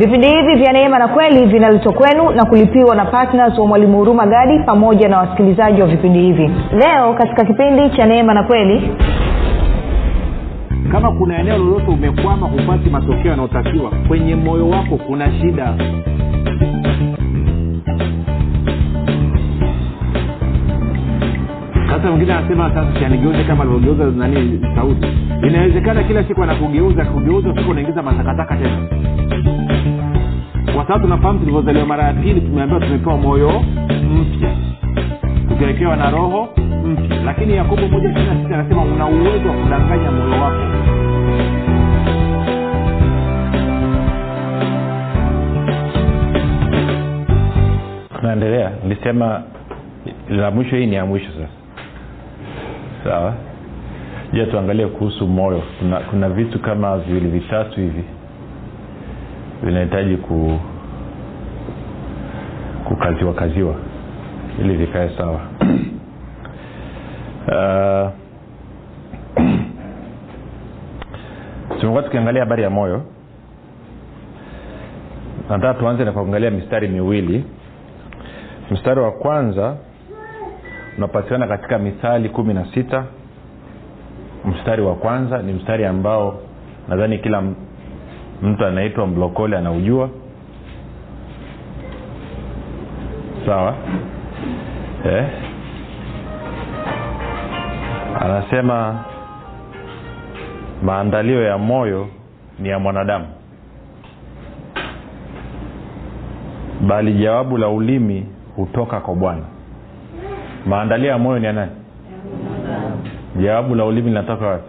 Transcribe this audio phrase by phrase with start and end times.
[0.00, 4.26] vipindi hivi vya neema na kweli vinaletwa kwenu na kulipiwa na ptns wa mwalimu huruma
[4.26, 6.50] gadi pamoja na wasikilizaji wa vipindi hivi.
[6.72, 8.90] Leo katika kipindi cha neema na kweli
[10.92, 15.74] kama kuna eneo lolote umekwama hupati matokeo yanayotakiwa kwenye moyo wako kuna shida.
[21.90, 25.06] Sasa mwingine anasema sasa sianigeuze kama alivyogeuza nani sauti.
[25.48, 28.78] Inawezekana kila siku anakugeuza kugeuza siku unaingiza matakataka tena
[30.74, 33.62] kwa sababu tunafahamu tulivyozaliwa mara ya pili tumeambiwa tumepewa moyo
[34.14, 34.50] mpya.
[35.48, 36.48] Tukiwekewa na roho
[36.84, 37.22] mpya.
[37.24, 40.60] Lakini yakobo moja ishiri na sita anasema una uwezo wa kudanganya moyo wako.
[48.20, 49.42] Tunaendelea nilisema
[50.28, 51.48] la mwisho hii ni ya mwisho sasa.
[53.04, 53.34] Sawa?
[54.32, 55.62] Ja tuangalie kuhusu moyo.
[55.78, 58.04] Kuna, kuna vitu kama viwili vitatu hivi
[59.62, 60.60] vinahitaji ku
[62.84, 63.74] kukaziwa kaziwa
[64.60, 65.40] ili vikae sawa.
[67.48, 68.10] Uh,
[71.80, 73.02] tumekuwa tukiangalia habari ya moyo.
[75.50, 77.44] Nataka tuanze na kuangalia mistari miwili.
[78.70, 79.76] Mstari wa kwanza
[80.96, 83.04] unapatikana katika mithali kumi na sita.
[84.44, 86.40] Mstari wa kwanza ni mstari ambao
[86.88, 87.42] nadhani kila
[88.42, 90.08] mtu anaitwa mlokole anaujua.
[93.46, 93.74] Sawa?
[95.06, 95.24] Eh?
[98.20, 99.04] anasema
[100.82, 102.08] maandalio ya moyo
[102.58, 103.26] ni ya mwanadamu.
[106.86, 109.42] Bali jawabu la ulimi hutoka kwa bwana.
[110.66, 111.72] Maandalio ya moyo ni ya nani?
[113.42, 114.64] Jawabu la ulimi linatoka wapi?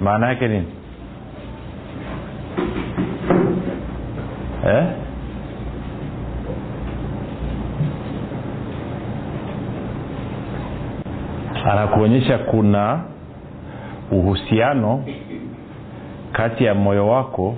[0.00, 0.66] Maana yake nini
[4.66, 4.84] eh?
[11.64, 13.00] anakuonyesha kuna
[14.10, 15.04] uhusiano
[16.32, 17.54] kati ya moyo wako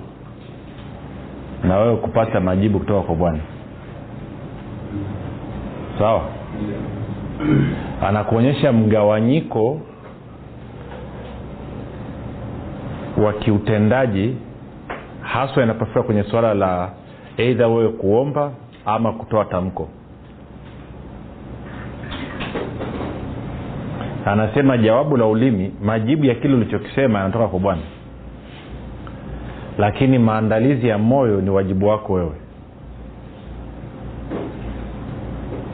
[1.63, 3.39] na wewe kupata majibu kutoka kwa bwana
[5.99, 6.21] sawa
[8.07, 9.81] anakuonyesha mgawanyiko
[13.25, 14.35] wa kiutendaji
[15.33, 16.89] haswa inapofika kwenye suala la
[17.37, 18.51] eidha wewe kuomba
[18.85, 19.89] ama kutoa tamko.
[24.25, 27.81] Anasema jawabu la ulimi majibu ya kile ulichokisema yanatoka kwa bwana.
[29.77, 32.35] Lakini maandalizi ya moyo ni wajibu wako wewe.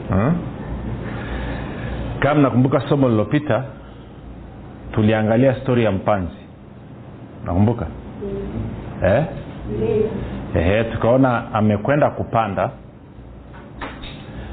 [0.08, 0.34] Hmm?
[2.20, 3.64] kama nakumbuka somo lililopita
[4.92, 6.36] tuliangalia stori ya mpanzi.
[7.44, 7.86] Nakumbuka
[9.04, 9.24] eh?
[10.54, 12.70] Ehe, tukaona amekwenda kupanda.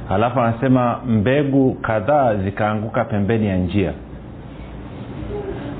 [0.09, 3.93] Alafu anasema mbegu kadhaa zikaanguka pembeni ya njia.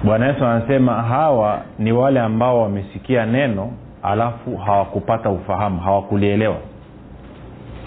[0.03, 3.71] Bwana yesu anasema hawa ni wale ambao wamesikia neno
[4.03, 6.57] alafu hawakupata ufahamu hawakulielewa.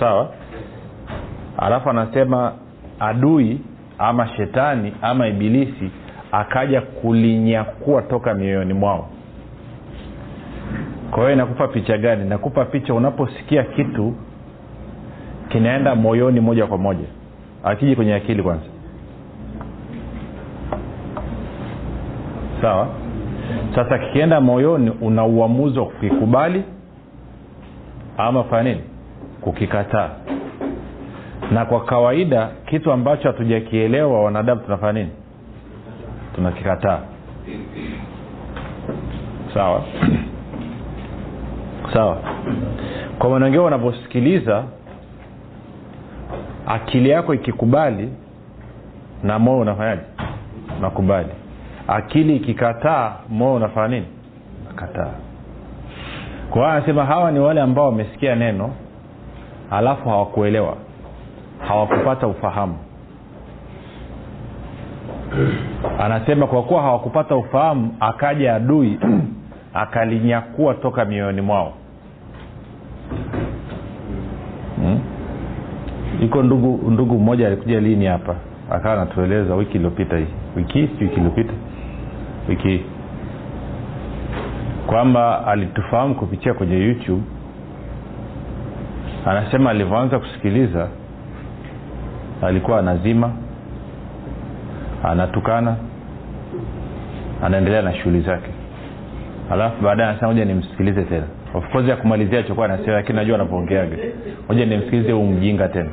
[0.00, 0.28] Sawa?
[1.58, 2.52] Alafu anasema
[3.00, 3.60] adui
[3.98, 5.90] ama shetani ama ibilisi
[6.32, 9.08] akaja kulinyakua toka mioyoni mwao
[11.10, 12.28] kwa hiyo inakupa picha gani?
[12.28, 14.14] Nakupa picha unaposikia kitu
[15.48, 17.06] kinaenda moyoni moja kwa moja.
[17.64, 18.64] Akiji kwenye akili kwanza.
[22.62, 22.88] Sawa?
[23.74, 26.64] Sasa kikienda moyoni una uamuzi wa kukikubali
[28.18, 28.84] ama fanya nini?
[29.40, 30.10] Kukikataa.
[31.52, 35.10] Na kwa kawaida kitu ambacho hatujakielewa wanadamu tunafanya nini?
[36.34, 37.00] Tunakikataa.
[39.54, 39.82] Sawa
[41.92, 42.16] sawa.
[43.18, 44.64] Kwa maana wengine wanavyosikiliza
[46.66, 48.12] akili yako ikikubali
[49.22, 50.02] na moyo unafanyaje?
[50.78, 51.28] Unakubali.
[51.88, 54.06] Akili ikikataa moyo unafanya nini?
[54.68, 55.10] Nakataa
[56.50, 58.70] kwa hiyo anasema hawa ni wale ambao wamesikia neno
[59.70, 60.76] alafu hawakuelewa
[61.68, 62.78] hawakupata ufahamu.
[66.00, 68.98] Anasema kwa kuwa hawakupata ufahamu akaja adui
[69.82, 71.72] akalinyakua toka mioyoni mwao.
[74.76, 75.00] Hmm?
[76.22, 78.34] iko ndugu ndugu mmoja alikuja lini hapa?
[78.70, 80.26] Akawa anatueleza wiki iliyopita hii.
[80.56, 81.52] Wiki si wiki iliyopita?
[82.48, 82.68] Wiki.
[82.68, 82.82] Hii
[84.86, 87.22] kwamba alitufahamu kupitia kwenye youtube.
[89.26, 90.88] Anasema alivyoanza kusikiliza
[92.42, 93.32] alikuwa anazima
[95.04, 95.76] anatukana
[97.44, 98.50] anaendelea na shughuli zake
[99.50, 101.26] alafu baadaye anasema moja nimsikilize tena.
[101.54, 103.96] Of course ya kumalizia chokuwa anasema lakini najua anavyoongeaga
[104.48, 105.90] moja nimsikilize huu mjinga tena.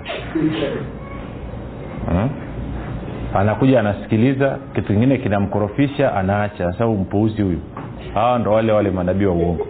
[2.10, 2.30] Hmm?
[3.36, 6.74] anakuja anasikiliza kitu kingine kinamkorofisha anaacha.
[6.74, 7.60] Sababu mpuuzi huyu.
[8.14, 9.68] Hawa ndo wale wale manabii wa uongo.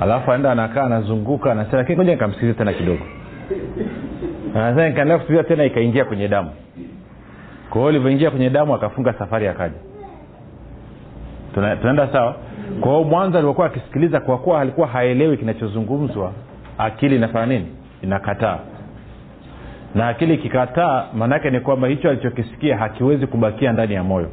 [0.00, 3.02] Alafu aenda anakaa anazunguka anasema lakini ngoja nikamsikiliza tena kidogo.
[4.46, 6.50] Nikaendelea kusikiliza tena ikaingia kwenye damu.
[7.70, 9.74] Kwa hiyo ulivyoingia kwenye damu akafunga safari akaja
[11.54, 12.36] tunaenda sawa?
[12.80, 16.32] Kwa hiyo mwanzo alivyokuwa akisikiliza kwa kuwa alikuwa haelewi kinachozungumzwa.
[16.78, 17.66] Akili inafanya nini?
[18.02, 18.58] Inakataa.
[19.94, 24.28] Na akili ikikataa maanaake ni kwamba hicho alichokisikia hakiwezi kubakia ndani ya moyo.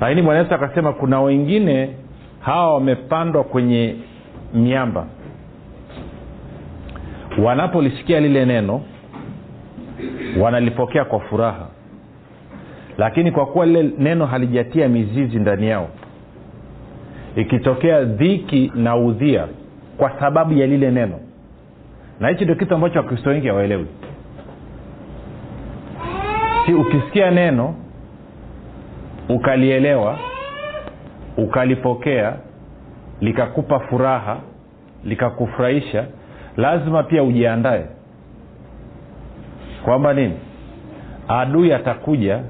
[0.00, 1.90] Lakini bwana akasema kuna wengine
[2.40, 3.96] hawa wamepandwa kwenye
[4.54, 5.06] miamba.
[7.44, 8.80] Wanapolisikia lile neno
[10.40, 11.66] wanalipokea kwa furaha
[13.00, 15.88] lakini kwa kuwa lile neno halijatia mizizi ndani yao
[17.36, 19.46] ikitokea dhiki na udhia
[19.96, 21.18] kwa sababu ya lile neno.
[22.20, 23.86] Na hichi ndio kitu ambacho wakristo wengi hawaelewi.
[26.66, 27.74] Si ukisikia neno
[29.28, 30.18] ukalielewa
[31.36, 32.36] ukalipokea
[33.20, 34.36] likakupa furaha
[35.04, 36.04] likakufurahisha
[36.56, 37.84] lazima pia ujiandae.
[39.84, 40.34] Kwamba nini?
[41.28, 42.42] Adui atakuja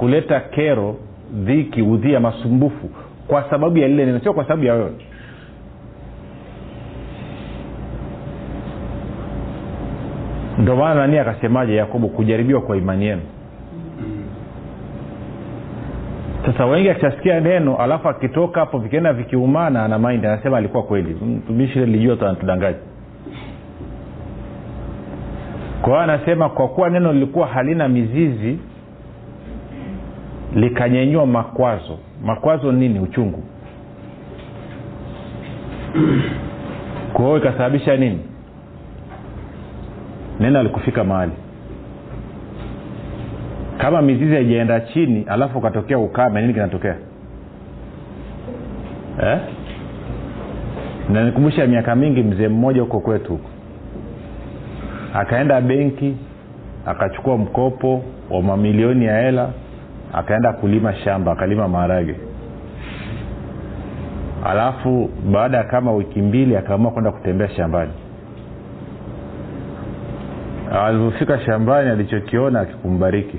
[0.00, 0.96] kuleta kero
[1.32, 2.90] dhiki udhia masumbufu
[3.28, 4.92] kwa sababu ya lile neno sio kwa sababu ya wewe.
[10.58, 13.22] Ndo maana nani akasemaje yakobo kujaribiwa kwa imani yenu?
[16.46, 21.14] Sasa wengi akishasikia neno alafu akitoka hapo vikienda vikiumana ana maindi anasema alikuwa kweli.
[21.14, 22.78] Mtumishi lijua tanatudangaji
[25.82, 28.58] kwa hiyo anasema kwa kuwa neno lilikuwa halina mizizi
[30.54, 31.98] likanyenyua makwazo.
[32.24, 33.00] Makwazo nini?
[33.00, 33.42] Uchungu.
[37.12, 38.18] Kwa hiyo ikasababisha nini?
[40.40, 41.32] Neno alikufika mahali.
[43.78, 46.96] Kama mizizi haijaenda chini alafu ukatokea ukame nini kinatokea?
[49.22, 49.38] Eh?
[51.12, 53.50] nanikumbusha miaka mingi mzee mmoja huko kwetu huko.
[55.14, 56.16] Akaenda benki
[56.86, 59.50] akachukua mkopo wa mamilioni ya hela
[60.12, 62.14] akaenda kulima shamba akalima maharage.
[64.44, 67.92] Alafu baada ya kama wiki mbili akaamua kwenda kutembea shambani.
[70.86, 73.38] Alivyofika shambani alichokiona akikumbariki.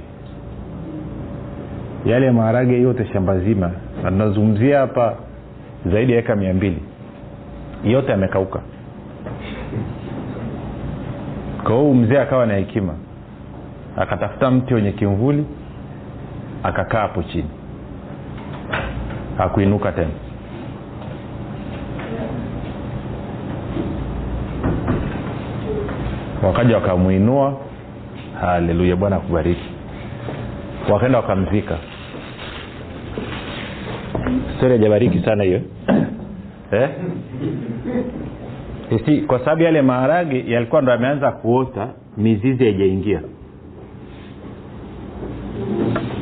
[2.06, 3.72] Yale maharage yote shamba zima
[4.04, 5.16] na tunazungumzia hapa
[5.86, 6.82] zaidi ya eka mia mbili.
[7.84, 8.60] Yote amekauka
[11.64, 12.94] kwa huu mzee akawa na hekima.
[13.98, 15.46] Akatafuta mti wenye kimvuli
[16.63, 17.50] akakaa hapo chini.
[19.38, 20.12] Hakuinuka tena.
[26.44, 27.58] Wakaja wakamwinua.
[28.42, 29.69] Haleluya bwana akubariki.
[30.92, 31.78] Wakaenda wakamzika.
[34.58, 35.62] Stori ajabariki sana hiyo.
[36.72, 36.90] Eh?
[39.28, 41.88] Kwa sababu yale maharage yalikuwa ndo yameanza kuota
[42.18, 43.22] mizizi haijaingia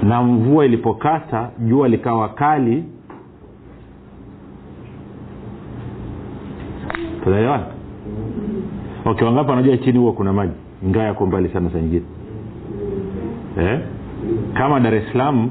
[0.04, 2.84] na mvua ilipokata jua likawa kali.
[7.24, 7.64] Tunaelewana?
[9.06, 10.54] Okay wangapi wanajua chini huo kuna maji?
[10.86, 12.06] Ingawa yako mbali sana saa nyingine.
[13.60, 13.80] Eh?
[14.54, 15.50] kama dar es salaam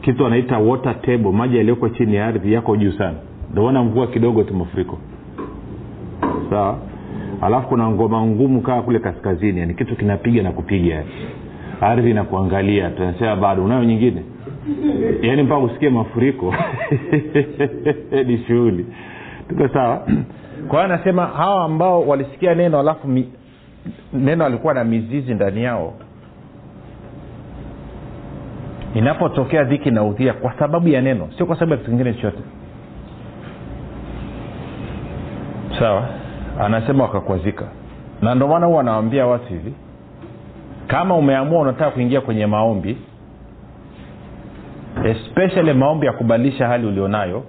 [0.00, 3.14] kitu anaita water table maji yaliyoko chini ya ardhi yako juu sana.
[3.52, 4.98] Ndoona mvua kidogo tu mafuriko.
[6.50, 6.78] Sawa?
[7.40, 11.08] Alafu kuna ngoma ngumu kaa kule kaskazini yani kitu kinapiga na kupiga yani
[11.80, 14.22] ardhi inakuangalia tunasema bado unayo nyingine?
[15.22, 16.54] Yaani mpaka usikie mafuriko.
[18.26, 18.86] Ni shughuli.
[19.48, 19.96] Tuko sawa?
[20.68, 23.28] Kwa hiyo anasema hawa ambao walisikia neno alafu mi,
[24.12, 25.94] neno alikuwa na mizizi ndani yao.
[28.94, 32.42] Inapotokea dhiki na udhia kwa sababu ya neno sio kwa sababu ya kitu kingine chochote.
[35.78, 36.08] Sawa?
[36.60, 37.64] Anasema wakakwazika.
[38.22, 39.72] Na ndio maana huwa anawambia watu hivi
[40.88, 42.96] kama umeamua unataka kuingia kwenye maombi
[45.04, 47.44] especially maombi ya kubadilisha hali ulionayo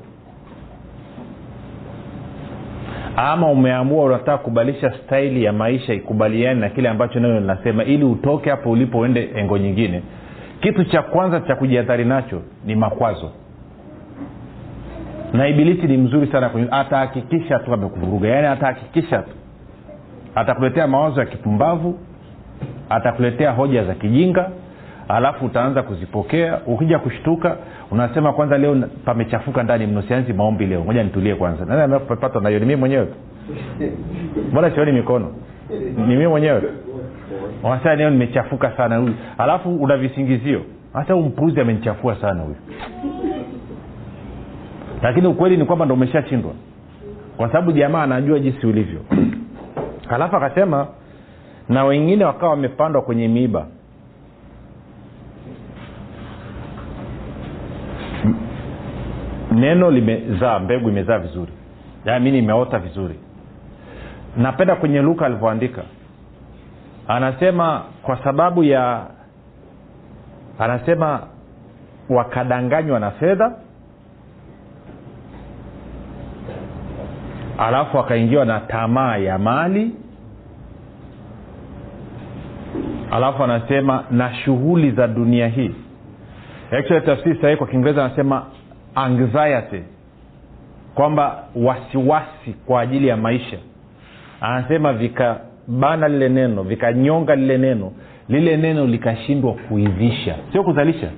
[3.16, 8.50] ama umeamua unataka kubadilisha staili ya maisha ikubaliani na kile ambacho neno linasema ili utoke
[8.50, 10.04] hapo ulipo uende engo nyingine
[10.62, 13.32] kitu cha kwanza cha kujihathari nacho ni makwazo.
[15.34, 18.30] Na ibilisi ni mzuri sana atahakikisha tu amekuvuruga.
[18.30, 19.32] Yaani atahakikisha tu.
[20.36, 22.00] Atakuletea mawazo ya kipumbavu
[22.90, 24.50] atakuletea hoja za kijinga
[25.08, 26.60] alafu utaanza kuzipokea.
[26.66, 27.58] Ukija kushtuka
[27.92, 31.66] unasema kwanza leo pamechafuka ndani mno sianzi maombi leo moja nitulie kwanza.
[31.66, 33.14] Nani amepata nayo ni mii mwenyewe tu.
[34.52, 35.32] Mbona sioni mikono?
[36.08, 36.62] Ni mii mwenyewe
[37.64, 39.14] wanasema leo nimechafuka sana huyu.
[39.38, 40.62] Alafu una visingizio.
[40.94, 42.56] Hata huu mpuzi amenichafua sana huyu.
[45.04, 46.52] Lakini ukweli ni kwamba ndo umeshashindwa.
[47.38, 49.00] Kwa sababu jamaa anajua jinsi ulivyo.
[50.10, 50.88] Alafu akasema
[51.70, 53.66] na wengine wakawa wamepandwa kwenye miiba.
[59.52, 61.52] Neno limezaa mbegu imezaa vizuri.
[62.22, 63.16] Mi imeota vizuri.
[64.38, 65.84] Napenda kwenye luka alivyoandika.
[67.08, 69.06] Anasema kwa sababu ya
[70.60, 71.20] anasema
[72.10, 73.52] wakadanganywa na fedha
[77.58, 79.96] alafu wakaingiwa na tamaa ya mali
[83.12, 85.72] alafu anasema na shughuli za dunia hii.
[86.72, 88.44] Actually tafsiri sahii kwa kiingereza anasema
[88.96, 89.84] anxiety
[90.96, 93.58] kwamba wasiwasi kwa ajili ya maisha.
[94.42, 97.92] Anasema vikabana lile neno vikanyonga lile neno
[98.30, 100.36] lile neno likashindwa kuivisha.
[100.52, 101.10] Sio kuzalisha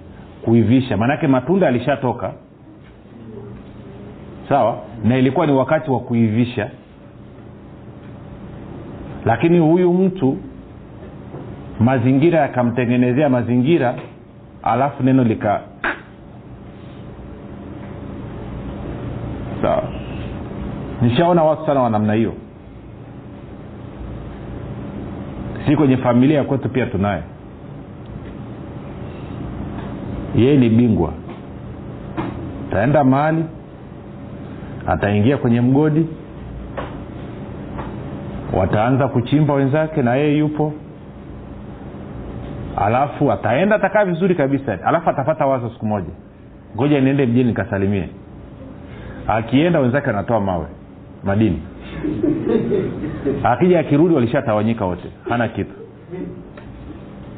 [0.46, 0.98] kuivisha.
[0.98, 2.34] Maanake matunda alishatoka
[4.50, 4.78] sawa?
[5.04, 6.70] Na ilikuwa ni wakati wa kuivisha.
[9.26, 10.38] Lakini huyu mtu
[11.84, 13.96] mazingira yakamtengenezea mazingira
[14.64, 15.62] alafu neno lika
[19.62, 19.84] sawa.
[21.02, 22.34] Nishaona watu sana wa namna hiyo.
[25.66, 27.22] Si kwenye familia ya kwetu pia tunaye.
[30.36, 31.14] Yeye ni bingwa.
[32.72, 33.46] Taenda mahali
[34.88, 36.08] ataingia kwenye mgodi
[38.54, 40.74] wataanza kuchimba wenzake na yeye yupo
[42.78, 44.78] alafu ataenda atakaa vizuri kabisa.
[44.86, 46.10] Alafu atapata wazo siku moja.
[46.76, 48.10] Ngoja niende mjini nikasalimie.
[49.28, 50.66] Akienda wenzake anatoa mawe.
[51.24, 51.62] Madini.
[53.44, 55.12] Akija akirudi walishatawanyika wote.
[55.30, 55.72] Hana kitu.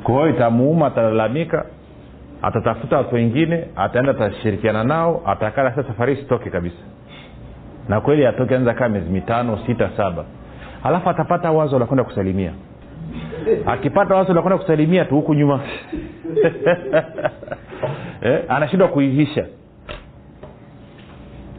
[0.03, 1.65] Kwa hiyo itamuuma atalalamika
[2.41, 6.83] atatafuta watu wengine ataenda atashirikiana nao atakaa sa safari sitoke kabisa.
[7.89, 10.25] Na kweli atoke anza kaa miezi mitano sita saba.
[10.83, 12.51] Alafu atapata wazo la kwenda kusalimia
[13.65, 15.59] akipata wasi la kwenda kusalimia tu huku nyuma.
[18.21, 19.45] Eh, anashindwa kuihisha.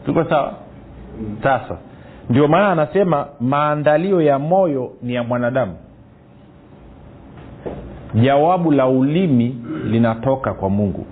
[0.05, 0.53] Tuko sawa?
[1.43, 1.77] Sasa
[2.29, 5.75] ndio maana anasema maandalio ya moyo ni ya mwanadamu.
[8.13, 11.05] Jawabu la ulimi linatoka kwa mungu.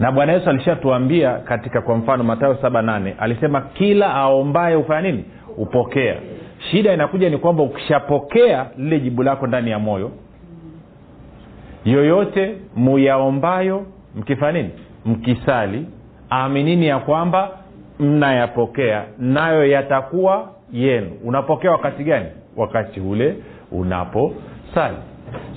[0.00, 5.24] Na bwana yesu alishatuambia katika kwa mfano matayo saba nane alisema kila aombaye hufanya nini?
[5.56, 6.16] Hupokea
[6.58, 10.10] shida inakuja ni kwamba ukishapokea lile jibu lako ndani ya moyo
[11.84, 13.86] yoyote muyaombayo
[14.16, 14.70] mkifanya nini?
[15.06, 15.86] Mkisali
[16.30, 17.50] aminini ya kwamba
[18.00, 21.10] mnayapokea nayo yatakuwa yenu.
[21.24, 22.26] Unapokea wakati gani?
[22.56, 23.36] Wakati ule
[23.72, 24.96] unaposali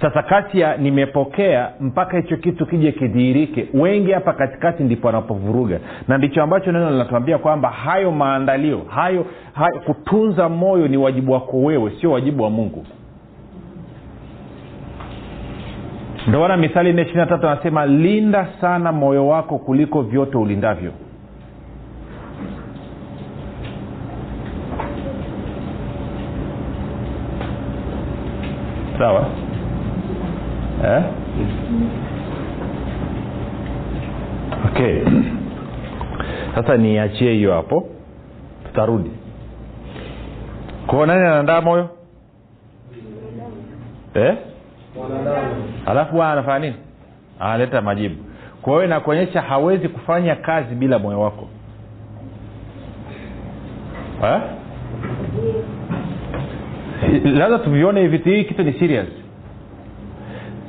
[0.01, 5.79] sasa kati ya nimepokea mpaka hicho kitu kije kidhihirike wengi hapa katikati ndipo wanapovuruga.
[6.07, 11.57] Na ndicho ambacho neno linatuambia kwamba hayo maandalio hayo, hayo kutunza moyo ni wajibu wako
[11.61, 12.85] wewe sio wajibu wa mungu.
[16.27, 20.91] Ndo maana mithali nne ishiri tatu anasema linda sana moyo wako kuliko vyote ulindavyo.
[28.97, 29.50] Sawa
[30.83, 31.03] eh?
[34.65, 35.03] okay.
[36.55, 37.89] Sasa niachie hiyo hapo.
[38.65, 39.11] Tutarudi.
[40.87, 41.89] Kwao nani anaandaa moyo
[44.13, 44.35] eh?
[45.85, 46.75] alafu anafanya nini?
[47.39, 48.15] Analeta majibu.
[48.61, 51.47] Kwa hiyo inakuonyesha hawezi kufanya kazi bila moyo wako.
[54.23, 54.41] Eh?
[57.23, 59.07] lazima tuvione hivi hii kitu ni serious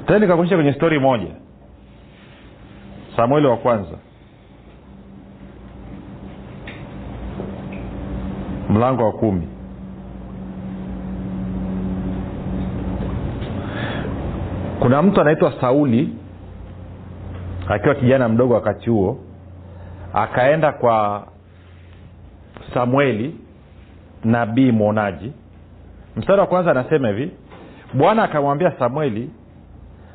[0.07, 1.29] tena nikakuonyesha kwenye stori moja.
[3.17, 3.99] Samueli wa kwanza.
[8.71, 9.49] Mlango wa kumi.
[14.81, 16.09] Kuna mtu anaitwa sauli
[17.69, 19.19] akiwa kijana mdogo wakati huo
[20.15, 21.27] akaenda kwa
[22.75, 23.37] samueli
[24.25, 25.33] nabii mwonaji.
[26.17, 27.31] Mstari wa kwanza anasema hivi
[27.95, 29.31] bwana akamwambia samueli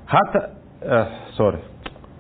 [0.08, 0.50] hata
[0.86, 1.58] uh, sorry.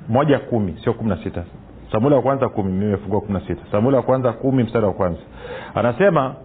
[0.09, 1.43] Moja kumi sio kumi na sita.
[1.91, 3.61] Samuli wa kwanza kumi mimefungua kumi na sita.
[3.71, 5.19] Samuli wa kwanza kumi mstari wa kwanza.
[5.75, 6.35] Anasema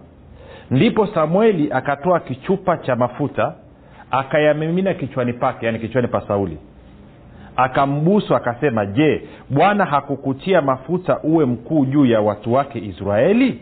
[0.71, 3.53] ndipo samueli akatoa kichupa cha mafuta
[4.11, 6.57] akayamimina kichwani pake yani kichwani pa sauli.
[7.55, 13.61] Akambusu akasema je bwana hakukutia mafuta uwe mkuu juu ya watu wake israeli?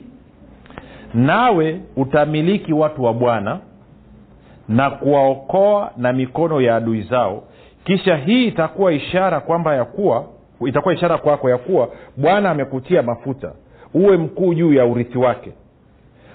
[1.14, 3.60] Nawe utamiliki watu wa bwana
[4.70, 7.44] na kuwaokoa na mikono ya adui zao
[7.84, 10.26] kisha hii itakuwa ishara kwamba ya kuwa
[10.68, 13.52] itakuwa ishara kwako ya kuwa bwana amekutia mafuta
[13.94, 15.52] uwe mkuu juu ya urithi wake.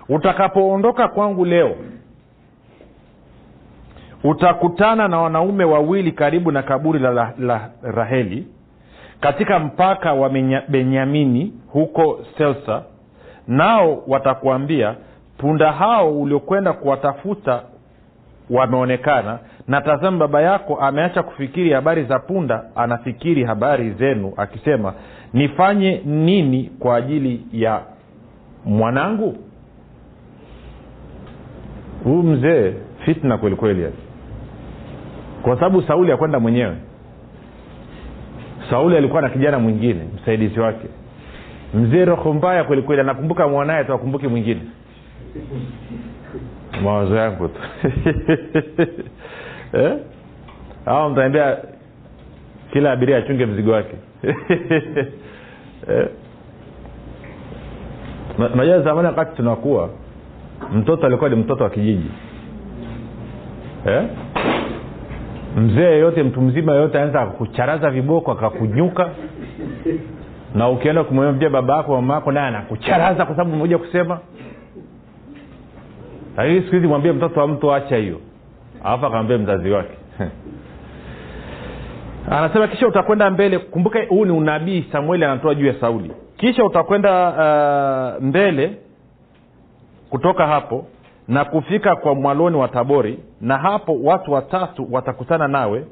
[0.08, 1.76] Utakapoondoka kwangu leo
[4.24, 8.46] utakutana na wanaume wawili karibu na kaburi la, la, la raheli
[9.20, 10.28] katika mpaka wa
[10.68, 12.82] benyamini huko selsa.
[13.48, 14.94] Nao watakuambia
[15.38, 17.62] punda hao uliokwenda kuwatafuta
[18.50, 24.94] wameonekana na tazama baba yako ameacha kufikiri habari za punda anafikiri habari zenu akisema
[25.32, 27.80] nifanye nini kwa ajili ya
[28.64, 29.36] mwanangu?
[32.04, 32.72] Huyu mzee
[33.04, 33.86] fitna kwelikweli
[35.42, 36.76] kwa sababu sauli akwenda mwenyewe.
[38.70, 40.86] Sauli alikuwa na kijana mwingine msaidizi wake.
[41.74, 44.60] Mzee roho mbaya kwelikweli anakumbuka mwanaye tu akumbuki mwingine.
[46.84, 47.60] Mawazo yangu tu
[49.76, 49.98] eh?
[50.86, 51.56] au mtaambia
[52.72, 53.96] kila abiria achunge mzigo wake
[55.90, 56.08] eh?
[58.38, 59.90] Na- najua zamani wakati tunakuwa
[60.74, 62.10] mtoto alikuwa ni mtoto wa kijiji
[63.86, 64.02] eh?
[65.56, 69.10] mzee yeyote mtu mzima yeyote anaweza akakucharaza viboko akakunyuka
[70.54, 74.20] na ukienda kumwambia baba yako mama yako naye anakucharaza kwa sababu umekuja kusema
[76.36, 78.20] lakini siku hizi mwambie mtoto wa mtu acha hiyo
[78.84, 79.98] alafu akamwambia mzazi wake.
[82.30, 83.58] Anasema kisha utakwenda mbele.
[83.58, 84.84] Kumbuka huu ni unabii.
[84.92, 86.12] Samueli anatoa juu ya sauli.
[86.36, 88.72] Kisha utakwenda uh, mbele
[90.10, 90.86] kutoka hapo
[91.28, 95.84] na kufika kwa mwaloni wa tabori na hapo watu watatu watakutana nawe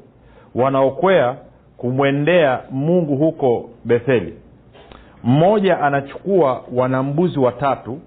[0.55, 1.35] wanaokwea
[1.77, 4.33] kumwendea mungu huko betheli.
[5.23, 7.99] Mmoja anachukua wanambuzi watatu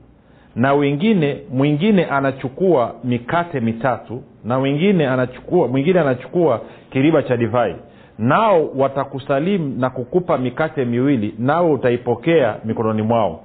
[0.58, 7.76] na wengine mwingine anachukua mikate mitatu na wengine anachukua mwingine anachukua kiriba cha divai.
[8.18, 13.40] Nao watakusalimu na kukupa mikate miwili nawe utaipokea mikononi mwao.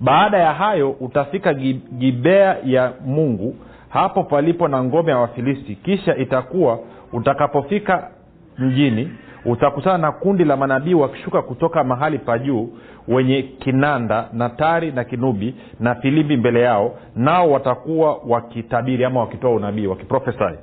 [0.00, 1.54] Baada ya hayo utafika
[1.98, 3.56] gibea ya mungu
[3.88, 5.74] hapo palipo na ngome ya wafilisti.
[5.74, 6.78] Kisha itakuwa
[7.12, 8.10] utakapofika
[8.58, 9.10] mjini
[9.48, 12.68] utakutana na kundi la manabii wakishuka kutoka mahali pa juu
[13.08, 19.50] wenye kinanda na tari na kinubi na filimbi mbele yao nao watakuwa wakitabiri ama wakitoa
[19.50, 20.54] unabii wakiprofesai.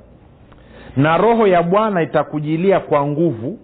[0.96, 3.58] Na roho ya bwana itakujilia kwa nguvu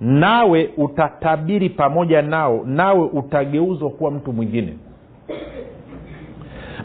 [0.00, 4.74] nawe utatabiri pamoja nao nawe utageuzwa kuwa mtu mwingine.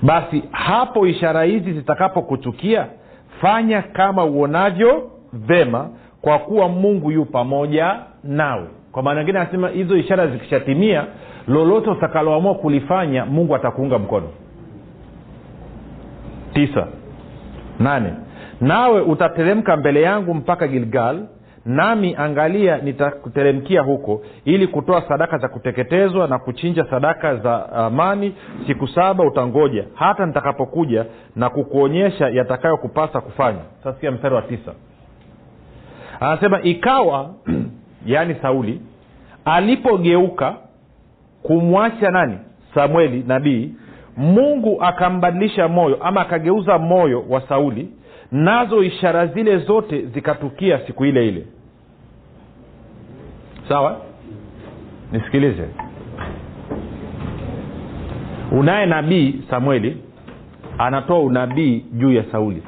[0.01, 2.87] Basi hapo ishara hizi zitakapokutukia
[3.41, 5.89] fanya kama uonavyo vema
[6.25, 11.05] kwa kuwa mungu yu pamoja nawe kwa maana ingine anasema hizo ishara zikishatimia
[11.47, 14.27] lolote utakaloamua kulifanya mungu atakuunga mkono.
[16.53, 16.87] Tisa.
[17.79, 18.13] Nane.
[18.61, 21.19] Nawe utateremka mbele yangu mpaka gilgal
[21.65, 28.35] nami angalia nitakuteremkia huko ili kutoa sadaka za kuteketezwa na kuchinja sadaka za amani.
[28.67, 33.59] Siku saba utangoja hata nitakapokuja na kukuonyesha yatakayokupasa kufanya.
[33.83, 34.71] Sasikia mstari wa tisa
[36.19, 37.33] anasema ikawa
[38.05, 38.81] yaani sauli
[39.45, 40.55] alipogeuka
[41.43, 42.37] kumwacha nani?
[42.75, 43.71] Samueli nabii.
[44.17, 47.89] Mungu akambadilisha moyo ama akageuza moyo wa sauli
[48.31, 51.45] nazo ishara zile zote zikatukia siku ile ile.
[53.69, 54.01] Sawa?
[55.11, 55.67] Nisikilize.
[58.51, 59.97] Unaye nabii samueli
[60.77, 62.63] anatoa unabii juu ya sauli.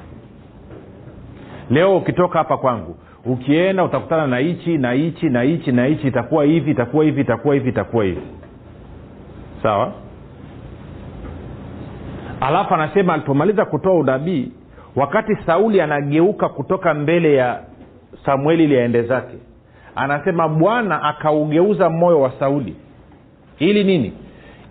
[1.70, 2.96] Leo ukitoka hapa kwangu
[3.28, 7.54] ukienda utakutana na hichi na hichi na hichi na hichi itakuwa hivi itakuwa hivi itakuwa
[7.54, 8.22] hivi itakuwa hivi.
[9.64, 9.94] Sawa?
[12.42, 14.52] Alafu anasema alipomaliza kutoa unabii
[14.96, 17.60] wakati sauli anageuka kutoka mbele ya
[18.26, 19.38] samueli ili aende zake
[19.96, 22.76] anasema bwana akaugeuza moyo wa sauli.
[23.60, 24.14] Ili nini?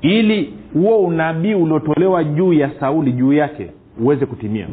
[0.00, 4.66] Ili huo unabii uliotolewa juu ya sauli juu yake uweze kutimia.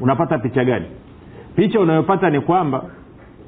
[0.00, 0.86] Unapata picha gani
[1.56, 2.82] picha unayopata ni kwamba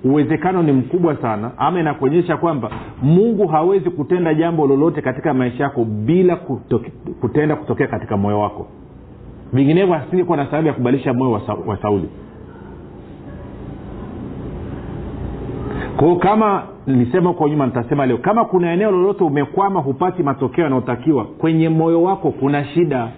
[0.04, 2.70] uwezekano ni mkubwa sana ama inakuonyesha kwamba
[3.02, 8.66] mungu hawezi kutenda jambo lolote katika maisha yako bila kutoke, kutenda kutokea katika moyo wako.
[9.52, 12.08] Vinginevyo asingekuwa na sababu ya kubadilisha moyo wa, Sa, wa sauli.
[15.96, 21.24] Kwao kama nilisema huko nyuma nitasema leo kama kuna eneo lolote umekwama hupati matokeo yanayotakiwa
[21.24, 23.08] kwenye moyo wako kuna shida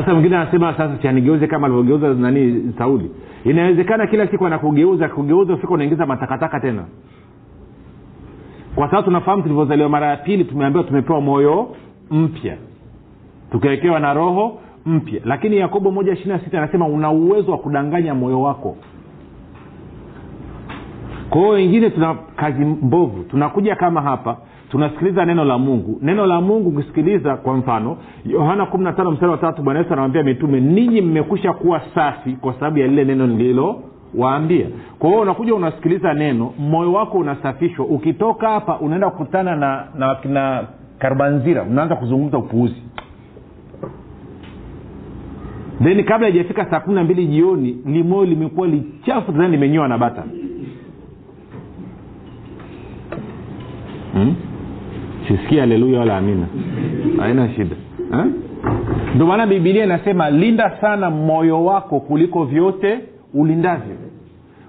[0.00, 3.10] sasa mwingine anasema sasa chanigeuze kama alivyogeuza nani sauli.
[3.44, 6.84] Inawezekana kila siku anakugeuza kugeuza ufika unaingiza matakataka tena.
[8.74, 11.76] Kwa sababu tunafahamu tulivyozaliwa mara ya pili tumeambiwa tumepewa moyo
[12.10, 12.56] mpya.
[13.52, 15.20] Tukawekewa na roho mpya.
[15.24, 18.76] Lakini yakobo moja ishiri na sita anasema una uwezo wa kudanganya moyo wako.
[21.30, 23.24] Kwa hiyo wengine tuna kazi mbovu.
[23.24, 24.36] Tunakuja kama hapa
[24.70, 25.98] tunasikiliza neno la mungu.
[26.02, 28.66] Neno la mungu ukisikiliza kwa mfano yohana
[29.10, 33.04] mstari wa tatu bwana yesu anawambia mitume ninyi mmekwisha kuwa safi kwa sababu ya lile
[33.04, 33.82] neno nililo
[34.14, 34.66] waambia
[34.98, 37.86] kwa hiyo unakuja unasikiliza neno moyo wako unasafishwa.
[37.86, 40.64] Ukitoka hapa unaenda kukutana na na kina
[40.98, 42.82] karbanzira unaanza kuzungumza upuuzi.
[45.82, 50.22] Then kabla ijafika saa kumi na mbili jioni limoyo limekuwa lichafu tani limenyiwa na bata
[54.12, 54.34] hmm?
[55.48, 56.46] Sisikia haleluya wala amina.
[57.18, 57.76] Haina shida.
[58.10, 58.26] Ha?
[59.14, 63.00] ndio maana bibilia inasema linda sana moyo wako kuliko vyote
[63.34, 63.96] ulindavyo.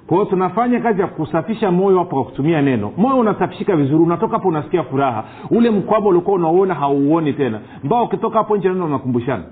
[0.08, 2.92] Kwa hiyo tunafanya kazi ya kusafisha moyo hapo kwa kutumia neno.
[2.98, 5.24] Moyo unasafishika vizuri unatoka hapo unasikia furaha.
[5.52, 7.60] Ule mkwaba ulikuwa unauona hauuoni tena.
[7.84, 9.44] Mbao ukitoka hapo nje neno unakumbushana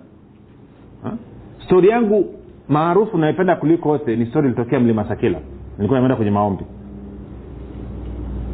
[1.65, 2.25] stori yangu
[2.69, 5.39] maarufu naipenda kuliko wote ni stori ilitokea mlima sakila
[5.77, 6.63] nilikuwa nimeenda kwenye maombi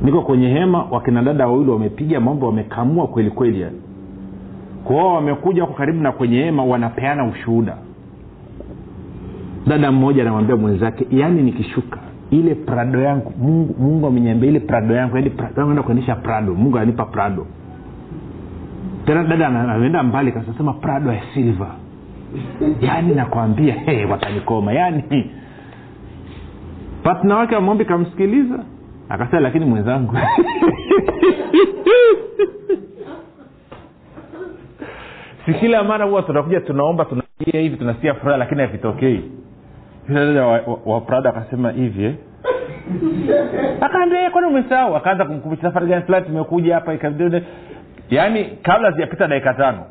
[0.03, 3.81] niko kwenye hema wakina dada wawili wamepiga mambo wamekamua kweli kweli yani.
[4.83, 7.77] Kwao wamekuja wako karibu na kwenye hema wanapeana ushuhuda.
[9.67, 11.99] Dada mmoja anamwambia mwenzake yaani nikishuka
[12.31, 16.53] ile prado yangu mungu, mungu ameniambia ile prado yangu yani prado yangu enda kuendesha prado.
[16.53, 17.47] Mungu ananipa prado.
[19.05, 21.75] Tena dada ameenda mbali kasasema prado ya silva
[22.81, 24.73] yaani nakwambia hey, watanikoma.
[24.73, 25.03] Yaani
[27.03, 28.59] patna wake wamwombi kamsikiliza
[29.09, 30.17] akasema lakini mwenzangu.
[35.45, 39.31] Si kila mara huwa tunakuja tunaomba tunaia hivi tunasikia furaha lakini havitokei.
[40.09, 42.15] Dada wa, wa, wa prada akasema hivi eh?
[43.81, 44.95] akaambia kwani umesahau?
[44.95, 46.97] Akaanza kumkumbusha safari gani fulani tumekuja hapa?
[48.09, 49.85] Yaani kabla zijapita dakika tano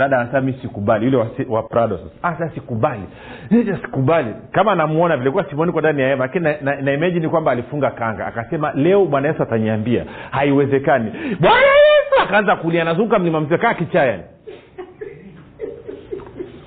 [0.00, 1.04] dada anasema mi sikubali.
[1.04, 2.44] Yule wa, prado sasa.
[2.44, 3.02] Ah, sikubali.
[3.50, 4.34] Sasa sikubali.
[4.52, 7.90] Kama namuona vilikuwa simoni kwa ndani ya hema lakini na, na, na imagine kwamba alifunga
[7.90, 8.26] kanga.
[8.26, 10.04] Akasema leo bwana yesu ataniambia.
[10.30, 11.10] Haiwezekani.
[11.40, 12.22] Bwana yesu!
[12.22, 13.74] Akaanza kulia nazunguka mlima mzee kaa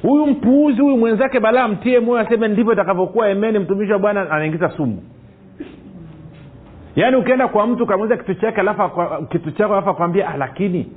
[0.02, 4.70] huyu mpuuzi huyu mwenzake balaa mtie moyo aseme ndivyo itakavyokuwa emeni mtumishi wa bwana anaingiza
[4.70, 5.04] sumu.
[6.96, 10.92] Yaani ukienda kwa mtu ukamuuza kitu chake alafu kitu chako alafu akwambia ah, lakini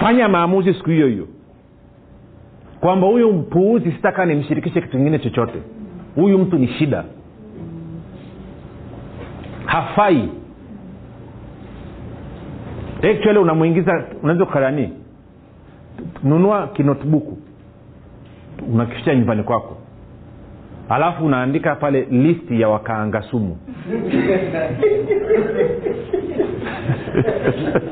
[0.00, 1.26] fanya maamuzi siku hiyo hiyo.
[2.80, 5.58] Kwamba huyu mpuuzi sitakaa nimshirikishe kitu kingine chochote.
[6.14, 7.04] Huyu mtu ni shida.
[9.66, 10.28] Hafai.
[12.98, 14.92] Actually unamwingiza unaweza ukarani
[16.24, 17.38] nunua kinotbuku
[18.72, 19.76] unakishia nyumbani kwako.
[20.88, 23.58] Alafu unaandika pale listi ya wakaanga sumu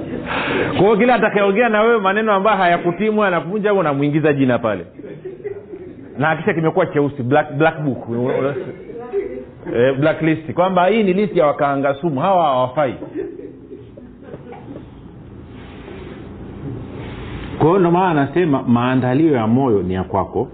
[0.76, 4.86] kwa hiyo kila atakayeongea na wewe maneno ambayo hayakutimwa anakuvunja au unamwingiza jina pale.
[6.18, 7.98] Na kisha kimekuwa cheusi black, black book.
[9.76, 12.20] Eh, black list kwamba hii ni listi ya wakaanga sumu.
[12.20, 12.94] Hawa hawafai.
[17.58, 20.48] Kwa hiyo ndomaana anasema maandalio ya moyo ni ya kwako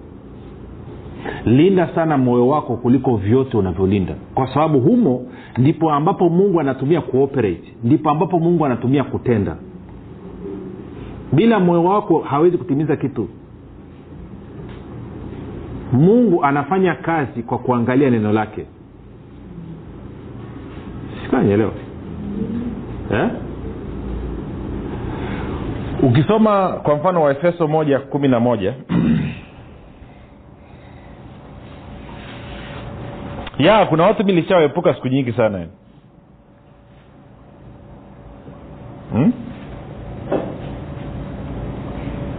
[1.44, 4.14] linda sana moyo wako kuliko vyote unavyolinda.
[4.34, 5.26] Kwa sababu humo
[5.58, 9.56] ndipo ambapo mungu anatumia kuoperate ndipo ambapo mungu anatumia kutenda.
[11.32, 13.28] Bila moyo wako hawezi kutimiza kitu.
[15.92, 18.66] Mungu anafanya kazi kwa kuangalia neno lake.
[21.24, 21.72] Sikanyelewa
[23.12, 23.28] eh?
[26.02, 28.74] ukisoma kwa mfano wa efeso moja kumi na moja
[33.62, 35.66] ya kuna watu mi lishawaepuka siku nyingi sana.
[39.12, 39.32] Hmm?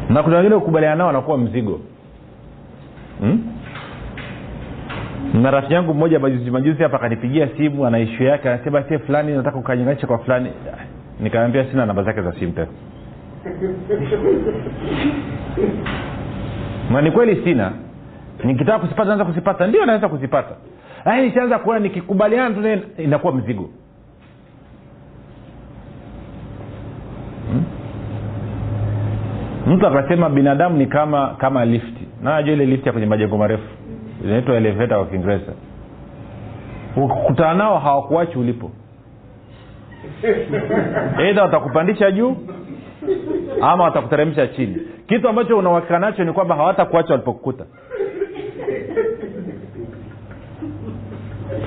[0.10, 1.82] na kuna wengine kukubaliana nao wanakuwa mzigo.
[3.20, 3.44] Hmm?
[5.34, 9.34] na rafiki yangu mmoja majuzi majuzi hapa akanipigia simu ana ishu yake anasema sie fulani
[9.34, 10.50] nataka ukanyinganisha kwa fulani.
[11.20, 12.68] Nikaambia sina namba zake za simu tena.
[16.92, 17.72] Na ni kweli sina.
[18.44, 20.56] Nikitaka kuzipata naweza kuzipata ndio naweza kuzipata
[21.06, 23.70] lakini ishaanza kuona nikikubaliana tu naye inakuwa mzigo.
[27.52, 27.64] Hmm?
[29.68, 33.64] mtu akasema binadamu ni kama kama lifti najua ile lifti ya kwenye majengo marefu?
[34.24, 35.54] Inaitwa eleveta kwa kiingereza.
[36.98, 38.72] Ukikutana nao hawakuachi ulipo.
[41.20, 42.36] Eidha watakupandisha juu
[43.62, 44.78] ama watakuteremsha chini.
[45.08, 47.66] Kitu ambacho unauhakika nacho ni kwamba hawatakuacha walipokukuta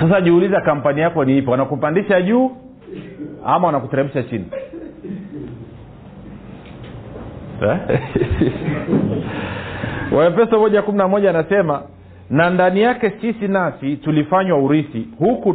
[0.01, 2.51] sasa jiuliza kampani yako ni ipo wanakupandisha juu
[3.45, 4.47] ama wanakuteremsha chini
[7.63, 7.79] Eh?
[10.17, 11.83] waefeso moja kumi na moja anasema
[12.31, 15.55] na ndani yake sisi nasi tulifanywa urithi huku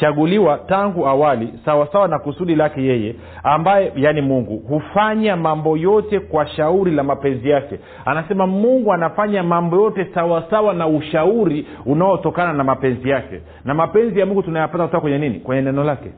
[0.00, 6.46] tukichaguliwa tangu awali sawasawa na kusudi lake yeye ambaye yaani mungu hufanya mambo yote kwa
[6.46, 7.78] shauri la mapenzi yake.
[8.04, 13.40] Anasema mungu anafanya mambo yote sawasawa na ushauri unaotokana na mapenzi yake.
[13.64, 15.40] Na mapenzi ya mungu tunayapata kutoka kwenye nini?
[15.40, 16.10] Kwenye neno lake.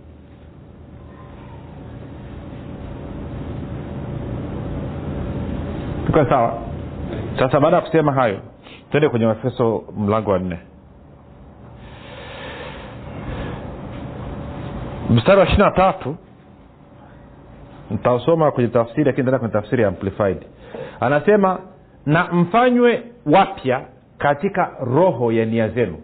[6.06, 6.58] Tuko sawa?
[7.38, 8.38] Sasa baada ya kusema hayo
[8.90, 10.58] twende kwenye wafeso mlango wa nne
[15.12, 16.16] mstari wa ishiri na tatu.
[17.90, 20.46] Ntausoma kwenye tafsiri lakini tena kwenye tafsiri amplified.
[21.00, 21.58] Anasema
[22.06, 23.80] na mfanywe wapya
[24.18, 25.98] katika roho ya nia zenu.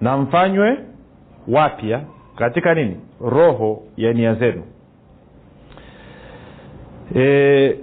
[0.00, 0.78] Na mfanywe
[1.48, 2.00] wapya
[2.36, 3.00] katika nini?
[3.20, 4.62] Roho ya nia zenu.
[7.16, 7.76] E,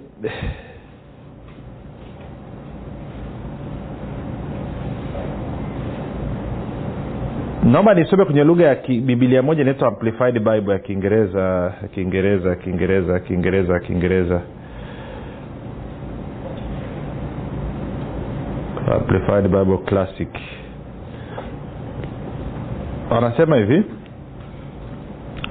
[7.71, 13.79] naomba nisome kwenye lugha ya bibilia moja inaitwa amplified bible ya kiingereza kiingereza kiingereza kiingereza
[13.79, 14.41] kiingereza.
[18.93, 20.29] Amplified bible classic.
[23.11, 23.83] Anasema hivi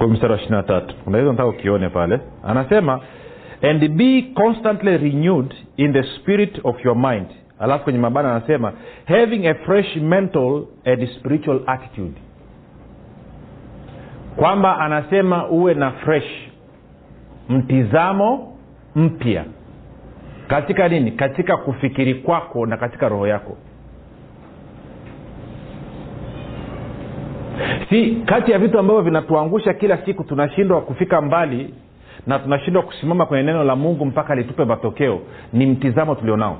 [0.09, 0.95] mstari wa ishiri na tatu.
[1.05, 2.19] Unaweza nataka ukione pale.
[2.43, 2.99] Anasema
[3.61, 7.27] and be constantly renewed in the spirit of your mind
[7.61, 8.73] alafu kwenye mabana anasema
[9.05, 12.13] having a fresh mental and spiritual attitude.
[14.35, 16.49] Kwamba anasema uwe na fresh
[17.49, 18.53] mtizamo
[18.95, 19.45] mpya.
[20.47, 21.11] Katika nini?
[21.11, 23.57] Katika kufikiri kwako na katika roho yako.
[27.89, 31.73] Si kati ya vitu ambavyo vinatuangusha kila siku tunashindwa kufika mbali
[32.27, 35.19] na tunashindwa kusimama kwenye neno la mungu mpaka litupe matokeo
[35.53, 36.57] ni mtizamo tulionao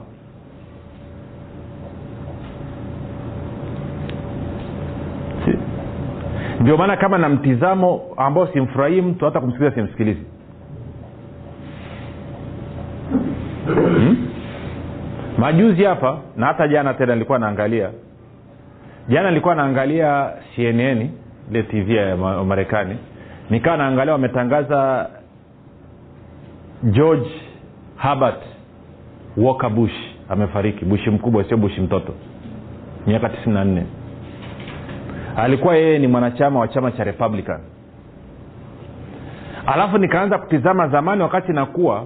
[6.61, 10.25] ndio maana kama na mtizamo ambao simfurahii mtu hata kumsikiliza simsikilizi.
[13.65, 14.27] Hmm?
[15.37, 17.89] majuzi hapa na hata jana tena nilikuwa naangalia.
[19.09, 21.09] Jana nilikuwa naangalia cnn
[21.51, 22.97] ile tv ya marekani.
[23.49, 25.09] Nikawa naangalia wametangaza
[26.83, 27.29] george
[27.97, 28.41] herbert
[29.37, 29.93] walker bush
[30.29, 30.85] amefariki.
[30.85, 32.13] Bushi mkubwa sio bushi mtoto.
[33.07, 33.83] Miaka 94
[35.37, 37.59] alikuwa yeye ni mwanachama wa chama cha republican.
[39.65, 42.05] Alafu nikaanza kutizama zamani wakati nakuwa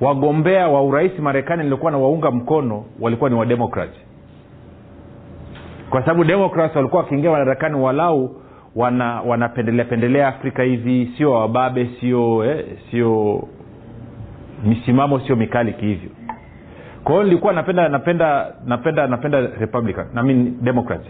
[0.00, 3.90] wagombea wa urais marekani nilikuwa na waunga mkono walikuwa ni wademokrat
[5.90, 8.36] kwa sababu demokrat walikuwa wakiingia madarakani walau
[8.76, 13.42] wana wanapendelea pendelea afrika hivi sio wababe sio eh, sio
[14.64, 16.10] misimamo sio mikali kihivyo.
[17.04, 21.02] Kwa hiyo nilikuwa napenda napenda napenda napenda republican I democrat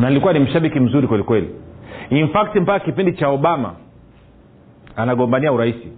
[0.00, 1.50] na nilikuwa ni mshabiki mzuri kwelikweli
[2.10, 3.74] in fact mpaka kipindi cha obama
[4.96, 5.88] anagombania urahisi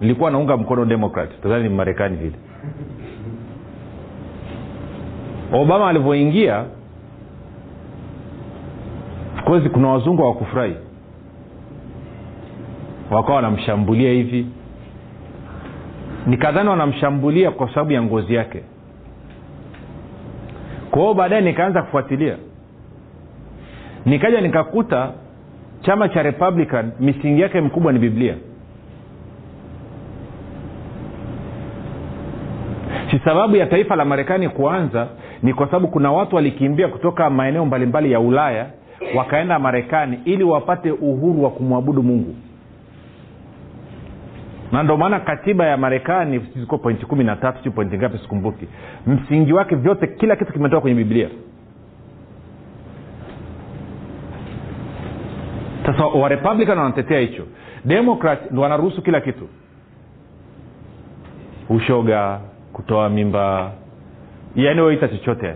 [0.00, 2.36] nilikuwa naunga mkono demokrat tadhani ni marekani vile.
[5.52, 6.64] Obama alivyoingia
[9.44, 10.74] kozi kuna wazungu hawakufurahi.
[13.10, 14.46] Wakawa wanamshambulia hivi.
[16.26, 18.62] Nikadhani wanamshambulia kwa sababu ya ngozi yake.
[20.90, 22.36] Kwa hiyo baadaye nikaanza kufuatilia
[24.06, 25.12] nikaja nikakuta
[25.80, 28.34] chama cha republican misingi yake mkubwa ni biblia.
[33.10, 35.08] Si sababu ya taifa la marekani kuanza
[35.42, 38.66] ni kwa sababu kuna watu walikimbia kutoka maeneo mbalimbali ya ulaya
[39.14, 42.34] wakaenda marekani ili wapate uhuru wa kumwabudu mungu.
[44.72, 48.66] Na ndio maana katiba ya marekani ziko pointi kumi na tatu si pointi ngapi sikumbuki.
[49.06, 51.28] Msingi wake vyote kila kitu kimetoka kwenye biblia
[55.92, 57.42] sasa warepublican wanatetea hicho.
[57.84, 59.48] Demokrat ndo wanaruhusu kila kitu.
[61.68, 62.40] Ushoga
[62.72, 63.72] kutoa mimba
[64.56, 65.54] yaani weita chochote.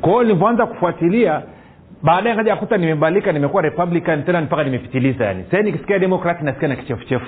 [0.00, 1.42] Kwa hiyo nilivyoanza kufuatilia
[2.02, 5.44] baadaye kaja kuta nimebalika nimekuwa republican tena mpaka nimepitiliza yani.
[5.50, 7.26] Sahii nikisikia demokrat nasikia na kichefuchefu.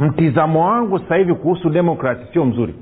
[0.00, 2.74] Mtizamo wangu sasa hivi kuhusu demokrat sio mzuri.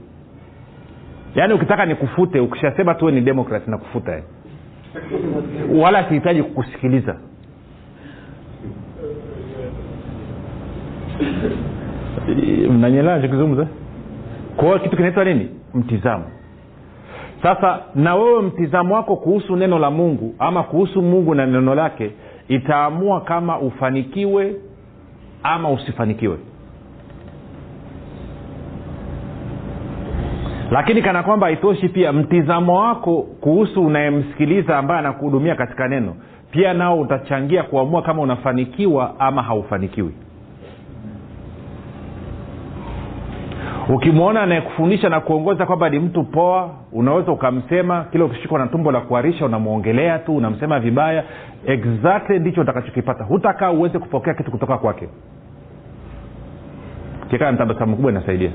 [1.35, 4.25] Yaani ukitaka nikufute ukishasema tuwe ni demokrat nakufuta yani
[5.83, 7.17] wala sihitaji kukusikiliza.
[12.71, 13.67] Mnanyelewa nachokizungumza
[14.57, 15.49] kwa kitu kinaitwa nini?
[15.75, 16.25] Mtizamo.
[17.43, 22.11] Sasa na wewe mtizamo wako kuhusu neno la mungu ama kuhusu mungu na neno lake
[22.49, 24.57] itaamua kama ufanikiwe
[25.43, 26.39] ama usifanikiwe.
[30.71, 36.15] Lakini kana kwamba haitoshi pia mtizamo wako kuhusu unayemsikiliza ambaye anakuhudumia katika neno.
[36.51, 40.15] Pia nao utachangia kuamua kama unafanikiwa ama haufanikiwi.
[43.95, 49.01] Ukimwona anayekufundisha na kuongoza kwamba ni mtu poa unaweza ukamsema kile ukishikwa na tumbo la
[49.01, 51.25] kuharisha unamwongelea tu unamsema vibaya
[51.67, 53.25] exactly ndicho utakachokipata.
[53.25, 55.09] Hutakaa uweze kupokea kitu kutoka kwake.
[57.31, 58.51] Kikaa na tabasamu kubwa inasaidia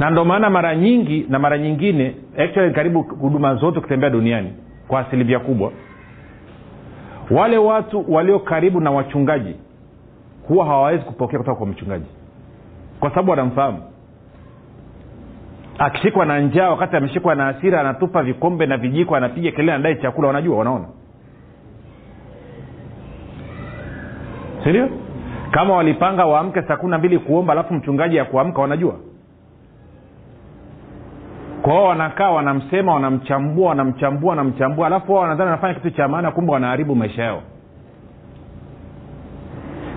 [0.00, 4.52] na ndio maana mara nyingi na mara nyingine actually karibu huduma zote ukitembea duniani
[4.88, 5.72] kwa asilimia kubwa
[7.30, 9.54] wale watu walio karibu na wachungaji
[10.48, 12.06] huwa hawawezi kupokea kutoka kwa mchungaji
[13.00, 13.78] kwa sababu wanamfahamu.
[15.78, 20.26] Akishikwa na njaa wakati ameshikwa na asira anatupa vikombe na vijiko anapiga kelele anadai chakula
[20.26, 20.84] wanajua wanaona.
[24.64, 24.88] Sindio
[25.50, 28.94] kama walipanga waamke saa kumi na mbili kuomba alafu mchungaji ya kuamka wanajua
[31.66, 36.94] kwao wanakaa wanamsema wanamchambua wanamchambua wanamchambua alafu wao wanadhani wanafanya kitu cha maana kumbe wanaharibu
[36.94, 37.42] maisha yao.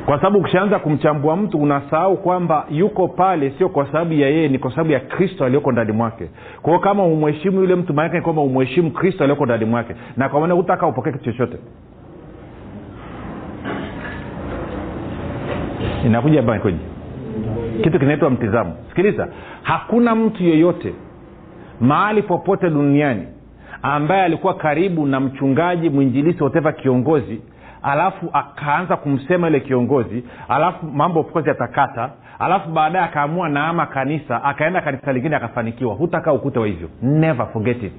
[0.06, 4.60] Kwa sababu ukishaanza kumchambua mtu unasahau kwamba yuko pale sio kwa sababu ya yeye ni
[4.60, 6.30] kwa sababu ya kristo aliyoko ndani mwake.
[6.62, 9.96] Kwao kama umheshimu yule mtu maanake kwamba umheshimu kristo aliyoko ndani mwake.
[10.18, 11.58] Na kwa maana hutaka upokee kitu chochote.
[16.06, 16.80] Inakuja bakoji
[17.84, 18.74] kitu kinaitwa mtizamo.
[18.90, 19.28] Sikiliza
[19.64, 20.94] hakuna mtu yeyote
[21.82, 23.28] mahali popote duniani
[23.82, 27.42] ambaye alikuwa karibu na mchungaji mwinjilisi whatever kiongozi
[27.84, 34.44] alafu akaanza kumsema ile kiongozi alafu mambo of course yatakata alafu baadaye akaamua naama kanisa
[34.44, 35.94] akaenda kanisa lingine akafanikiwa.
[35.96, 36.90] Hutakaa ukute wa hivyo.
[37.02, 37.94] Never forget it.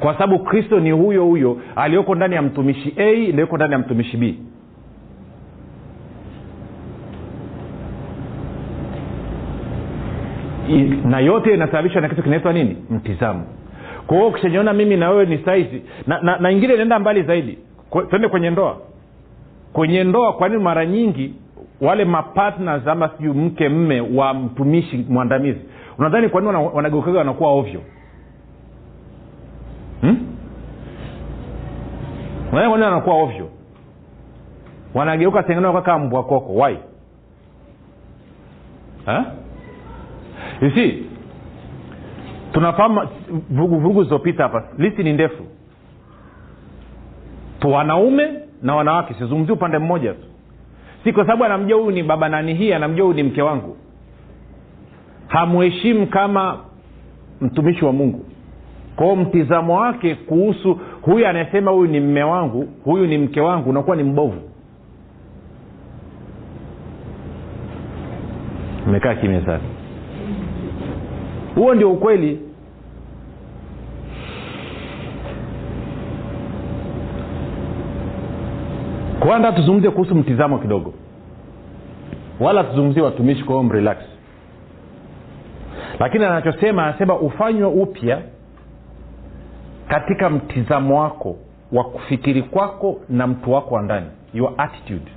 [0.00, 4.16] Kwa sababu kristo ni huyo huyo aliyoko ndani ya mtumishi a iliyoko ndani ya mtumishi
[4.16, 4.38] b
[11.04, 12.76] na yote inasababishwa na kitu kinaitwa nini?
[12.90, 13.44] Mtizamo.
[14.06, 17.58] Kwa hiyo ukishaniona mimi na wewe ni saizi na, na, na ingine inaenda mbali zaidi.
[18.10, 18.76] Twende kwenye ndoa.
[19.72, 21.34] Kwenye ndoa kwa nini mara nyingi
[21.80, 25.60] wale mapatnas ama sijui mke mme wa mtumishi mwandamizi
[25.98, 27.80] unadhani kwa nini wana- wanageukaga wanakuwa ovyo?
[30.00, 30.18] Hmm?
[32.52, 33.48] unadhani kwa nini wanakuwa ovyo?
[34.94, 36.54] Wanageuka tengine kaka mbwa koko.
[36.54, 36.76] Why?
[39.06, 39.24] Ha?
[40.70, 41.04] See,
[42.52, 43.00] tunafahamu
[43.50, 44.64] vuguvugu zilizopita hapa.
[44.78, 45.42] Listi ni ndefu.
[47.60, 48.28] Tu wanaume
[48.62, 50.26] na wanawake sizungumzia upande mmoja tu.
[51.04, 53.76] Si kwa sababu anamjua huyu ni baba nani hii anamjua huyu ni mke wangu.
[55.28, 56.58] Hamuheshimu kama
[57.40, 58.24] mtumishi wa mungu.
[58.96, 63.96] Kwao mtizamo wake kuhusu huyu anayesema huyu ni mme wangu huyu ni mke wangu unakuwa
[63.96, 64.40] ni mbovu.
[68.86, 69.60] Imekaa kimya sana
[71.54, 72.40] huo ndio ukweli.
[79.20, 80.94] Kwanza tuzungumze kuhusu mtizamo kidogo.
[82.40, 83.98] Wala tuzungumzie watumishi kwa hiyo mrelax
[86.00, 88.22] lakini anachosema anasema ufanywe upya
[89.88, 91.36] katika mtizamo wako
[91.72, 94.06] wa kufikiri kwako na mtu wako wa ndani.
[94.34, 95.12] Your attitude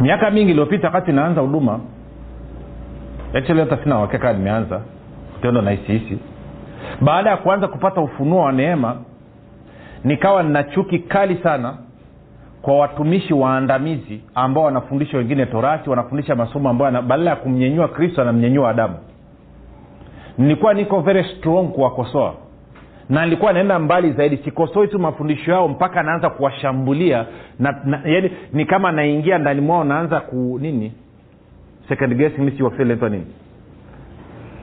[0.00, 1.80] miaka mingi iliyopita wakati naanza huduma
[3.34, 4.80] actually hata sina uhakika nimeanza.
[5.42, 6.18] Tendo na hisihisi
[7.00, 8.96] baada ya kuanza kupata ufunuo wa neema
[10.04, 11.74] nikawa nina chuki kali sana
[12.62, 18.70] kwa watumishi waandamizi ambao wanafundisha wengine torati wanafundisha masomo ambayo badala ya kumnyenyua kristo anamnyenyua
[18.70, 18.94] adamu.
[20.38, 22.34] Nilikuwa niko very strong kuwakosoa
[23.08, 27.26] na nilikuwa naenda mbali zaidi sikosoi tu mafundisho yao mpaka naanza kuwashambulia
[27.58, 30.92] na, na, yani ni kama naingia ndani mwao naanza ku nini?
[31.88, 32.52] Second guessing
[33.08, 33.26] nini?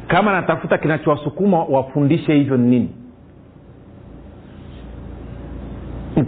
[0.07, 2.89] Kama natafuta kinachowasukuma wafundishe hivyo ni nini?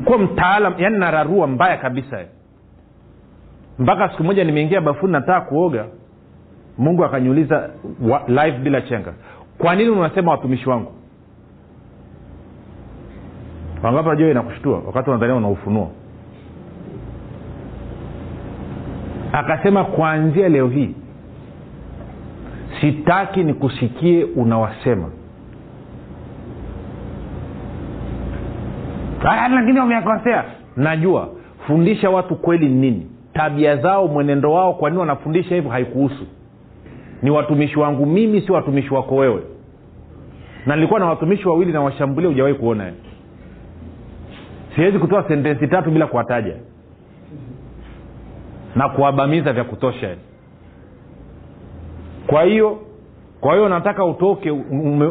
[0.06, 2.20] Kuwa mtaalam yani nararua mbaya kabisa.
[3.80, 5.86] Mpaka siku moja nimeingia bafuni nataka kuoga.
[6.78, 7.70] Mungu akaniuliza
[8.28, 9.14] live bila chenga.
[9.58, 10.97] Kwa nini unasema watumishi wangu
[13.88, 14.82] wangapi najua inakushtua?
[14.88, 15.92] Wakati una ufunuo.
[19.32, 20.96] Akasema kuanzia leo hii
[22.82, 25.10] sitaki nikusikie unawasema.
[29.24, 30.44] "Ah, lakini wamekosea.
[30.76, 31.30] Najua
[31.68, 33.08] fundisha watu kweli ni nini.
[33.34, 36.26] Tabia zao mwenendo wao kwa nini wanafundisha hivyo haikuhusu.
[37.22, 39.42] Ni watumishi wangu mimi sio watumishi wako wewe.
[40.66, 42.86] Na nilikuwa na watumishi wawili na washambulia hujawahi kuona
[44.78, 46.54] siwezi kutoa sentensi tatu bila kuwataja.
[48.76, 50.16] Na kuwabamiza vya kutosha.
[52.28, 52.80] Kwa hiyo
[53.42, 54.52] kwa hiyo nataka utoke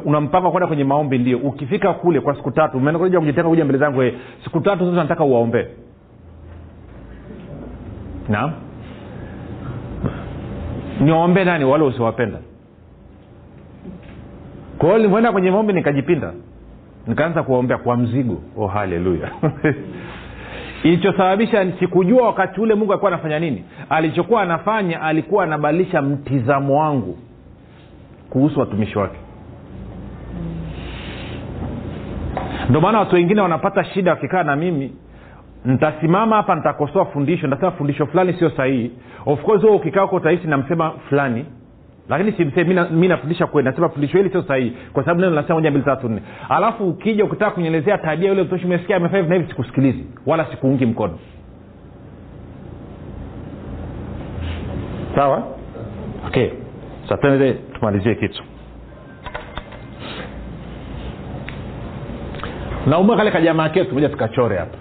[0.05, 1.39] una mpango kwenda kwenye maombi ndio.
[1.39, 4.15] Ukifika kule kwa siku tatu umeenda kuja kujitenga kuja mbele zangu eh,
[4.45, 5.67] siku tatu sasa nataka uwaombee
[8.29, 8.53] naam.
[11.01, 11.65] Niwaombee nani?
[11.65, 12.39] Wale usiwapenda
[14.79, 16.33] kwa hiyo nilivyoenda kwenye maombi nikajipinda
[17.07, 18.43] nikaanza kuwaombea kwa mzigo.
[18.57, 19.31] Oh haleluya
[20.83, 23.65] ilichosababisha sikujua wakati ule mungu alikuwa anafanya nini.
[23.91, 27.19] Alichokuwa anafanya alikuwa anabadilisha mtizamo wangu
[28.31, 29.19] kuhusu watumishi wake.
[32.69, 34.93] Ndio maana watu wengine wanapata shida wakikaa na mimi.
[35.65, 38.93] Ntasimama hapa nitakosoa fundisho nitasema fundisho fulani sio sahihi.
[39.27, 41.45] Of course huo ukikaa huko utahisi namsema fulani
[42.09, 45.71] lakini simsemi mi nafundisha kweli nasema fundisho hili sio sahihi kwa sababu neno nasema moja
[45.71, 46.23] mbili tatu nne.
[46.49, 50.87] Alafu ukija ukitaka kunyelezea tabia yule mtoshi umesikia amefanya hivi na hivi sikusikilizi wala sikuungi
[50.87, 51.19] mkono.
[55.15, 55.43] Sawa?
[56.27, 56.49] Okay.
[57.09, 58.43] Satende tumalizie kitu.
[62.87, 64.79] Naumua kale kajamaa ketu moja tukachore hapa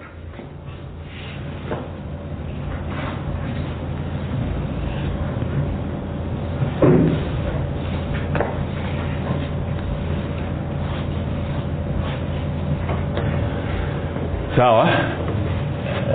[14.56, 14.88] sawa.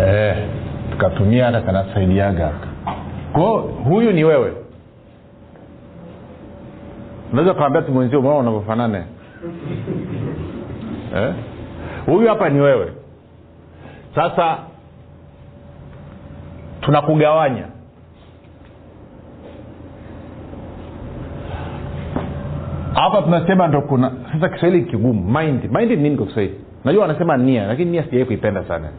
[0.08, 0.36] Eh,
[0.92, 2.52] tukatumia hata kanasaidiaga
[3.34, 4.54] kwao huyu ni wewe?
[7.32, 9.04] Unaweza ukawambia tu mwenzio umeona unavyofanana.
[11.16, 11.34] Eh?
[12.06, 12.92] huyu hapa ni wewe.
[14.16, 14.58] Sasa
[16.82, 17.64] tunakugawanya.
[22.94, 25.40] Hapa tunasema ndo kuna sasa kiswahili kigumu.
[25.40, 25.72] Mind.
[25.72, 26.56] Mind ni nini kwa kiswahili
[26.86, 28.90] najua wanasema nia lakini nia sijawai kuipenda sana.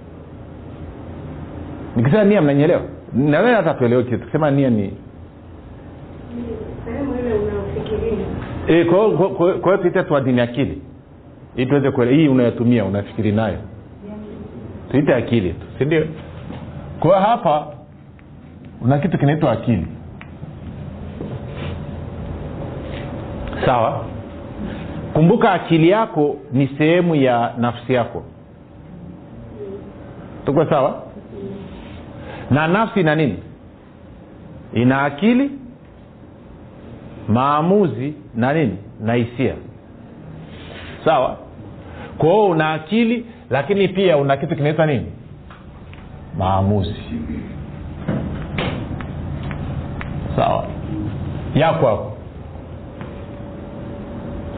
[1.96, 4.18] Nikisema nia mnanyelewa nawe hata tuelewe kitu.
[4.18, 4.92] Tukisema nia ni
[8.68, 8.98] e, kwa
[9.64, 10.82] hiyo- tuite tuadini akili.
[11.56, 13.58] Ili tuweze kuele hii unayotumia unafikiri nayo.
[14.90, 16.04] Tuite akili tu sindio
[17.00, 17.66] kwa hapa
[18.80, 19.86] una kitu kinaitwa akili.
[23.66, 24.04] Sawa
[25.12, 28.22] kumbuka akili yako ni sehemu ya nafsi yako.
[30.46, 31.02] Tuko sawa?
[32.50, 33.38] Na nafsi ina nini?
[34.74, 35.50] Ina akili
[37.28, 38.76] maamuzi na nini?
[39.00, 39.54] Na hisia.
[41.04, 41.36] Sawa?
[42.18, 45.06] Kwa una akili lakini pia una kitu kinaitwa nini?
[46.38, 46.94] Maamuzi.
[50.36, 50.64] Sawa?
[51.54, 52.12] Yako hapo.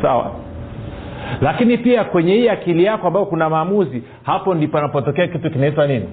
[0.03, 0.44] Sawa
[1.41, 6.09] lakini pia kwenye hii akili yako ambayo kuna maamuzi hapo ndipo panapotokea kitu kinaitwa nini?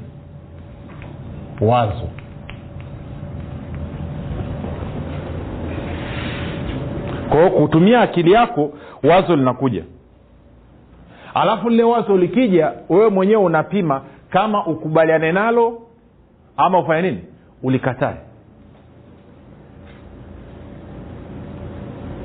[1.62, 2.08] Wazo.
[7.30, 8.72] Kwao kutumia akili yako
[9.04, 9.84] wazo linakuja.
[11.34, 15.82] Alafu lile wazo likija wewe mwenyewe unapima kama ukubaliane nalo
[16.58, 17.24] ama ufanye nini?
[17.64, 18.16] Ulikatae.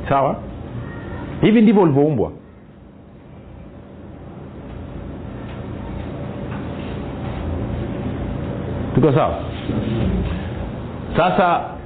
[0.09, 0.37] Sawa?
[1.41, 2.33] Hivi ndivyo ulivyoumbwa
[8.97, 9.45] tuko sawa?
[11.17, 11.77] Sasa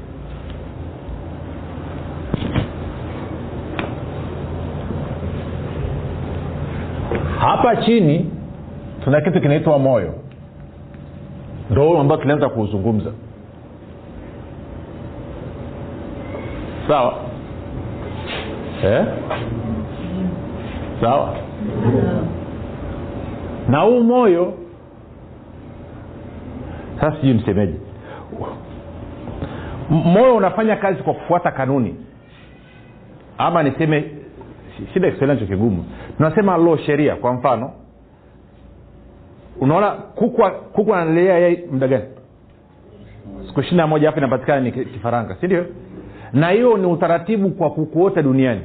[7.39, 8.31] hapa chini
[9.05, 10.15] tuna kitu kinaitwa moyo.
[11.71, 13.11] Ndo huu ambao tulianza kuuzungumza.
[16.89, 17.15] Sawa?
[18.85, 19.05] Eh?
[21.01, 21.37] sawa?
[23.69, 24.53] Na huu moyo
[27.01, 27.75] sasa sijui nisemeje
[29.91, 31.97] moyo unafanya kazi kwa kufuata kanuni.
[33.39, 34.05] Ama niseme
[34.93, 35.85] shida kiswahili nacho kigumu.
[36.17, 37.73] Tunasema lo sheria kwa mfano.
[39.61, 40.43] Unaona kuku
[40.73, 42.05] kuku analelea yai muda gani?
[43.47, 45.67] Siku ishiri na moja hapa inapatikana ni kifaranga si ndio?
[46.33, 48.61] Na hiyo ni utaratibu kwa kuku wote duniani.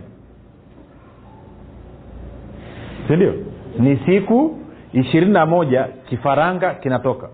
[3.08, 3.34] Si ndio?
[3.80, 4.58] Ni siku
[4.94, 7.30] ishirini na moja kifaranga kinatoka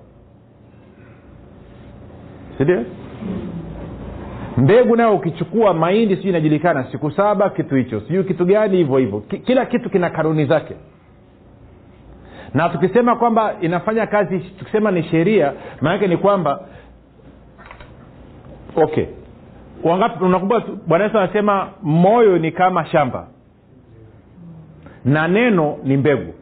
[2.66, 2.86] sindio
[4.58, 8.00] mbegu nayo ukichukua mahindi sijui inajulikana siku saba kitu hicho.
[8.02, 9.20] Sijui kitu gani hivyo hivyo.
[9.20, 10.76] Kila kitu kina kanuni zake.
[12.54, 16.60] Na tukisema kwamba inafanya kazi tukisema ni sheria maanake ni kwamba
[18.76, 19.06] okay.
[19.84, 23.28] Wangapi unakumbuka bwana yesu anasema moyo ni kama shamba
[25.06, 26.34] na neno ni mbegu.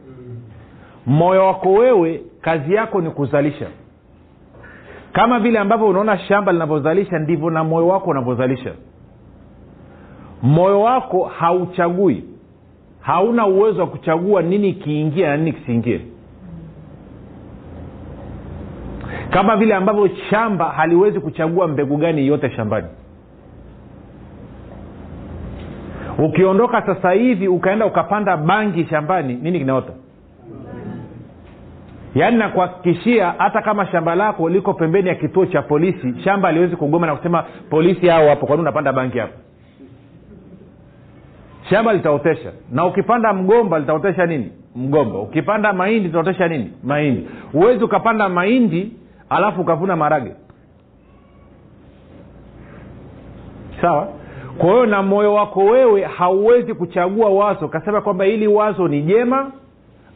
[1.06, 3.66] Moyo wako wewe kazi yako ni kuzalisha
[5.12, 8.72] kama vile ambavyo unaona shamba linavyozalisha ndivyo na moyo wako unavyozalisha.
[10.42, 12.24] Moyo wako hauchagui.
[13.00, 16.00] Hauna uwezo wa kuchagua nini kiingie na nini kisiingie.
[19.30, 22.86] Kama vile ambavyo shamba haliwezi kuchagua mbegu gani yote shambani.
[26.18, 29.92] Ukiondoka sasa hivi ukaenda ukapanda bangi shambani nini kinaota
[32.14, 37.06] yaani nakuhakikishia hata kama shamba lako liko pembeni ya kituo cha polisi shamba aliwezi kugoma
[37.06, 39.32] na kusema polisi hao hapo kwani unapanda bangi hapo
[41.70, 42.52] shamba litaotesha.
[42.72, 44.52] Na ukipanda mgomba litaotesha nini?
[44.76, 45.18] Mgomba.
[45.18, 46.72] Ukipanda mahindi litaotesha nini?
[46.84, 47.28] Mahindi.
[47.52, 48.92] Huwezi ukapanda mahindi
[49.28, 50.32] alafu ukavuna marage
[53.80, 54.08] sawa?
[54.58, 59.52] Kwa hiyo na moyo wako wewe hauwezi kuchagua wazo ukasema kwamba hili wazo ni jema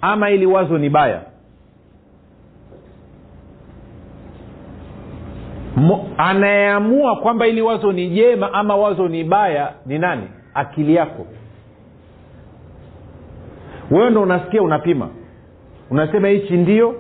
[0.01, 1.21] ama hili wazo ni baya
[6.19, 10.29] anayeamua kwamba hili wazo ni jema ama wazo ni baya ni nani?
[10.55, 11.27] Akili yako.
[13.91, 15.09] Wewe ndo unasikia unapima.
[15.91, 16.95] Unasema hichi ndio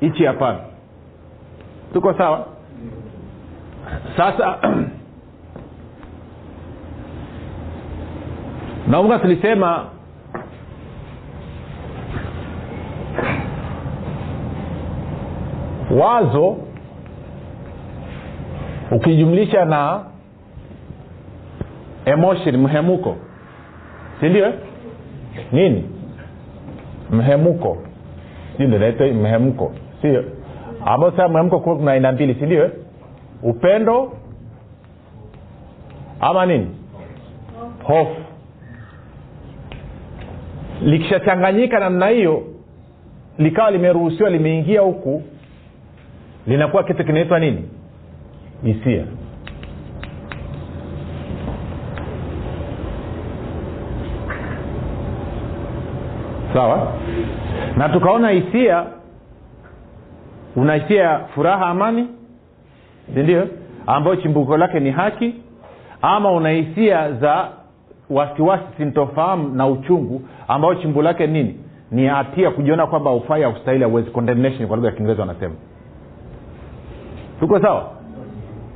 [0.00, 0.58] hichi hapana.
[1.92, 2.46] Tuko sawa?
[4.16, 4.58] Sasa
[8.90, 9.86] naunga tulisema
[16.00, 16.56] wazo
[18.90, 20.04] ukijumlisha na
[22.04, 23.16] emotion mhemuko.
[24.20, 24.52] Sindio
[25.52, 25.84] nini?
[27.10, 27.78] Mhemuko.
[28.58, 29.72] Naita mhemko
[30.02, 30.24] sio?
[30.86, 32.70] Ambao sasa mhemko kuwa kuna aina mbili sindio
[33.42, 34.12] upendo
[36.20, 36.66] ama nini?
[37.82, 38.16] Hofu.
[40.82, 42.42] Likishachanganyika namna hiyo
[43.38, 45.22] likawa limeruhusiwa limeingia huku
[46.46, 47.68] linakuwa kitu kinaitwa nini
[48.64, 49.04] hisia.
[56.54, 56.92] Sawa?
[57.76, 58.84] Na tukaona hisia
[60.56, 62.08] una hisia ya furaha amani
[63.14, 63.48] sindio
[63.86, 65.34] ambayo chimbuko lake ni haki
[66.02, 67.48] ama una hisia za
[68.10, 71.56] wasiwasi sintofahamu na uchungu ambayo chimbu lake nini?
[71.90, 75.54] Ni hatia kujiona kwamba ufai austahili auwezi condemnation kwa lugha ya kiingereza wanasema.
[77.40, 77.99] Tuko sawa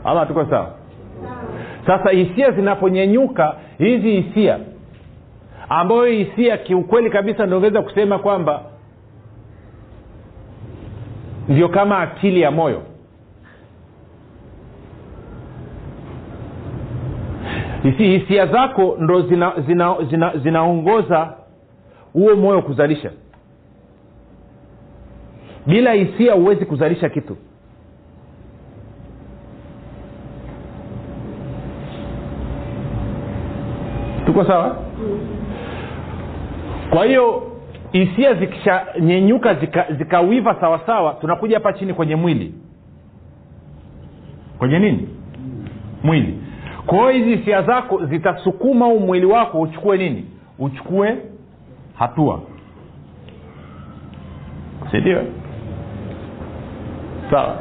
[0.05, 0.71] ama tuko sawa?
[1.87, 4.59] Sasa hisia zinaponyenyuka hizi hisia
[5.69, 8.63] ambayo hisia kiukweli kabisa ndiongeza kusema kwamba
[11.49, 12.83] ndio kama akili ya moyo.
[17.83, 21.45] Hisi hisia zako ndo zinaongoza zina, zina, zina
[22.13, 23.11] huo moyo kuzalisha.
[25.67, 27.37] Bila hisia huwezi kuzalisha kitu
[34.35, 34.77] tuko sawa?
[36.91, 37.43] Kwa hiyo
[37.93, 39.55] hisia zikishanyenyuka
[39.99, 42.55] zikawiva zika sawasawa tunakuja hapa chini kwenye mwili.
[44.59, 45.09] Kwenye nini?
[46.03, 46.39] Mwili.
[46.87, 50.27] Kwa hiyo hizi hisia zako zitasukuma huu mwili wako uchukue nini?
[50.59, 51.17] Uchukue
[51.95, 52.41] hatua.
[54.91, 55.23] Sindio
[57.31, 57.59] sawa.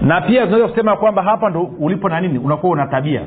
[0.00, 2.38] Na pia tunaweza kusema kwamba hapa ndo ulipo na nini?
[2.38, 3.22] Unakuwa una tabia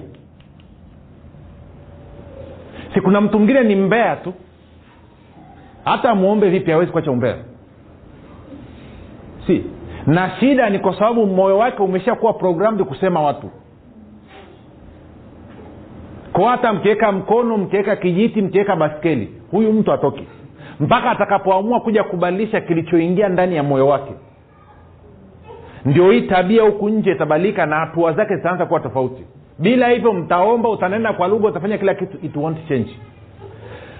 [2.93, 4.33] si kuna mtu mwingine ni mbea tu
[5.85, 7.35] hata mwombe vipi awezi kuacha umbea.
[9.47, 9.63] Si.
[10.07, 13.49] Na shida ni kwa sababu moyo wake umeshakuwa programmed kusema watu.
[16.33, 20.27] Kwa hata mkiweka mkono mkiweka kijiti mkiweka baskeli huyu mtu atoki.
[20.79, 24.13] Mpaka atakapoamua kuja kubadilisha kilichoingia ndani ya moyo wake.
[25.85, 29.25] Ndio hii tabia huku nje itabadilika na hatua zake zitaanza kuwa tofauti
[29.59, 32.17] bila hivyo mtaomba utanenda kwa lugha utafanya kila kitu.
[32.25, 32.99] It won't change.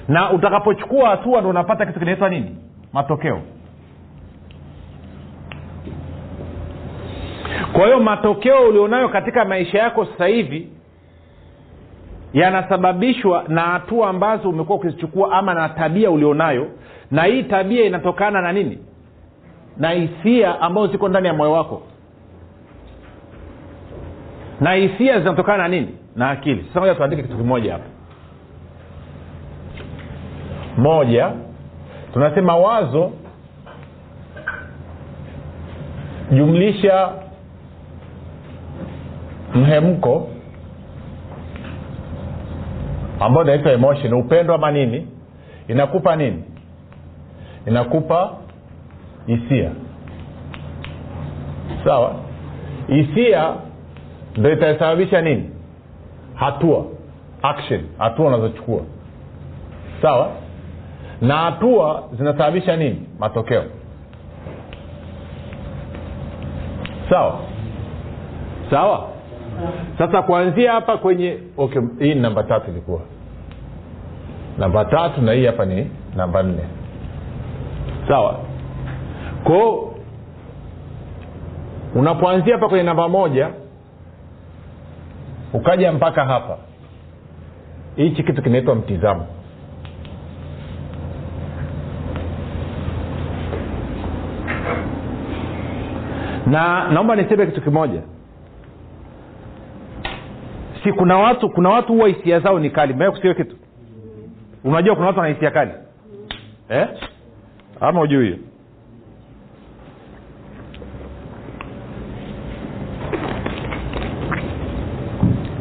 [0.07, 2.55] Na utakapochukua hatua ndo unapata kitu kinaitwa nini?
[2.93, 3.41] Matokeo.
[7.73, 10.69] Kwa hiyo matokeo ulionayo katika maisha yako sasa hivi
[12.33, 16.67] yanasababishwa na hatua ambazo umekuwa ukizichukua ama na tabia ulionayo.
[17.11, 18.79] Na hii tabia inatokana na nini?
[19.77, 21.81] Na hisia ambazo ziko ndani ya moyo wako
[24.61, 25.87] na hisia zinatokana na nini?
[26.15, 26.65] Na akili.
[26.67, 27.85] Sasa moja tuandike kitu kimoja hapa.
[30.77, 31.31] Moja
[32.13, 33.11] tunasema wazo
[36.31, 37.09] jumlisha
[39.55, 40.29] mhemko
[43.19, 44.13] ambao inaitwa emotion.
[44.13, 45.07] Upendo ama nini?
[45.67, 46.43] Inakupa nini?
[47.67, 48.31] Inakupa
[49.27, 49.71] hisia.
[51.83, 52.15] Sawa?
[52.87, 53.53] Hisia
[54.39, 55.49] ndo itasababisha nini
[56.35, 56.85] hatua
[57.41, 58.81] action hatua unazochukua
[60.01, 60.29] sawa
[61.21, 63.63] na hatua zinasababisha nini matokeo
[67.09, 67.39] sawa
[68.71, 69.07] sawa
[69.97, 73.01] sasa kuanzia hapa kwenye okay hii ni namba tatu ilikuwa
[74.57, 76.63] namba tatu na hii hapa ni namba nne
[78.07, 78.39] sawa
[79.43, 79.93] kwao
[81.95, 83.49] unapoanzia hapa kwenye namba moja
[85.53, 86.57] ukaja mpaka hapa.
[87.95, 89.27] Hichi kitu kinaitwa mtizamo.
[96.45, 98.01] Na naomba niseme kitu kimoja.
[100.83, 102.93] Si kuna watu kuna watu huwa hisia zao ni kali.
[102.93, 103.55] Mea kusio kitu.
[104.63, 105.71] Unajua kuna watu wana hisia kali.
[106.69, 106.87] Eh?
[107.81, 108.37] ama ujui hiyo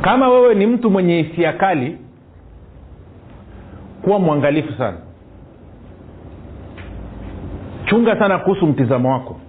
[0.08, 1.98] kama wewe ni mtu mwenye hisia kali
[4.02, 4.96] kuwa mwangalifu sana.
[7.84, 9.40] Chunga sana kuhusu mtizamo wako.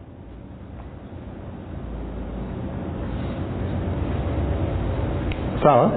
[5.63, 5.91] Sawa?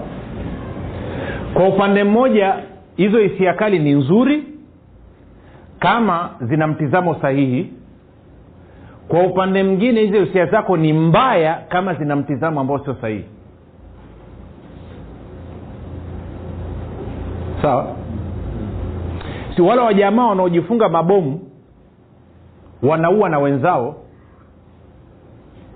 [1.54, 2.54] Kwa upande mmoja
[2.96, 4.44] hizo hisia kali ni nzuri
[5.78, 7.72] kama zina mtizamo sahihi.
[9.08, 13.24] Kwa upande mwingine hizo hisia zako ni mbaya kama zina mtizamo ambao sio sahihi
[17.62, 17.96] sawa?
[19.56, 21.40] Si wale wajamaa wanaojifunga mabomu
[22.82, 23.96] wanaua na wenzao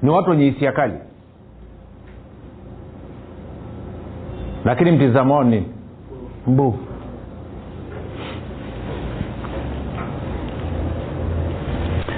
[0.03, 0.95] ni watu wenye hisia kali.
[4.64, 5.66] Lakini mtizamo wao nini?
[6.47, 6.78] Mbovu.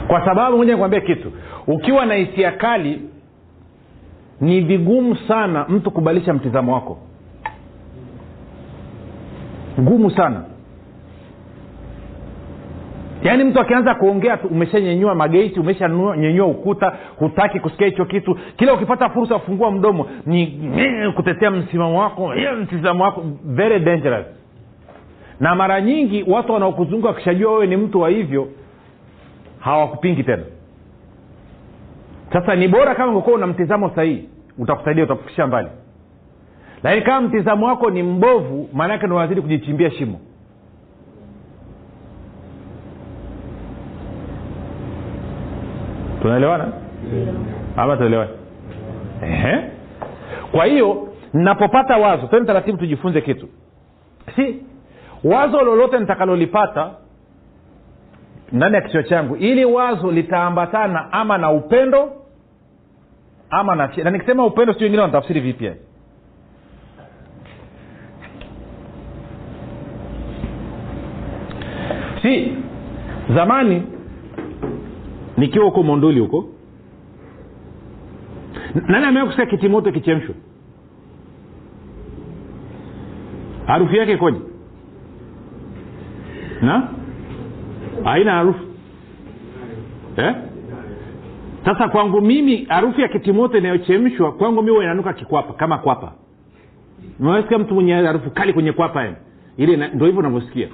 [0.09, 1.33] Kwa sababu moja nikwambia kitu.
[1.67, 3.03] Ukiwa na hisia kali
[4.41, 6.99] ni vigumu sana mtu kubadilisha mtizamo wako
[9.81, 10.45] ngumu sana.
[13.23, 18.39] Yaani mtu akianza kuongea tu umeshanyenyua mageti umeshanyenyua ukuta hutaki kusikia hicho kitu.
[18.57, 20.47] Kila ukipata fursa ya kufungua mdomo ni
[21.17, 24.27] kutetea msimamo wako msimamo mtizamo wako very dangerous.
[25.41, 28.49] Na mara nyingi watu wanaokuzunguka wakishajua wewe ni mtu wa hivyo
[29.59, 30.43] hawakupingi tena.
[32.33, 35.69] Sasa ni bora kama ungekuwa una mtizamo sahihi utakusaidia utakufikisha mbali
[36.83, 40.21] lakini kama mtizamo wako ni mbovu maanaake ndo unazidi kujichimbia shimo.
[46.23, 46.73] Tunaelewana?
[47.77, 48.31] Ama tunaelewana
[49.23, 49.65] yeah.
[50.53, 53.49] kwa hiyo napopata wazo teni taratibu tujifunze kitu.
[54.37, 54.63] Si
[55.25, 56.91] wazo lolote nitakalolipata
[58.53, 62.13] ndani ya kichwa changu ili wazo litaambatana ama na upendo
[63.51, 65.75] ama na na nikisema upendo si wengine wanatafsiri vipya
[72.23, 72.53] si
[73.35, 73.83] zamani
[75.37, 76.49] nikiwa huko monduli huko
[78.89, 80.35] nani amewea kusikia kitimoto kichemshwa
[83.67, 84.39] harufu yake ikoje?
[86.63, 86.89] Na?
[88.05, 88.61] Haina harufu.
[90.17, 90.35] Eh?
[91.65, 96.13] sasa kwangu mimi harufu ya kitimoto inayochemshwa kwangu mi inanuka kikwapa kama kwapa.
[97.21, 99.07] Nawasikia mtu mwenye harufu kali kwenye kwapa
[99.57, 100.69] ile ndo hivyo unavyosikia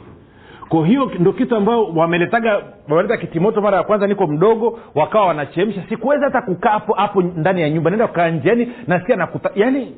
[0.75, 5.83] kwa hiyo ndo kitu ambao wameletaga wameleta kitimoto mara ya kwanza niko mdogo wakawa wanachemsha.
[5.89, 9.97] Sikuweza hata kukaa hapo hapo ndani ya nyumba naenda kukaa nje yani nasikia nakuta yani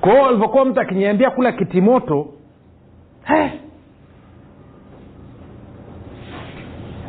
[0.00, 2.28] kwao hiyo mtu akiniambia kula kitimoto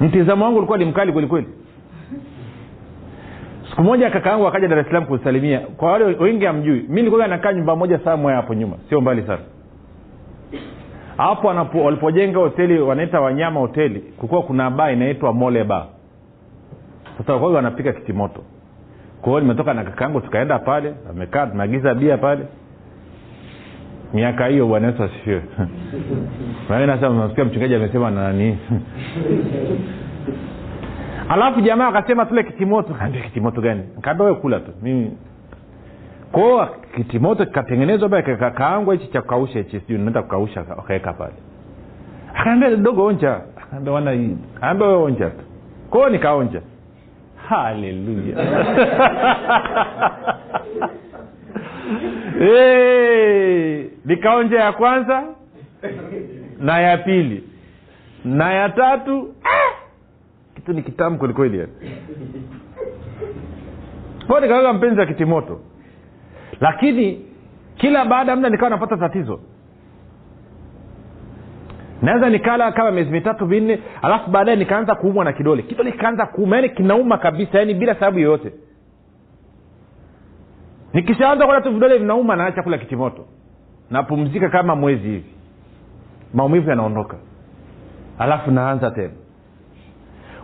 [0.01, 1.47] mtizamo wangu ulikuwa ni mkali kwelikweli
[3.69, 7.27] siku moja kaka yangu akaja dar es salaam kusalimia kwa wale wengi amjui mi nilikuwa
[7.27, 9.41] nakaa nyumba moja samwe hapo nyuma sio mbali sana
[11.21, 11.47] hapo
[11.83, 15.85] walipojenga hoteli wanaita wanyama hoteli kukuwa kuna baa inaitwa mole ba
[17.17, 18.43] sasa kwa wanapika kitimoto.
[19.21, 22.45] Kwa hiyo nimetoka na kakaangu tukaenda pale amekaa tumeagiza bia pale.
[24.13, 25.41] Miaka hiyo bwana yesu asifiwe.
[26.87, 28.57] Nasikia mchungaji amesema na nani.
[31.29, 32.93] Alafu jamaa akasema tule kitimoto.
[32.93, 33.83] Kaambia kitimoto gani?
[34.01, 34.71] Kaambia we kula tu.
[34.81, 35.11] Mimi
[36.31, 41.33] kwao kitimoto kikatengenezwa ba kakaangwa hichi cha kukausha hichi sijui naenda kukausha wakaweka pale.
[42.35, 43.41] Akaambia dogo onja.
[43.57, 44.11] Akaambia wana
[44.87, 45.43] we onja tu.
[45.89, 46.61] Kwao nikaonja.
[47.47, 48.35] Haleluya.
[54.05, 55.23] Nikaonja ya kwanza
[56.59, 57.43] na ya pili
[58.25, 59.33] na ya tatu.
[59.43, 59.71] Ah!
[60.55, 61.67] kitu ni kitamu kwelikweli
[64.27, 65.59] kwao nikaweka mpenzi wa kitimoto
[66.61, 67.25] lakini
[67.77, 69.39] kila baada ya muda nikawa napata tatizo.
[72.01, 75.63] Naweza nikala kama miezi mitatu minne alafu baadaye nikaanza kuumwa na kidole.
[75.63, 78.53] Kidole kikaanza kuuma yani kinauma kabisa yani bila sababu yoyote.
[80.93, 83.25] Nikishaanza kuona tu vidole vinauma naacha kula kitimoto.
[83.89, 85.33] Napumzika kama mwezi hivi.
[86.33, 87.17] Maumivu yanaondoka.
[88.19, 89.13] Alafu naanza tena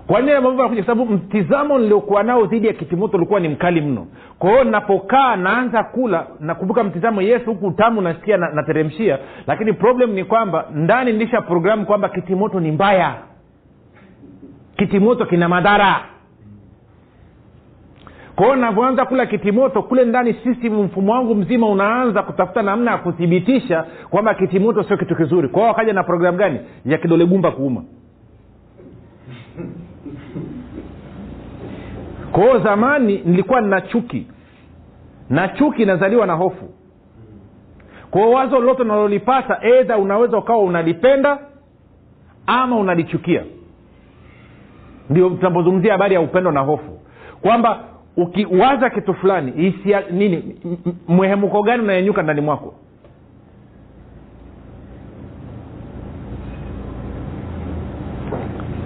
[0.07, 0.83] kwa nini maumivu yanakuja?
[0.83, 4.07] Kwa sababu mtizamo niliokuwa nao dhidi ya kitimoto ulikuwa ni mkali mno.
[4.39, 9.19] Kwa hiyo napokaa naanza kula nakumbuka mtizamo yesu huku utamu nasikia na- nateremshia.
[9.47, 13.15] Lakini problem ni kwamba ndani nilisha programu kwamba kitimoto ni mbaya.
[14.77, 15.99] Kitimoto kina madhara.
[18.35, 23.85] Kwao navyoanza kula kitimoto kule ndani system mfumo wangu mzima unaanza kutafuta namna ya kuthibitisha
[24.09, 25.47] kwamba kitimoto sio kitu kizuri.
[25.47, 26.59] Kwao wakaja na programu gani?
[26.85, 27.83] Ya kidole gumba kuuma
[32.32, 34.28] kwa zamani nilikuwa nina chuki.
[35.30, 36.69] Na chuki inazaliwa na hofu.
[38.11, 41.39] Kwa hiyo wazo lolote unalolipata edha unaweza ukawa unalipenda
[42.47, 43.43] ama unalichukia.
[45.09, 46.99] Ndio tunapozungumzia habari ya upendo na hofu.
[47.41, 47.80] Kwamba
[48.17, 50.55] ukiwaza kitu fulani hisia nini
[51.07, 52.73] mwehemuko gani unayenyuka ndani mwako?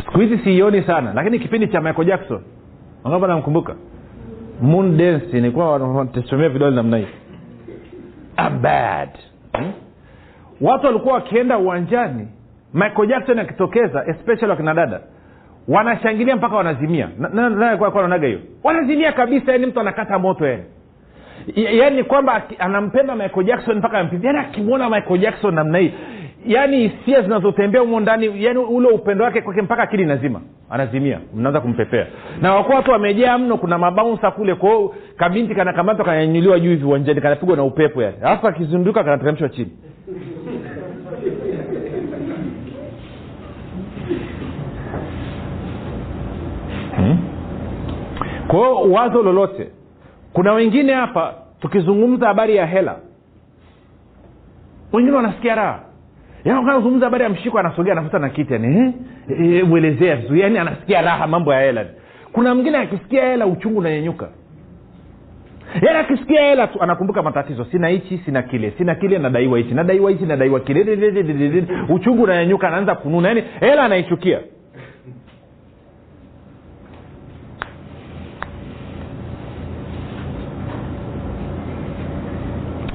[0.06, 2.42] Siku hizi siioni sana lakini kipindi cha michael jackson
[3.04, 3.76] angapa namkumbuka
[4.62, 7.08] moon dance nilikuwa wanatesomea vidole namna hii.
[8.38, 9.10] Abad
[9.54, 9.72] hmm?
[10.62, 12.28] watu walikuwa wakienda uwanjani
[12.74, 15.02] michael jackson akitokeza especially wakina dada
[15.68, 17.10] wanashangilia mpaka wanazimia.
[17.20, 18.40] Na- na- nani alikuwa alikuwa anaonaga hiyo.
[18.64, 20.64] Wanazimia kabisa yani mtu anakata moto yani
[21.56, 25.94] yaani kwamba anampenda michael jackson mpaka yani akimwona michael jackson namna hii
[26.46, 31.20] yaani hisia zinazotembea humo ndani yani ule upendo wake kwake mpaka akili nazima anazimia.
[31.36, 32.08] Mnaanza kumpepea
[32.42, 37.56] na wakuwa watu wamejaa mno kuna mabaunsa kule kwao kabinti kanakamatwa kananyanyuliwa juu hivi kanapigwa
[37.56, 38.18] na upepo yani.
[38.22, 39.72] Alafu akizunduka kanateremshwa chini.
[46.96, 47.18] Hmm?
[48.48, 49.72] kwao wazo lolote.
[50.34, 52.96] Kuna wengine hapa tukizungumza habari ya hela
[54.94, 55.91] wengine wanasikia raha
[56.44, 58.94] zungumza habari ya mshiko anasogea anafuta na kiti yani eh?
[59.58, 61.86] eh, mwelezea vizuri yani anasikia raha mambo ya hela.
[62.32, 64.30] Kuna mwingine akisikia hela uchungu unanyenyuka
[65.82, 67.66] yaani akisikia hela tu anakumbuka matatizo.
[67.66, 72.96] Sina hichi sina kile sina kile nadaiwa hichi nadaiwa hichi nadaiwa kile uchungu unanyanyuka anaanza
[72.96, 74.40] kununa yaani hela anaichukia.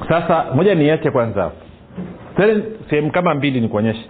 [0.09, 1.41] Sasa moja niache kwanza.
[1.43, 1.66] hapo
[2.37, 4.09] tele sehemu kama mbili ni kuonyesha.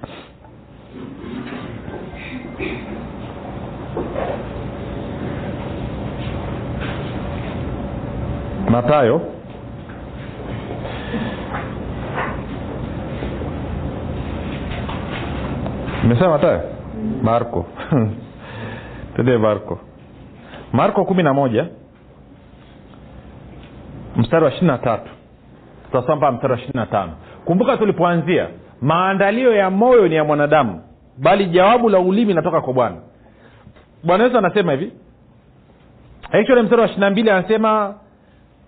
[8.69, 9.21] Matayo
[16.07, 16.61] mesema matayo
[17.21, 17.65] marko.
[19.15, 19.79] Tende marko.
[20.73, 21.67] Marko kumi na moja
[24.15, 25.11] mstari wa ishiri na tatu.
[25.85, 27.13] Tutasoma mpaka mstari wa ishiri na tano
[27.47, 28.47] kumbuka tulipoanzia
[28.81, 30.81] maandalio ya moyo ni ya mwanadamu
[31.17, 32.95] bali jawabu la ulimi inatoka kwa bwana.
[34.03, 34.91] Bwana yesu anasema hivi
[36.31, 37.95] actually mstari wa ishiri na mbili anasema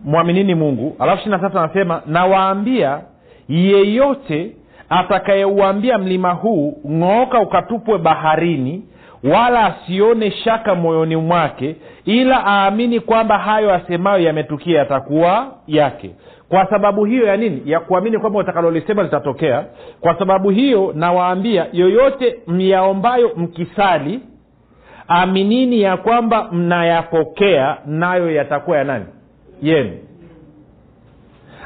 [0.03, 0.95] mwaminini mungu.
[0.99, 3.01] Alafu ishiri na tatu anasema nawaambia
[3.49, 4.55] yeyote
[4.89, 8.83] atakayeuambia mlima huu ng'ooka ukatupwe baharini
[9.23, 11.75] wala asione shaka moyoni mwake
[12.05, 16.11] ila aamini kwamba hayo asemayo yametukia yatakuwa yake
[16.49, 17.61] kwa sababu hiyo ya nini?
[17.65, 19.65] Ya kuamini kwamba utakalolisema litatokea.
[20.01, 24.19] Kwa sababu hiyo nawaambia yoyote myaombayo mkisali
[25.07, 29.05] aminini ya kwamba mnayapokea nayo yatakuwa ya nani?
[29.61, 29.97] Yenu.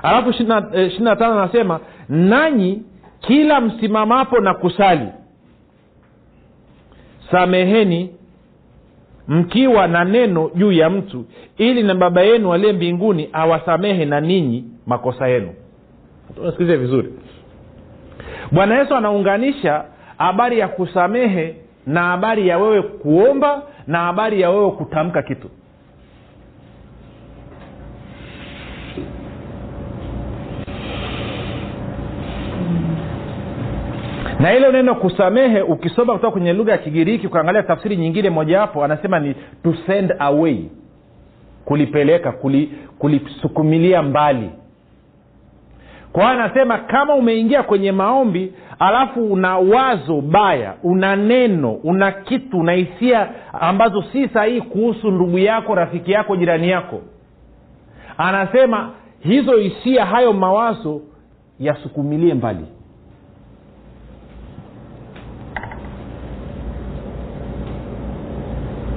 [0.03, 1.79] Alafu ishiri na tano anasema
[2.09, 2.83] nanyi
[3.19, 5.07] kila msimamapo na kusali
[7.31, 8.15] sameheni
[9.27, 11.25] mkiwa na neno juu ya mtu
[11.57, 15.49] ili na baba yenu aliye mbinguni awasamehe na ninyi makosa yenu.
[16.51, 17.09] Sikilize vizuri.
[18.51, 19.83] Bwana yesu anaunganisha
[20.17, 21.55] habari ya kusamehe
[21.87, 25.49] na habari ya wewe kuomba na habari ya wewe kutamka kitu
[34.43, 39.19] na hilo neno kusamehe ukisoma kutoka kwenye lugha ya kigiriki ukaangalia tafsiri nyingine mojawapo anasema
[39.19, 40.63] ni to send away.
[41.65, 42.69] Kulipeleka kuli-
[42.99, 44.49] kulisukumilia mbali.
[46.11, 52.59] Kwa hiyo anasema kama umeingia kwenye maombi alafu una wazo baya una neno una kitu
[52.59, 57.01] una hisia ambazo si sahihi kuhusu ndugu yako rafiki yako jirani yako.
[58.17, 61.01] Anasema hizo hisia hayo mawazo
[61.59, 62.65] yasukumilie mbali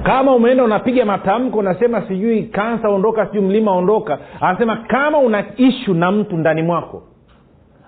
[0.07, 4.19] kama umeenda unapiga matamko unasema sijui kansa ondoka sijui mlima ondoka.
[4.41, 7.03] Anasema kama una ishu na mtu ndani mwako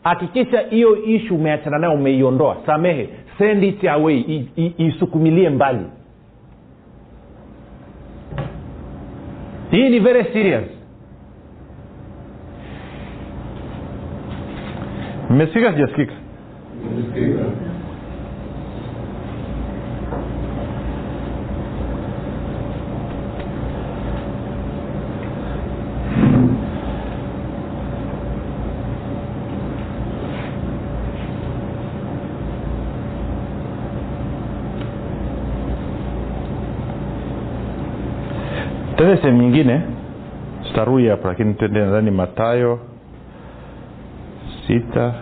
[0.03, 2.57] hakikisha hiyo ishu umeachana nayo umeiondoa.
[2.65, 3.09] Samehe.
[3.37, 4.45] Send it away.
[4.77, 5.85] Isukumilie mbali.
[9.71, 10.63] Hii ni very serious.
[15.29, 16.13] Mmesikika sijasikika
[38.99, 39.81] tende sehemu nyingine.
[40.67, 42.79] Tutarudi hapo lakini tende nadhani matayo
[44.67, 45.13] sita.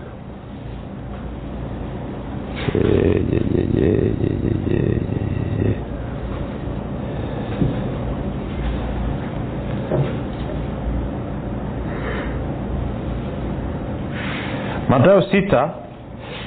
[14.89, 15.69] Matayo sita.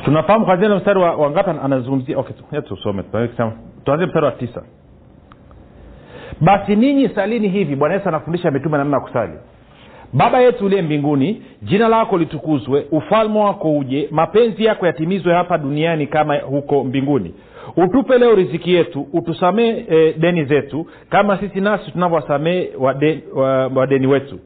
[0.05, 2.19] Tunafahamu kwanzia mstari wa, wa ngapi anazungumzia?
[2.19, 3.03] Okay, tusome.
[3.85, 4.63] Tuanzie mstari wa tisa
[6.41, 9.33] basi ninyi salini hivi bwana yesu anafundisha mitume namna ya kusali.
[10.13, 16.07] Baba yetu uliye mbinguni jina lako litukuzwe ufalme wako uje mapenzi yako yatimizwe hapa duniani
[16.07, 17.35] kama huko mbinguni.
[17.77, 23.87] Utupe leo riziki yetu utusamee e, deni zetu kama sisi nasi tunavyowasamee wadeni, wa, wa
[24.11, 24.39] wetu.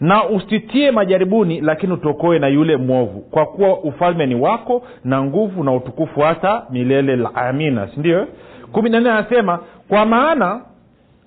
[0.00, 5.64] Na usitie majaribuni lakini utokoe na yule mwovu kwa kuwa ufalme ni wako na nguvu
[5.64, 7.16] na utukufu hata milele.
[7.16, 8.26] La amina sindio
[8.72, 10.60] kumi na nne anasema kwa maana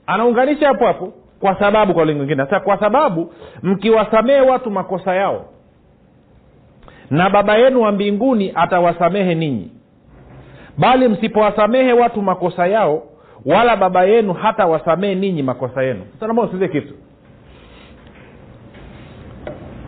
[0.08, 2.44] anaunganisha hapo hapo kwa sababu kwa lingine.
[2.44, 3.34] Sasa kwa sababu
[3.64, 5.46] mkiwasamehe watu makosa yao
[7.12, 9.72] na baba yenu wa mbinguni atawasamehe ninyi.
[10.78, 13.04] Bali msipowasamehe watu makosa yao
[13.46, 16.02] wala baba yenu hata wasamehe ninyi makosa yenu.
[16.44, 16.94] Usikize kitu.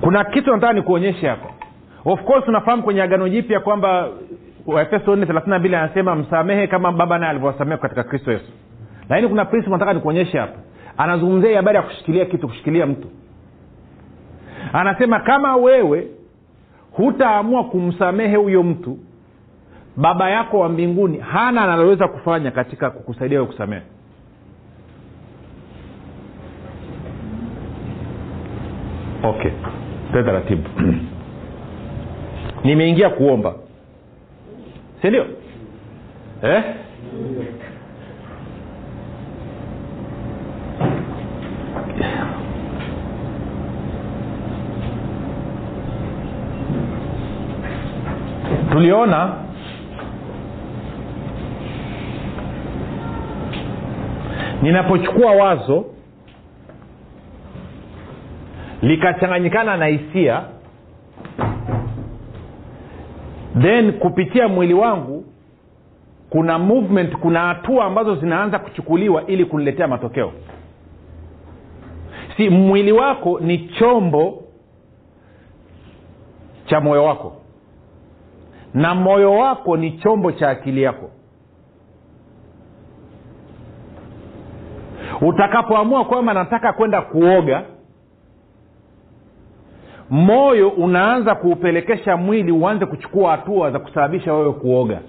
[0.02, 1.50] Kuna kitu nataka nikuonyeshe hapo.
[2.06, 4.08] Of course unafahamu kwenye agano jipya kwamba
[4.68, 8.52] waefeso 4 anasema msamehe kama baba naye alivyowasamehe katika kristo yesu
[9.10, 10.60] lakini kuna principle nataka nikuonyeshe hapa.
[10.98, 13.08] Anazungumzia habari ya kushikilia kitu kushikilia mtu.
[14.74, 16.08] Anasema kama wewe
[16.92, 18.98] hutaamua kumsamehe huyo mtu
[19.98, 23.82] baba yako wa mbinguni hana analoweza kufanya katika kukusaidia wewe kusamehe.
[29.24, 29.52] Okay.
[30.14, 30.70] Te taratibu.
[32.64, 33.56] Nimeingia kuomba.
[35.02, 35.26] Sindio
[36.44, 36.64] eh?
[48.80, 49.36] Tuliona
[54.62, 55.86] ninapochukua wazo
[58.82, 60.44] likachanganyikana na hisia
[63.62, 65.26] then kupitia mwili wangu
[66.30, 70.32] kuna movement kuna hatua ambazo zinaanza kuchukuliwa ili kuniletea matokeo.
[72.38, 74.44] Si mwili wako ni chombo
[76.66, 77.36] cha moyo wako
[78.74, 81.10] na moyo wako ni chombo cha akili yako.
[85.22, 87.64] Utakapoamua kwamba nataka kwenda kuoga
[90.10, 95.00] moyo unaanza kuupelekesha mwili uanze kuchukua hatua za kusababisha wewe kuoga.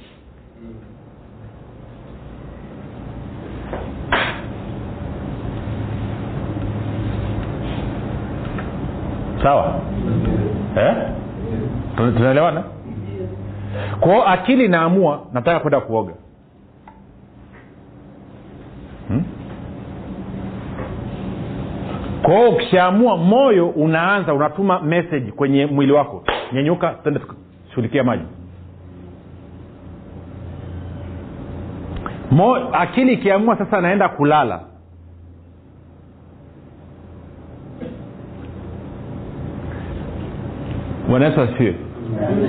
[9.42, 9.74] Sawa?
[10.76, 10.94] Eh?
[11.96, 12.62] Tuna- tunaelewana
[14.00, 16.12] kwao akili inaamua nataka kwenda kuoga.
[19.08, 19.24] Hmm?
[22.22, 26.24] kwao ukishaamua moyo unaanza unatuma message kwenye mwili wako.
[26.52, 27.20] Nyenyuka tende
[27.68, 28.24] shughulikia maji.
[32.30, 34.60] Mo, akili ikiamua sasa naenda kulala.
[41.08, 41.74] Bwana yesu asifiwe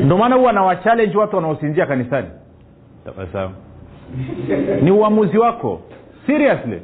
[0.03, 2.27] ndio maana huwa anawachallenge watu wanaosinzia kanisani.
[3.05, 3.53] Tabasamu.
[4.81, 5.81] Ni uamuzi wako.
[6.27, 6.81] Seriously.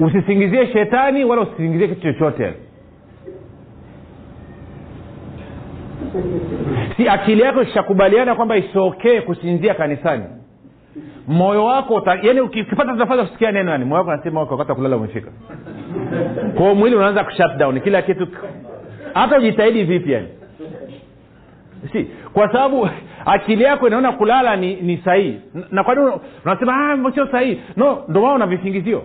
[0.00, 2.54] Usisingizie shetani wala usisingizie kitu chochote.
[6.96, 10.24] Si akili yako ishakubaliana kwamba isiokee kusinzia kanisani.
[11.28, 14.96] Moyo wako yani ukipata nafasi ya kusikia neno yani moyo wako anasema wako wakati kulala
[14.96, 15.30] umefika.
[16.56, 18.28] Kwao mwili unaanza kushutdown kila kitu.
[19.14, 20.28] Hata ujitahidi vipi yani
[21.92, 22.88] si kwa sababu
[23.26, 25.40] akili yako inaona kulala ni, ni sahihi.
[25.70, 26.10] Na kwa nini
[26.44, 27.60] unasema ah, sio sahihi?
[27.76, 29.02] No ndo maana una visingizio.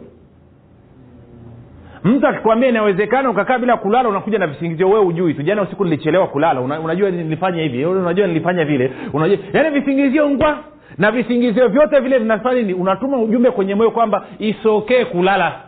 [2.03, 4.89] Mtu akikwambia inawezekana ukakaa bila kulala unakuja na visingizio.
[4.89, 5.41] Wewe ujui tu.
[5.43, 6.61] Jana usiku nilichelewa kulala.
[6.61, 7.85] Una, unajua nilifanya hivi.
[7.85, 8.91] Unajua nilifanya vile.
[9.13, 10.57] Unajua yaani visingizio ngwa.
[10.97, 12.73] Na visingizio vyote vile vinafanya nini?
[12.73, 15.61] Unatuma ujumbe kwenye moyo kwamba isokee kulala.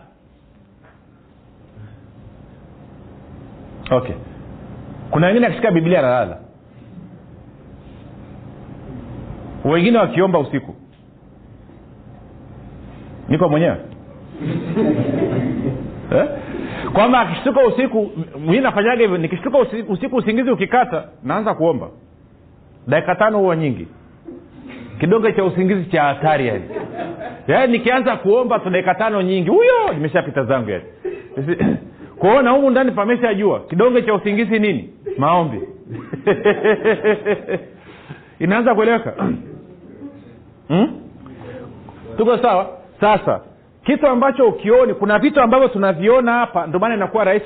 [3.92, 4.16] Okay.
[5.12, 6.38] Kuna wengine akishika biblia analala
[9.70, 10.76] wengine wakiomba usiku.
[13.30, 13.78] Niko mwenyewe.
[16.12, 16.28] Eh?
[16.94, 21.90] kwamba akishtuka usiku mi nafanyaga hivyo nikishtuka usiku, usiku usingizi ukikata naanza kuomba.
[22.88, 23.88] Dakika tano huwa nyingi.
[25.00, 26.64] Kidonge cha usingizi cha hatari yani.
[27.48, 30.84] Yaani nikianza kuomba tu dakika tano nyingi huyo nimeshapita zangu yani.
[32.20, 34.90] Kuona humu ndani pameshajua kidonge cha usingizi nini?
[35.18, 35.62] Maombi.
[38.40, 39.14] Inaanza kueleweka
[40.68, 41.02] hmm?
[42.18, 42.70] tuko sawa?
[43.02, 43.42] Sasa
[43.86, 47.46] kitu ambacho ukioni kuna vitu ambavyo tunaviona hapa ndio maana inakuwa rahisi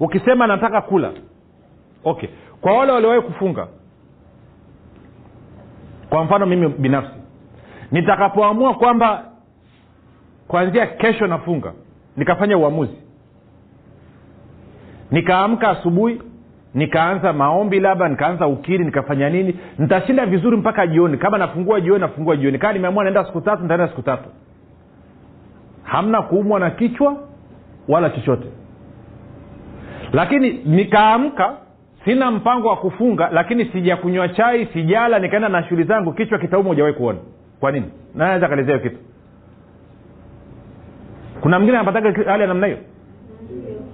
[0.00, 1.12] ukisema nataka kula.
[2.04, 2.28] Okay.
[2.60, 3.66] Kwa wale waliowahi kufunga
[6.10, 7.14] kwa mfano mimi binafsi
[7.92, 9.24] nitakapoamua kwamba
[10.48, 11.72] kuanzia kesho nafunga
[12.16, 12.96] nikafanya uamuzi
[15.10, 16.22] nikaamka asubuhi
[16.74, 19.58] nikaanza maombi labda nikaanza ukiri nikafanya nini.
[19.78, 21.16] Nitashinda vizuri mpaka jioni.
[21.16, 22.58] Kama nafungua jioni nafungua jioni.
[22.58, 24.28] Kama nimeamua naenda siku tatu nitaenda siku tatu.
[25.82, 27.16] Hamna kuumwa na kichwa
[27.88, 28.46] wala chochote.
[30.12, 31.56] Lakini nikaamka
[32.04, 36.94] sina mpango wa kufunga lakini sijakunywa chai sijala nikaenda na shughuli zangu kichwa kitauma ujawahi
[36.94, 37.18] kuona.
[37.60, 37.86] Kwa nini?
[38.14, 39.02] Naweza kaelezea hiyo kitu?
[41.40, 42.78] Kuna mwingine anapataga hali ya namna hiyo?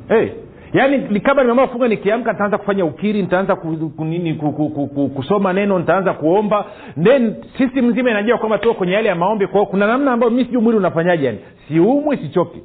[0.08, 0.28] Hey,
[0.76, 5.08] yaani kama nimeamua kufunga nikiamka nitaanza kufanya ukiri nitaanza ku, ku, ku, ku, ku, ku,
[5.08, 6.64] kusoma neno nitaanza kuomba.
[7.02, 9.46] Then system nzima inajua kwamba tuko kwenye hali ya maombi.
[9.46, 12.62] Kwao kuna namna ambayo mi sijui mwili unafanyaje yani siumwi sichoki.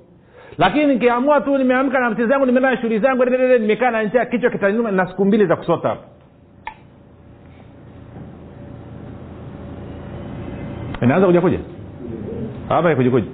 [0.57, 4.49] Lakini nikiamua tu nimeamka na mti zangu nimeenda na shughuli zangu nimekaa na njia kichwa
[4.49, 6.03] kitanuma na siku mbili za kusota hapo.
[11.01, 11.59] Inaanza kuja kuja?
[12.69, 13.27] Hapa kuja kuja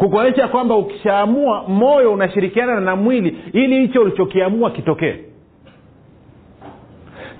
[0.00, 5.16] kukuonyesha kwamba ukishaamua moyo unashirikiana na mwili ili hicho ulichokiamua kitokee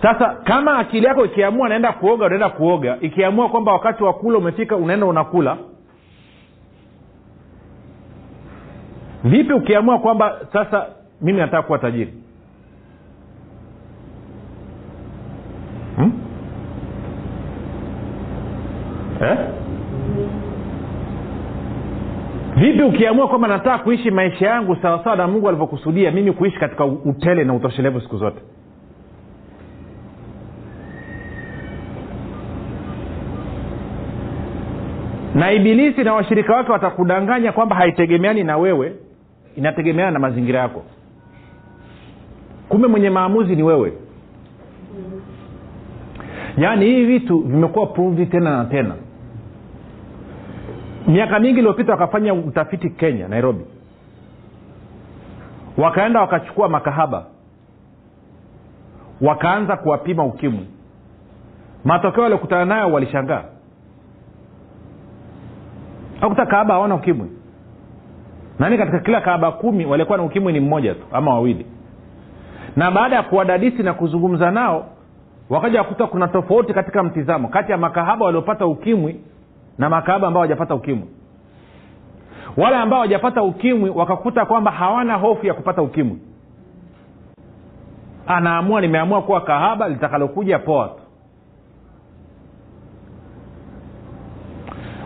[0.02, 4.76] sasa kama akili yako ikiamua naenda kuoga unaenda kuoga ikiamua kwamba wakati wa kula umefika
[4.76, 5.56] unaenda unakula
[9.24, 10.86] vipi ukiamua kwamba sasa
[11.20, 12.12] mimi nataka kuwa tajiri
[15.96, 16.12] hmm?
[19.22, 19.38] eh?
[22.60, 27.44] Vipi ukiamua kwamba nataka kuishi maisha yangu sawasawa na mungu alivyokusudia mimi kuishi katika utele
[27.44, 28.40] na utoshelevu siku zote?
[35.34, 38.92] Na ibilisi na washirika wake watakudanganya kwamba haitegemeani na wewe
[39.56, 40.82] inategemeana na mazingira yako.
[42.68, 43.92] Kumbe mwenye maamuzi ni wewe.
[46.58, 48.94] Yaani hivi vitu vimekuwa pumvi tena na tena
[51.10, 53.64] miaka mingi iliyopita wakafanya utafiti kenya nairobi.
[55.78, 57.24] Wakaenda wakachukua makahaba.
[59.20, 60.66] Wakaanza kuwapima ukimwi.
[61.84, 63.44] Matokeo waliokutana nayo walishangaa.
[66.20, 67.30] Akuta kahaba hawana ukimwi.
[68.58, 71.66] Nani katika kila kahaba kumi walikuwa na ukimwi ni mmoja tu ama wawili.
[72.76, 74.86] Na baada ya kuwadadisi na kuzungumza nao
[75.50, 77.48] wakaja wakuta kuna tofauti katika mtizamo.
[77.48, 79.20] Kati ya makahaba waliopata ukimwi
[79.80, 81.04] na makahaba ambao hawajapata ukimwi.
[82.56, 86.18] Wale ambao hawajapata ukimwi wakakuta kwamba hawana hofu ya kupata ukimwi.
[88.26, 91.02] Anaamua nimeamua kuwa kahaba litakalokuja poa tu.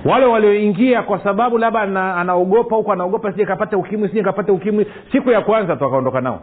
[0.05, 1.81] Wale walioingia kwa sababu labda
[2.17, 6.41] anaogopa huku anaogopa sije kapate ukimwi sije kapate ukimwi siku ya kwanza tu akaondoka nao.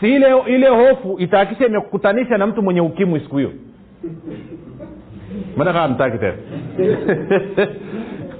[0.00, 3.52] Si ile ile hofu itaakisha imekukutanisha na mtu mwenye ukimwi siku hiyo
[5.54, 6.34] mbona kama mtaki tena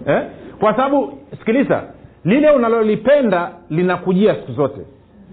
[0.16, 0.22] eh?
[0.60, 1.82] kwa sababu sikiliza
[2.24, 4.80] lile unalolipenda linakujia siku zote.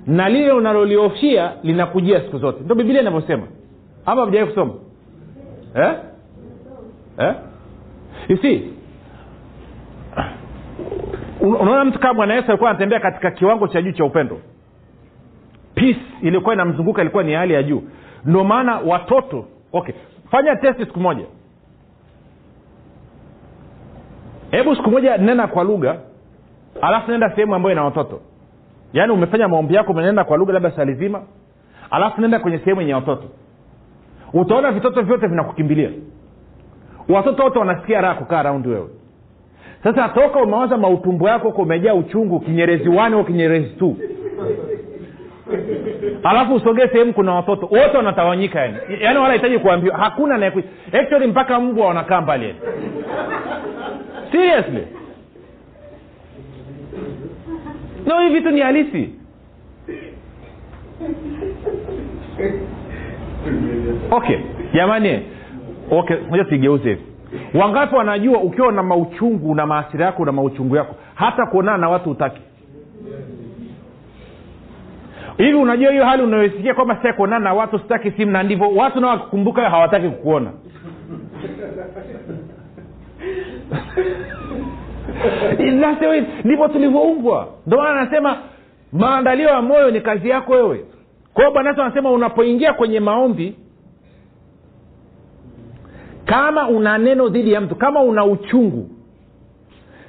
[0.08, 2.64] Na lile unaloliofia linakujia siku zote.
[2.64, 3.48] Ndo bibilia inavyosema.
[4.06, 4.74] Ama mjawai kusoma?
[5.76, 5.94] Eh?
[7.20, 7.34] Eh?
[8.28, 8.72] isi
[11.42, 14.40] unaona mtu kama bwana yesu alikuwa anatembea katika kiwango cha juu cha upendo.
[15.76, 17.84] Peace iliyokuwa inamzunguka ilikuwa ni hali ya juu.
[18.26, 19.96] Ndio maana watoto okay
[20.32, 21.26] fanya testi siku moja
[24.52, 25.96] hebu siku moja nena kwa lugha
[26.82, 28.22] alafu nenda sehemu ambayo ina watoto.
[28.94, 31.22] Yaani umefanya maombi yako umenenda kwa lugha labda sali zima
[31.92, 33.24] alafu nenda kwenye sehemu yenye watoto.
[34.34, 35.90] Utaona vitoto vyote vinakukimbilia.
[37.10, 38.88] Watoto wote wanasikia raha kukaa raundi wewe.
[39.84, 43.98] Sasa toka umewaza mautumbo yako huko umejaa uchungu kinyerezi wane kinyerezi tu
[46.24, 48.78] alafu usogee sehemu kuna watoto wote wanatawanyika yani.
[49.02, 50.52] Yaani wala hitaji kuambiwa hakuna
[50.94, 52.60] actually mpaka mbwa wanakaa mbali yani
[54.32, 54.88] seriously?
[58.06, 59.10] No hii vitu ni halisi.
[64.12, 64.38] Okay
[64.74, 65.22] jamani.
[65.92, 67.02] Okay moja hivi
[67.54, 72.12] wangapi wanajua ukiwa na mauchungu na maasira yako na mauchungu yako hata kuonana na watu
[72.12, 72.42] utaki
[75.38, 79.00] hivi unajua hiyo hali unayosikia kwamba sitaki kuonana na watu sitaki simu na ndivyo watu
[79.00, 80.52] nao wakikumbuka hawataki kukuona
[86.44, 87.48] Ndivyo tulivyoumbwa.
[87.68, 88.38] Ndio maana anasema
[88.94, 90.86] maandalio ya moyo ni kazi yako wewe.
[91.34, 93.56] Kwa hiyo bwana anasema unapoingia kwenye maombi
[96.26, 98.90] kama una neno dhidi ya mtu kama una uchungu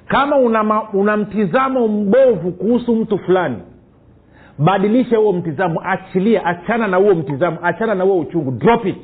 [0.08, 3.56] kama una, una mtizamo mbovu kuhusu mtu fulani
[4.58, 8.96] badilisha huo mtizamo achilia achana na huo mtizamo achana na huo uchungu drop it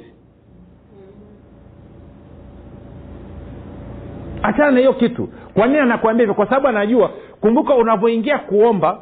[4.44, 5.28] achana na hiyo kitu.
[5.54, 6.34] Kwa nini anakuambia hivyo?
[6.34, 9.00] Kwa sababu anajua kumbuka unavyoingia kuomba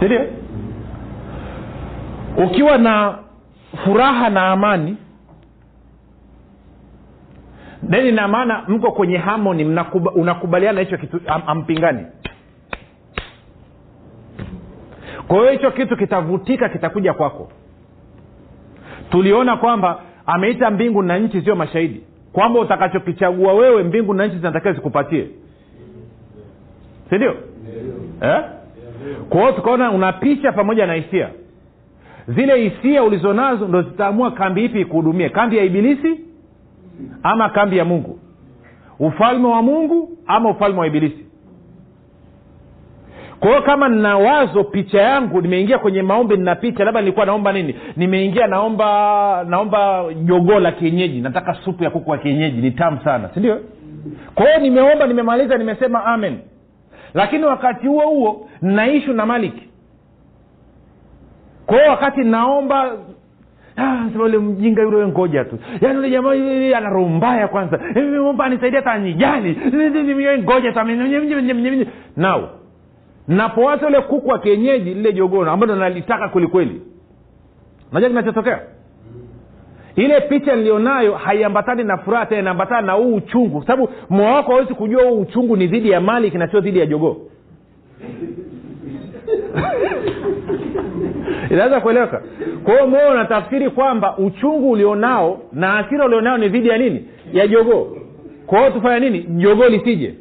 [0.00, 0.20] sindio
[2.36, 3.18] ukiwa na
[3.84, 4.96] furaha na amani
[7.90, 9.64] then ina maana mko kwenye hamoni
[10.14, 12.06] unakubaliana hicho kitu am, ampingani
[15.28, 17.48] kwa hiyo hicho kitu kitavutika kitakuja kwako.
[19.10, 20.00] Tuliona kwamba
[20.30, 22.00] ameita mbingu na nchi sio mashahidi.
[22.32, 25.28] Kwamba utakachokichagua wewe mbingu na nchi zinatakiwa zikupatie.
[27.10, 27.34] Sindio?
[28.20, 28.40] Eh?
[29.28, 31.28] kwa hiyo tukaona una picha pamoja na hisia.
[32.28, 35.28] Zile hisia ulizonazo ndo zitaamua kambi ipi ikuhudumie.
[35.28, 36.20] Kambi ya ibilisi
[37.22, 38.18] ama kambi ya mungu?
[38.98, 41.26] Ufalme wa mungu ama ufalme wa ibilisi
[43.40, 47.52] kwa hiyo kama nina wazo picha yangu nimeingia kwenye maombi nina picha labda nilikuwa naomba
[47.52, 47.74] nini?
[47.96, 51.20] Nimeingia naomba naomba jogoo la kienyeji.
[51.20, 53.60] Nataka supu ya kuku wa kienyeji ni tamu sana sindio
[54.34, 56.38] kwa hiyo nimeomba nimemaliza nimesema amen.
[57.14, 59.62] Lakini wakati huo huo naishu na maliki
[61.66, 62.92] kwa hiyo wakati naomba
[63.80, 65.58] Ah, ule mjinga yule ngoja tu.
[65.80, 66.32] Yaani ule jamaa
[66.76, 67.80] ana roho mbaya kwanza.
[68.28, 69.58] Omba anisaidia hata anijali
[70.42, 70.72] ngoja
[72.16, 72.50] nao
[73.28, 76.82] napowaza ule kuku wa kienyeji lile jogono ambalo nalitaka kwelikweli
[77.92, 78.60] najua kinachotokea?
[79.96, 83.62] Ile picha nilionayo haiambatani na furaha tena inaambatana na huu uchungu.
[83.62, 87.16] Sababu moyo wako hawezi kujua huu uchungu ni dhidi ya mali kinasio dhidi ya jogoo.
[91.50, 92.22] Inaweza kueleweka?
[92.64, 97.04] Kwa hiyo moyo unatafsiri kwamba uchungu ulionao na hasira ulionao ni dhidi ya nini?
[97.32, 97.96] Ya jogoo.
[98.46, 99.20] Kwa hiyo tufanya nini?
[99.22, 100.14] Jogoo lisije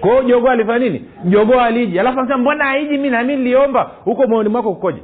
[0.00, 1.04] kwa hiyo jogoo alifanya nini?
[1.24, 1.98] Jogoo aliji.
[2.00, 3.90] Alafu anasema mbona aiji mi nami niliomba.
[4.04, 5.02] Huko moyoni mwako kukoje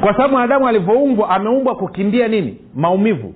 [0.00, 2.56] kwa sababu mwanadamu alivyoumbwa ameumbwa kukimbia nini?
[2.74, 3.34] Maumivu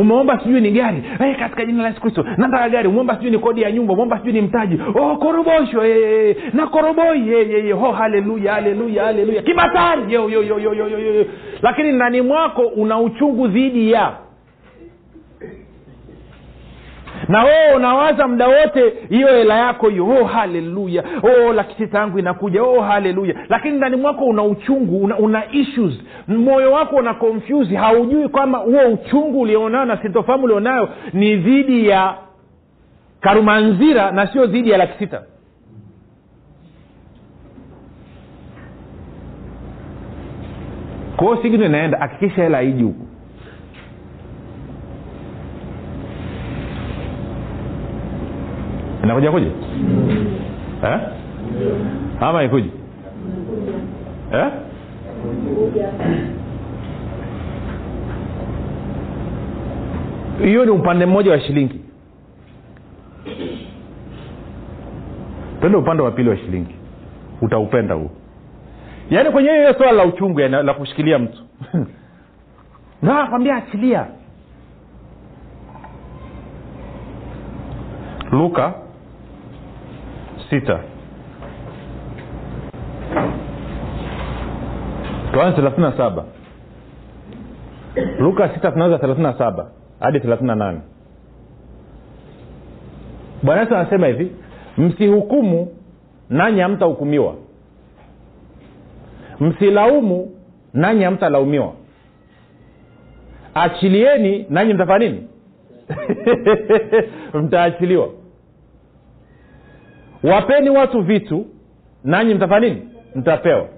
[0.00, 2.24] umeomba sijui ni gari hey, katika jina la yesu kristo.
[2.36, 2.88] Nataka gari.
[2.88, 3.92] Umeomba sijui ni kodi ya nyumba.
[3.92, 4.78] Umeomba sijui ni mtaji.
[4.94, 5.80] Oh, korobosho.
[5.82, 7.20] Hey, hey, na koroboi.
[7.20, 9.42] Hey, oh, haleluya haleluya haleluya.
[9.42, 10.12] Kibatari.
[10.14, 11.24] Yo, yo, yo, yo, yo, yo, yo.
[11.62, 14.12] lakini ndani mwako una uchungu dhidi ya
[17.28, 20.06] na wewe unawaza muda wote hiyo hela yako hiyo.
[20.08, 22.62] Oh haleluya oh lakisita yangu inakuja.
[22.62, 25.94] Oh haleluya lakini ndani mwako una uchungu una, una issues.
[26.28, 27.76] Moyo wako una confuse.
[27.76, 32.14] Haujui kwamba huo uchungu ulionao na sintofahamu ulionayo ni dhidi ya
[33.20, 35.22] karumanzira na sio dhidi ya lakisita sita.
[41.16, 43.05] Kwao signo inaenda hakikisha hela aiji huku
[49.06, 49.46] inakuja kuja?
[50.84, 51.00] Eh?
[52.20, 52.70] ama ikuji
[54.32, 54.46] eh?
[60.42, 61.80] hiyo ni upande mmoja wa shilingi.
[65.60, 66.74] Twende upande wa pili wa shilingi.
[67.42, 68.10] Utaupenda huo.
[69.10, 71.42] Yaani kwenye hiyo swala la uchungu yani, la kushikilia mtu.
[73.02, 74.06] Nakwambia achilia.
[78.32, 78.74] Luka
[80.50, 80.80] sita.
[85.32, 86.24] Tuanze thelathini na saba.
[88.18, 89.70] Luka sita tunaanza thelathini na saba
[90.00, 90.80] hadi thelathini na nane.
[93.42, 94.32] Bwana yesu anasema hivi
[94.78, 95.68] msihukumu
[96.30, 97.34] nanyi hamtahukumiwa.
[99.40, 100.30] Msilaumu
[100.74, 101.72] nanyi hamtalaumiwa.
[103.54, 105.28] Achilieni nanyi mtafanya nini?
[107.42, 108.08] Mtaachiliwa
[110.30, 111.46] wapeni watu vitu
[112.04, 112.82] nanyi mtafanya nini?
[113.14, 113.68] Mtapewa.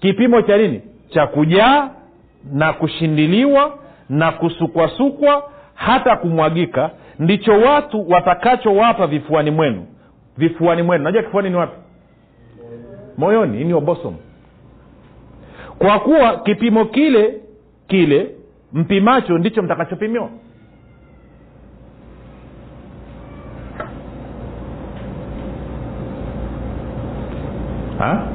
[0.00, 0.82] Kipimo cha nini?
[1.08, 1.90] Cha kujaa
[2.52, 3.78] na kushindiliwa
[4.08, 9.86] na kusukwasukwa hata kumwagika ndicho watu watakachowapa vifuani mwenu.
[10.36, 11.04] Vifuani mwenu.
[11.04, 11.76] Najua kifuani ni wapi?
[13.16, 14.14] Moyoni ini bosom.
[15.78, 17.40] Kwa kuwa kipimo kile
[17.86, 18.30] kile
[18.72, 20.30] mpimacho ndicho mtakachopimiwa
[27.98, 28.28] ha?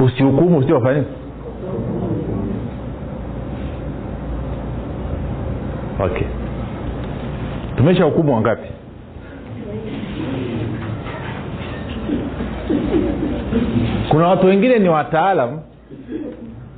[0.00, 1.04] usihukumu usiofanya
[6.00, 6.26] okay.
[7.76, 8.68] Tumesha hukumu wangapi?
[14.08, 15.60] Kuna watu wengine ni wataalam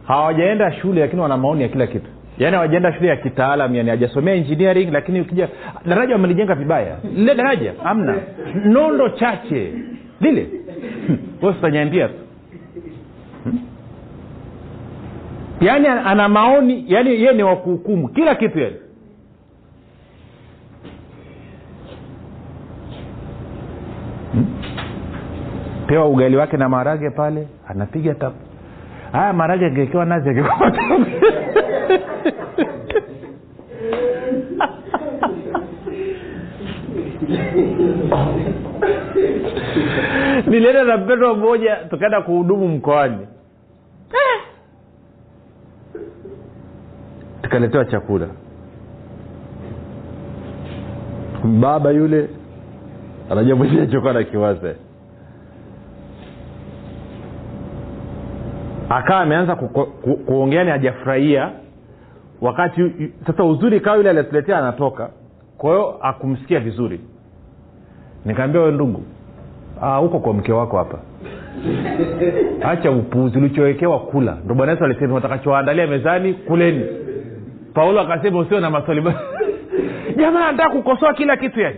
[0.07, 4.35] hawajaenda shule lakini wana maoni ya kila kitu yaani hawajaenda shule ya kitaalam yani hajasomea
[4.35, 5.49] engineering lakini ukija
[5.87, 6.97] daraja wamelijenga vibaya.
[7.15, 7.73] Lile daraja.
[7.85, 8.15] Amna
[8.65, 9.73] nondo chache.
[10.21, 10.47] Lile?
[11.55, 12.15] Sitanyambia tu.
[15.61, 18.77] Yaani ana maoni yaani yeye ni wakuhukumu kila kitu yani
[25.87, 28.35] pewa ugali wake na maharage pale anapiga tap
[29.16, 30.72] haya maharage angekewa nazi angekuwa
[40.47, 43.26] nilienda na mpendwa mmoja tukaenda kuhudumu mkoani.
[47.43, 48.26] Tukaletewa chakula.
[51.60, 52.28] Baba yule
[53.30, 54.74] anajua mwenyewe chokuwa na kiwaza
[58.89, 61.51] akawa ameanza ku, ku, kuongea ni hajafurahia.
[62.41, 62.93] Wakati
[63.27, 65.11] sasa uzuri kawa yule alituletea anatoka.
[65.59, 67.01] Kwa hiyo akumsikia vizuri.
[68.25, 69.03] Nikaambia we ndugu
[70.01, 70.99] huko kwa mke wako hapa.
[72.67, 74.37] Hacha upuuzi ulichowekewa kula.
[74.45, 76.85] Ndo bwana yesu alisema watakachoandalia mezani kuleni.
[77.75, 79.03] Paulo akasema usio na maswali
[80.19, 81.77] jamaa nataka kukosoa kila kitu yani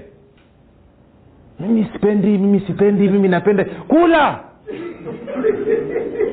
[1.60, 3.64] mimi sipendi mimi sipendi mimi napenda.
[3.64, 4.40] Kula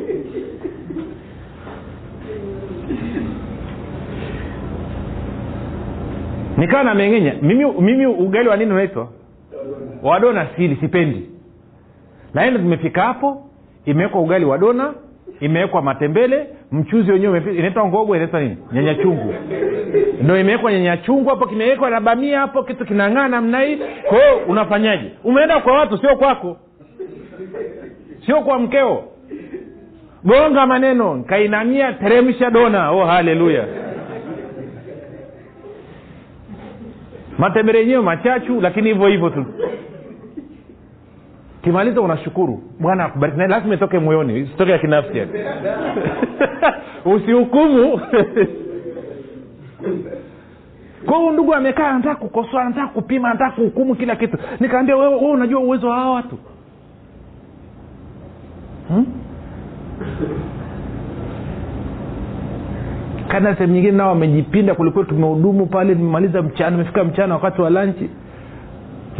[6.57, 9.07] nikawa namengenya mimi, mimi ugali wa nini unaitwa?
[10.03, 11.29] Wadona sili sipendi.
[12.33, 13.49] Lakini tumefika hapo
[13.85, 14.93] imewekwa ugali wa dona
[15.39, 18.57] imewekwa matembele mchuzi wenyewe inaitwa ngogwe inaitwa nini?
[18.73, 19.33] Nyanya chungu.
[20.21, 23.77] Ndo imewekwa nyanya chungu hapo kimewekwa na bamia hapo kitu kinang'aa namna hii.
[24.09, 25.11] Kwa unafanyaje?
[25.23, 26.57] Umeenda kwa watu sio kwako.
[28.25, 29.03] Sio kwa mkeo.
[30.23, 32.91] Gonga maneno kainamia teremsha dona.
[32.91, 33.65] Oh haleluya
[37.37, 39.45] matembele yenyewe machachu lakini hivyo hivyo tu.
[41.63, 42.63] Kimaliza unashukuru.
[42.79, 43.39] Bwana akubariki.
[43.39, 44.39] Lazima itoke moyoni.
[44.39, 45.21] Isitoke ya kinafsi
[47.15, 48.01] usihukumu.
[51.05, 54.37] Kwa ndugu amekaa anataka kukosoa anataka kupima anataka kuhukumu kila kitu.
[54.59, 56.37] Nikaambia wewe we unajua uwezo wa hawa watu?
[58.87, 59.05] Hmm?
[63.27, 68.09] Kana sehemu nyingine nao wamejipinda kulikuwa tumehudumu pale tumemaliza mchana umefika mchana wakati wa lanchi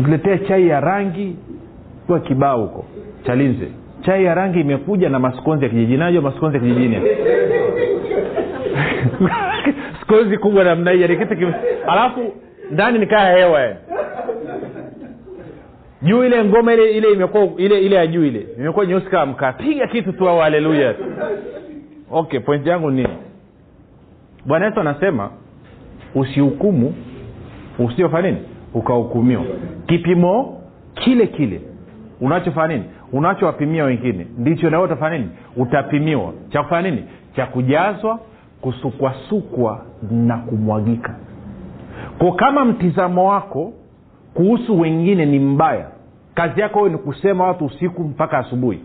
[0.04, 1.36] tuletea chai ya rangi
[2.08, 2.86] kwa kibao huko
[3.26, 3.68] chalinze
[4.06, 5.98] chai ya rangi imekuja na maskonzi ya kijijini.
[5.98, 7.02] Najua maskonzi ya kijijini?
[10.02, 11.54] Skonzi kubwa namna hii kim...
[11.88, 12.34] alafu
[12.72, 13.76] ndani nikaa hewa
[16.02, 19.54] juu ile ngoma ile ile imekuwa ile ile ya juu ile imekuwa nyeusi kama mkaa.
[19.54, 20.96] Piga kitu tu au haleluya.
[22.12, 23.08] Okay point yangu ni
[24.46, 25.30] bwana yesu anasema
[26.16, 26.94] usihukumu.
[27.80, 28.44] Usiofanya nini?
[28.74, 29.44] Ukahukumiwa.
[29.88, 30.62] Kipimo
[30.94, 31.62] kile kile.
[32.22, 32.86] Unachofanya nini?
[33.14, 34.28] Unachowapimia wengine.
[34.38, 35.30] Ndicho nawe utafanya nini?
[35.58, 36.34] Utapimiwa.
[36.50, 37.04] Cha kufanya nini?
[37.36, 38.20] Cha kujazwa
[38.62, 41.16] kusukwasukwa na kumwagika.
[42.20, 43.74] Ko kama mtizamo wako
[44.34, 45.88] kuhusu wengine ni mbaya
[46.34, 48.80] kazi yako wewe ni kusema watu usiku mpaka asubuhi.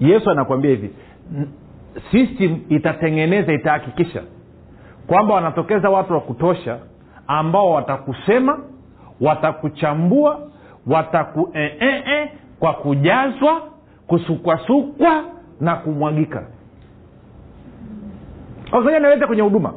[0.00, 0.90] Yesu anakuambia hivi
[2.10, 4.22] system itatengeneza itahakikisha
[5.06, 6.78] kwamba wanatokeza watu wa kutosha
[7.26, 8.58] ambao watakusema
[9.20, 10.40] watakuchambua
[10.86, 12.28] wataku eh, eh,
[12.58, 13.62] kwa kujazwa
[14.06, 15.24] kusukwasukwa
[15.60, 16.46] na kumwagika.
[18.70, 19.72] Sasa naweza kwenye huduma.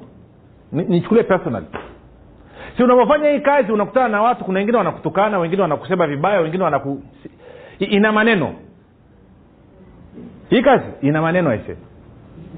[0.72, 1.64] Ni- nichukulie personal.
[2.78, 7.02] Si unapofanya hii kazi unakutana na watu kuna wengine wanakutukana wengine wanakusema vibaya wengine wanaku
[7.80, 8.54] ina maneno.
[10.50, 11.78] Hii kazi ina maneno aise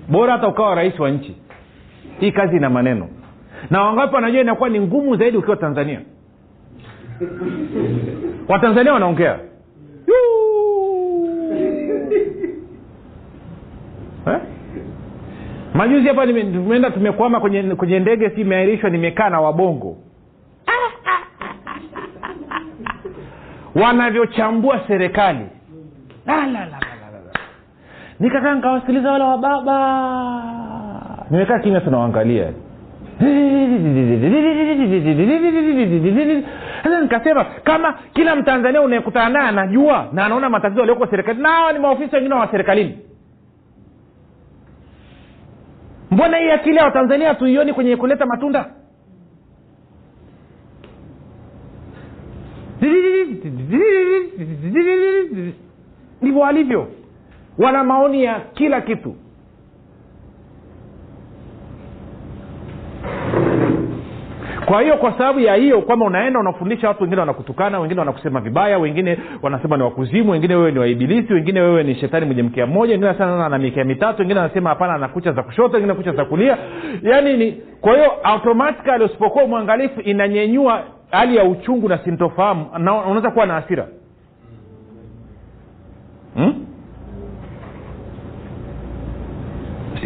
[0.10, 1.38] bora hata ukawa rais wa nchi
[2.22, 3.07] hii kazi ina maneno.
[3.69, 5.99] Na wangapi wanajua inakuwa ni ngumu zaidi ukiwa tanzania?
[8.48, 9.39] Watanzania wanaongea.
[14.27, 14.39] Eh?
[15.73, 19.98] majuzi hapa tumeenda tumekwama kwenye kwenye ndege si imeairishwa nimekaa na wabongo.
[23.76, 25.45] Wanavyochambua serikali.
[28.19, 30.70] Nikakaa nikawasikiliza wale wababa
[31.32, 32.53] nimekaa kimya tunawangalia
[36.84, 41.74] sasa nikasema kama kila mtanzania unayekutana naye anajua na anaona matatizo alioko serikalini na hawa
[41.74, 42.99] ni maofisa wengine wa serikalini.
[46.12, 48.66] Mbona hii akili ya watanzania tuioni kwenye kuleta matunda?
[56.22, 56.88] Ndivyo walivyo
[57.58, 59.16] wana maoni ya kila kitu
[64.72, 68.77] kwa hiyo kwa sababu ya hiyo kwamba unaenda unafundisha watu wengine wanakutukana wengine wanakusema vibaya
[68.77, 72.91] wengine wanasema ni wakuzimu wengine wewe ni waibilisi wengine wewe ni shetani mwenye mkia mmoja
[72.91, 76.26] wengine wanasema ana mikia mitatu wengine wanasema hapana ana kucha za kushoto wengine kucha za
[76.26, 76.57] kulia
[77.02, 83.31] yaani ni kwa hiyo automatikali usipokuwa mwangalifu inanyenyua hali ya uchungu na sintofahamu na unaweza
[83.31, 83.88] kuwa na hasira
[86.35, 86.65] hmm?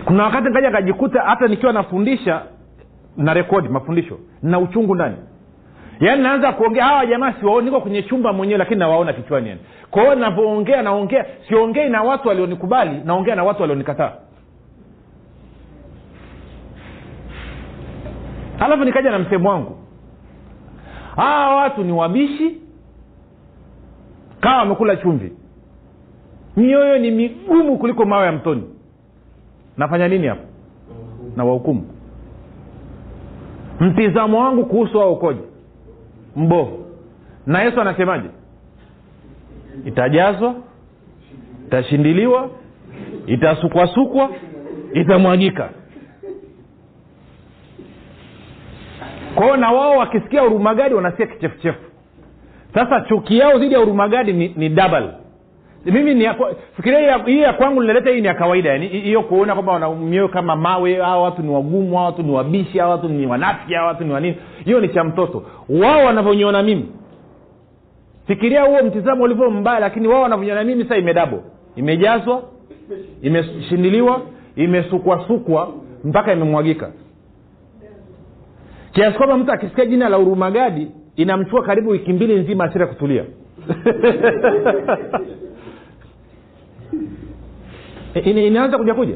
[0.06, 2.42] kuna wakati nikaja akajikuta hata nikiwa nafundisha
[3.18, 5.16] na rekodi mafundisho na uchungu ndani.
[6.00, 9.62] Yaani naanza kuongea hawa jamaa siwaoni kwenye chumba mwenyewe lakini nawaona kichwani yani.
[9.92, 14.12] Kwa hiyo navyoongea naongea siongei na watu walionikubali naongea na watu walionikataa.
[18.60, 19.78] Alafu nikaja na msemo wangu.
[21.16, 22.58] Hawa watu ni wabishi
[24.40, 25.32] kawa wamekula chumvi.
[26.58, 28.64] Mioyo ni migumu kuliko mawe ya mtoni.
[29.78, 30.44] Nafanya nini hapa?
[31.36, 31.88] Na wahukumu
[33.80, 35.40] mtizamo wangu kuhusu wao ukoje?
[36.36, 36.86] Mbovu
[37.46, 38.28] na yesu anasemaje?
[39.86, 40.56] Itajazwa
[41.68, 42.50] itashindiliwa
[43.28, 44.30] itasukwasukwa
[44.94, 45.70] itamwagika.
[49.36, 51.80] Kwao na wao wakisikia urumagadi wanasikia kichefuchefu.
[52.74, 55.10] Sasa chuki yao dhidi ya urumagadi ni, ni double
[55.86, 56.28] mimi ni
[56.76, 60.56] fikiria hii ya- kwangu nileta hii ni ya kawaida yani hiyo kuona kwamba wana kama
[60.56, 64.04] mawe hawa watu ni wagumu hawa watu ni wabishi hawa watu ni wanafiki hawa watu
[64.04, 65.44] ni wanini hiyo ni cha mtoto.
[65.70, 66.86] Wao wanavyoniona mimi.
[68.28, 71.44] Fikiria huo mtizamo ulivyo mbaya lakini wao wanavyoniona mimi sasa imedabo.
[71.76, 72.44] Imejazwa
[73.22, 74.22] imeshindiliwa
[74.56, 76.92] imesukwasukwa mpaka imemwagika.
[78.92, 83.24] Kiasi kwamba mtu akisikia jina la urumagadi inamchukua karibu wiki mbili nzima asira kutulia
[88.24, 89.16] Ina- inaanza kuja kuja.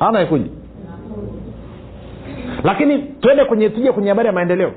[0.00, 0.46] Ana ikuja
[2.64, 4.72] lakini twende kwenye tuje kwenye habari ya maendeleo.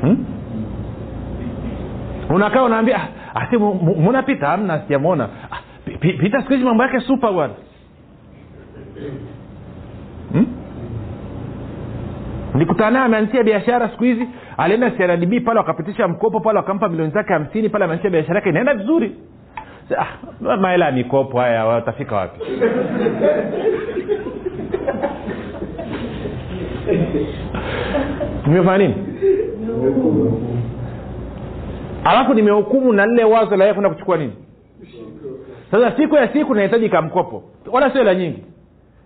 [0.00, 0.24] Hmm?
[2.30, 6.52] unakaa unaambia "Ah, asi mu- mu- muna pita amna sijamwona "Ah, Pi- Pi- pita siku
[6.52, 7.52] hizi mambo yake supa bwana
[12.76, 14.28] nikutana naye ameanzisha biashara siku hizi.
[14.56, 18.74] Alienda crdb pale wakapitisha mkopo pale wakampa milioni zake hamsini pale ameanzisha biashara yake inaenda
[18.74, 19.16] vizuri.
[19.98, 22.40] Ah, mahela ya mikopo haya watafika wapi?
[28.46, 28.94] Nimefanya nini?
[32.04, 34.32] Alafu nimehukumu na lile wazo la yeye kwenda kuchukua nini?
[35.70, 37.42] Sasa siku ya siku nahitaji kamkopo
[37.72, 38.42] wala sio hela nyingi.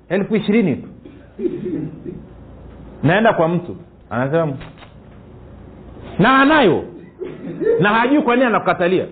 [0.08, 0.88] Elfu ishirini tu
[3.02, 3.76] naenda kwa mtu
[4.10, 4.52] anasema
[6.18, 6.84] na anayo.
[7.80, 9.06] Na hajui kwa nini anakukatalia.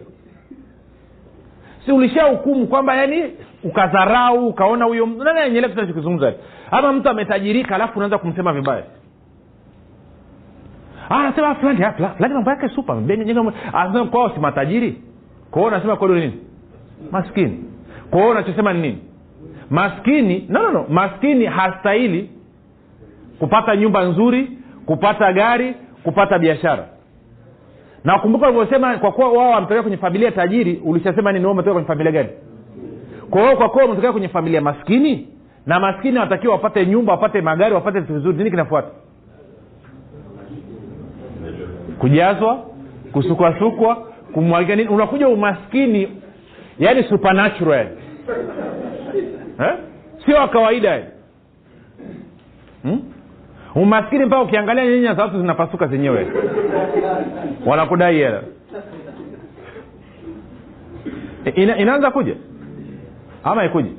[1.87, 3.23] Si ulisha hukumu kwamba yani
[3.65, 6.33] ukadharau ukaona huyo nani anyelea tunachokizungumza.
[6.71, 8.83] Ama mtu ametajirika alafu unaanza kumsema vibaya.
[11.11, 12.95] Ah, anasema fulani ah, fula- fulani mambo yake supa
[14.11, 15.03] kwao si matajiri?
[15.51, 16.39] Kwao unasema kwao nini?
[17.11, 17.65] Maskini.
[18.11, 18.99] Kwao unachosema ni nini?
[19.71, 20.87] Maskini no, no, no.
[20.89, 22.31] maskini hastahili
[23.39, 24.51] kupata nyumba nzuri
[24.87, 26.89] kupata gari kupata biashara.
[28.05, 31.47] Na kumbuka ulivyosema kwa kuwa wao wametokea kwenye familia tajiri ulishasema nini?
[31.47, 32.29] Umetokea kwenye familia gani?
[33.31, 35.29] Kwa hiyo kwa kuwa kwenye familia maskini
[35.67, 38.89] na maskini wanatakiwa wapate nyumba wapate magari wapate vitu vizuri nini kinafuata?
[41.99, 42.63] Kujazwa
[43.13, 43.97] kusukwasukwa
[44.35, 44.89] kumwagika nini?
[44.89, 46.09] Unakuja umaskini
[46.79, 47.87] yani supernatural.
[49.61, 49.75] Eh?
[50.27, 51.03] sio wa kawaida.
[52.83, 53.03] Hmm?
[53.83, 56.27] Umaskini mpaka ukiangalia nyanya za watu zinapasuka zenyewe.
[57.67, 58.43] Wanakudai hela.
[61.55, 62.35] Ina, inaanza kuja
[63.45, 63.91] ama ikuji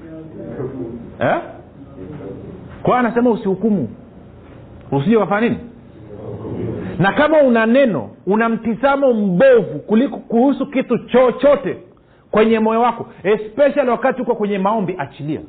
[1.20, 1.36] eh?
[2.84, 3.90] kwa anasema usihukumu.
[4.92, 5.58] Usije ukafanya nini?
[7.00, 11.78] Na kama una neno una mtizamo mbovu kuliko kuhusu kitu chochote
[12.32, 15.40] kwenye moyo wako especially wakati uko kwenye maombi achilia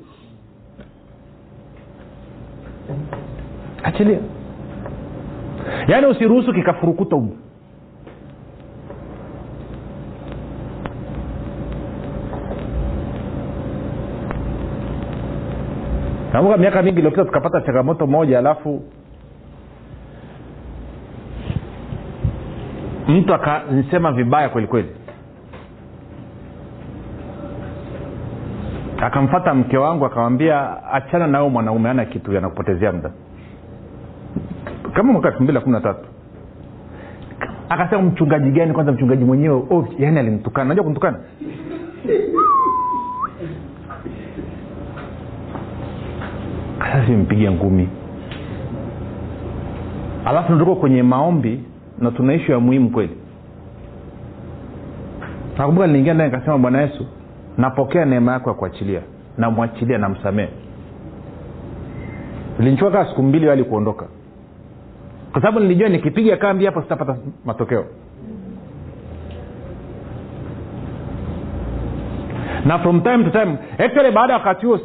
[3.82, 4.18] achilia
[5.88, 7.36] yaani usiruhusu kikafurukuta humu
[16.32, 18.82] nakumbuka miaka mingi iliopita tukapata changamoto moja alafu
[23.08, 24.88] mtu akanisema vibaya kweli kweli.
[29.02, 33.10] Akamfata mke wangu akamwambia achana nao mwanaume ana kitu anakupotezea muda
[34.94, 36.08] kama mwaka elfu mbili na kumi na tatu.
[37.68, 38.72] Akasema mchungaji gani?
[38.72, 40.68] Kwanza mchungaji mwenyewe oh, yani alimtukana.
[40.68, 41.18] Najua kumtukana?
[47.22, 47.88] Mpiga ngumi.
[50.24, 51.60] Alafu natuko kwenye maombi
[51.98, 53.16] na tuna ishu ya muhimu kweli.
[55.58, 57.06] Nakumbuka niliingia ndani nikasema bwana yesu
[57.58, 59.00] napokea neema yako ya kuachilia.
[59.38, 60.48] Namwachilia namsamehe.
[62.60, 64.06] Ilinichukua kaa siku mbili hali kuondoka
[65.32, 67.84] kwa sababu nilijua nikipiga kambi hapo sitapata matokeo.
[72.64, 74.80] Na from time to time actually baada ya wakati huo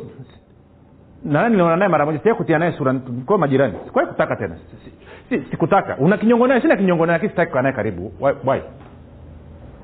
[1.50, 2.20] niliona naye mara moja.
[2.20, 2.96] Sia kutia naye sura
[3.26, 3.74] kwa majirani.
[3.86, 4.56] Sikuwahi kutaka tena.
[4.56, 4.92] Si-
[5.30, 5.58] si- si
[5.98, 6.62] una kinyongo naye?
[6.62, 8.12] Sina kinyongo naye lakini sitaki kukaa naye karibu.
[8.22, 8.36] Why-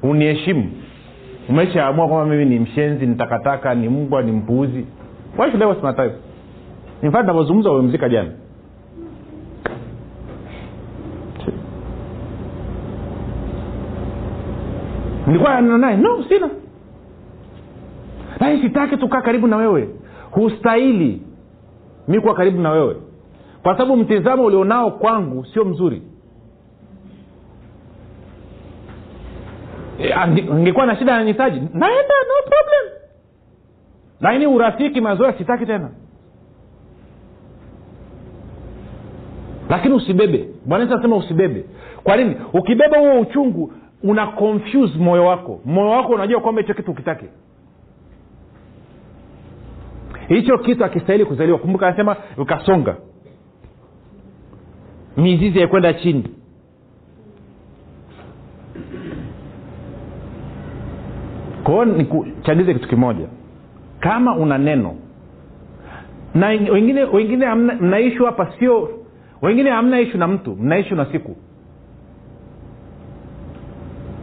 [0.03, 0.71] uniheshimu.
[1.49, 4.85] Umeshaamua kwamba mimi ni mshenzi nitakataka ni mbwa ni mpuuzi.
[5.38, 5.83] Why should I waste
[7.71, 8.29] umemzika jana
[15.32, 16.49] nilikuwa na naye no sina.
[18.40, 19.90] Lakini sitaki tukaa karibu na wewe.
[20.32, 21.22] Hustahili
[22.08, 22.95] mi kuwa karibu na wewe.
[23.64, 26.02] Kwa sababu mtizamo ulionao kwangu sio mzuri.
[29.99, 33.02] Eh, ningekuwa na shida nanihitaji naenda no problem.
[34.22, 35.90] Lakini urafiki mazoea sitaki tena.
[39.70, 40.49] Lakini usibebe.
[40.66, 41.66] Bwana yesu anasema usibebe.
[42.03, 42.36] Kwa nini?
[42.53, 45.61] Ukibeba huo uchungu una confuse moyo wako.
[45.65, 47.26] Moyo wako unajua kwamba hicho kitu ukitaki.
[50.28, 51.57] Hicho kitu akistahili kuzaliwa.
[51.60, 52.95] Kumbuka anasema ukasonga.
[55.18, 56.23] Mizizi yaikwenda chini.
[61.64, 63.28] Kwao nikuchagize kitu kimoja.
[63.99, 64.95] Kama una neno
[66.34, 68.90] na wengine wengine mnaishu hapa sio
[69.41, 71.36] wengine hamna ishu na mtu mnaishu na siku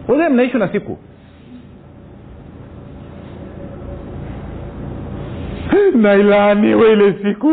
[0.08, 0.98] wengine mnaishi na siku.
[5.94, 7.48] Nailaaniwe ile siku.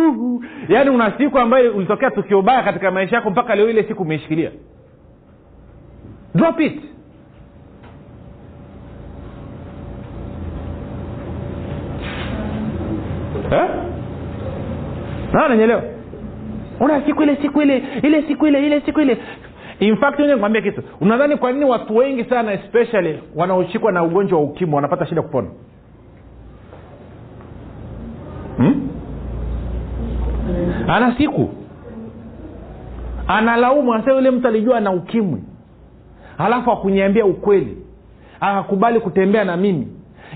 [0.69, 4.51] Yaani una siku ambayo ulitokea tukio baya katika maisha yako mpaka leo ile siku umeishikilia.
[6.35, 6.81] Drop it.
[13.51, 13.69] Eh?
[15.33, 15.81] Na,
[16.79, 19.17] una siku ile siku ile ile siku ile ile siku ile
[19.79, 20.81] in fact ngoja kitu.
[21.01, 25.47] Unadhani kwa nini watu wengi sana especially wanaoshikwa na ugonjwa wa ukimwi wanapata shida kupona?
[28.57, 28.89] Hmm?
[30.87, 31.49] ana siku.
[33.27, 35.41] Analaumu anasema yule mtu alijua ana ukimwi.
[36.37, 37.77] Alafu akuniambia ukweli.
[38.39, 39.87] Akakubali kutembea na mimi.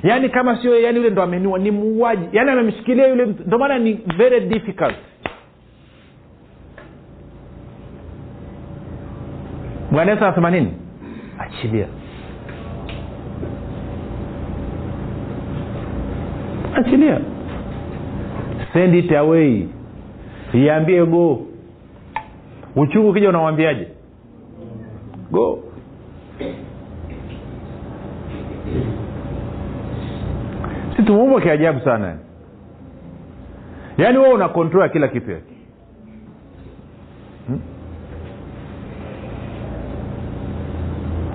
[0.03, 1.59] Yaani kama sio yani yule ndo ameniua.
[1.59, 2.25] Ni muuaji.
[2.31, 3.43] Yaani amemshikilia yule mtu.
[3.47, 4.95] Ndo maana ni very difficult
[9.99, 10.73] bwana yesu anasema nini?
[11.39, 11.87] Achilia
[16.75, 17.21] achilia
[18.73, 19.67] send it away.
[20.53, 21.45] Iambie go.
[22.75, 23.87] Uchungu ukija unawambiaje
[25.31, 25.63] go.
[30.95, 32.17] Si tumeumbwa kiajabu sana.
[33.97, 35.43] Yaani wewe una kontrol ya kila kitu yani.
[37.47, 37.61] Hmm?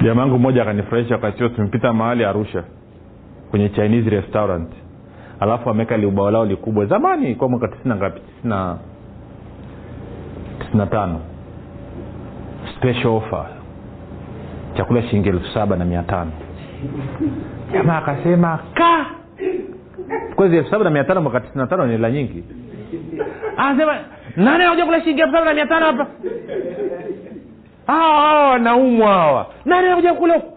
[0.05, 2.65] Jamaangu mmoja akanifurahisha wakati tumepita mahali arusha
[3.51, 4.69] kwenye chinese restaurant.
[5.41, 6.87] Alafu ameweka liubao lao likubwa.
[6.87, 8.21] Zamani kwa mwaka tisina ngapi?
[8.21, 8.79] Tisina
[10.59, 11.21] tisina tano.
[12.77, 13.47] Special offer.
[14.77, 16.31] Chakula shilingi elfu saba na mia tano.
[17.73, 19.07] Jamaa akasema ka!
[20.37, 22.45] Kwezi elfu saba na mia tano mwaka tisina tano ni hela nyingi.
[23.57, 23.99] Anasema
[24.37, 26.07] nani anakuja kula shilingi elfu saba na mia tano hapa
[27.87, 29.47] hawa hawa wanaumwa hawa.
[29.65, 30.55] Nani anakuja kula huku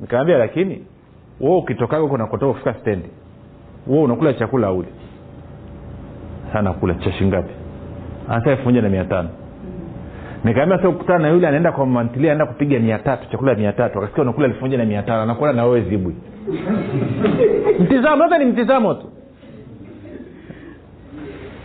[0.00, 0.84] nikaambia lakini
[1.40, 3.08] wo ukitokaga huko nakotoka kufika stendi
[3.86, 4.88] wo unakula chakula ule?
[6.52, 7.52] Sanakula cha shingapi
[8.28, 9.28] anasema elfu moja na mia tano.
[10.44, 13.98] Nikaambia sasa ukutana na yule anaenda kwa mantilia anaenda kupiga mia tatu chakula mia tatu
[13.98, 16.14] akasikia unakula elfu moja na mia tano anakuona na wewe zibwi
[17.80, 19.06] mtizamo hata ni mtizamo tu.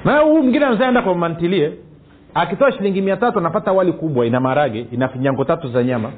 [0.05, 1.71] Na huu mwingine anaenda kwa mantilie
[2.41, 6.11] akitoa shilingi mia tatu anapata wali kubwa ina marage ina finyango tatu za nyama.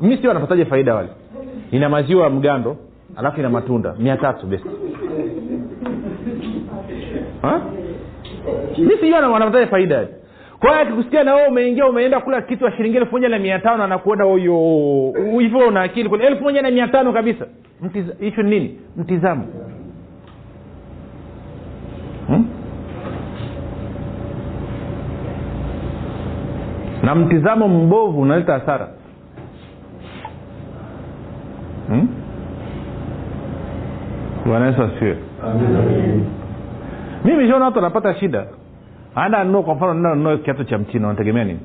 [0.00, 1.08] Mi sio anapataje faida wale
[1.70, 2.76] ina maziwa ya mgando
[3.16, 4.64] alafu ina matunda mia tatu best
[8.78, 10.06] mi sijua anapataje faida.
[10.60, 13.58] Kwa hiyo akikusikia na wewe umeingia umeenda kula kitu wa shilingi elfu moja na mia
[13.58, 17.46] tano anakuona huyo hivyo una akili kule elfu moja na mia tano kabisa.
[18.20, 18.78] Hicho ni nini?
[18.96, 19.44] Mtizamo.
[22.26, 22.46] Hmm?
[27.02, 28.88] Na mtizamo mbovu unaleta hasara.
[31.88, 32.08] Hmm?
[34.46, 35.16] bwana yesu asifiwe.
[37.24, 38.46] Mimi shaona watu wanapata shida.
[39.14, 41.60] Aenda anunua kwa mfano nenda kiatu cha mchina unategemea nini?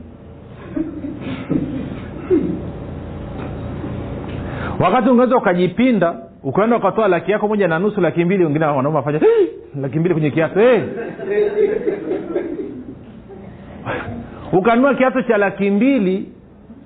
[4.84, 9.20] Wakati unaweza ukajipinda ukaenda ukatoa laki yako moja na nusu laki mbili wengine wanaume wafanya
[9.82, 10.80] laki mbili kwenye kiatu hey.
[14.58, 16.32] ukanunua kiatu cha laki mbili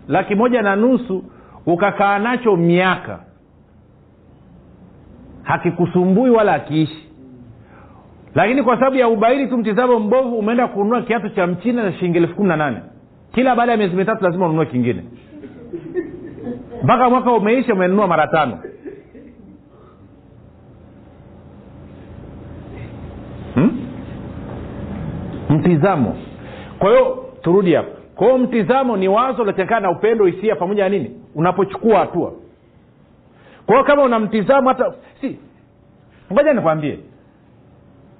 [0.07, 1.23] laki moja na nusu
[1.65, 3.19] ukakaa nacho miaka.
[5.43, 7.09] Hakikusumbui wala hakiishi.
[8.35, 12.17] Lakini kwa sababu ya ubaili tu mtizamo mbovu umeenda kununua kiatu cha mchina cha shilingi
[12.17, 12.77] elfu kumi na nane.
[13.33, 15.03] Kila baada ya miezi mitatu lazima ununue kingine.
[16.83, 18.59] Mpaka mwaka umeisha umenunua mara tano.
[23.55, 23.71] Hmm?
[25.49, 26.15] mtizamo.
[26.79, 27.89] Kwa hiyo turudi hapa.
[28.15, 31.11] Kwao mtizamo ni wazo linatokana na upendo hisia pamoja na nini?
[31.35, 32.33] Unapochukua hatua.
[33.65, 35.39] Kwao kama una mtizamo hata si
[36.33, 36.99] ngoja nikwambie.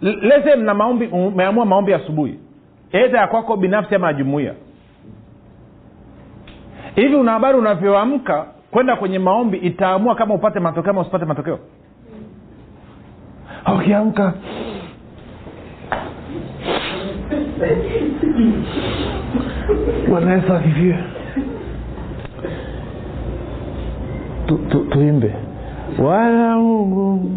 [0.02, 2.40] Leze mna maombi umeamua maombi asubuhi.
[2.92, 4.54] Edha ya kwako binafsi ama ya jumuia
[6.96, 11.60] hivi una habari unavyoamka kwenda kwenye maombi itaamua kama upate matokeo ama usipate matokeo?
[13.76, 14.34] Ukiamka
[20.10, 20.98] bwana yesu asifiwe
[24.48, 24.88] Tu- tu-
[26.04, 27.32] wala mungu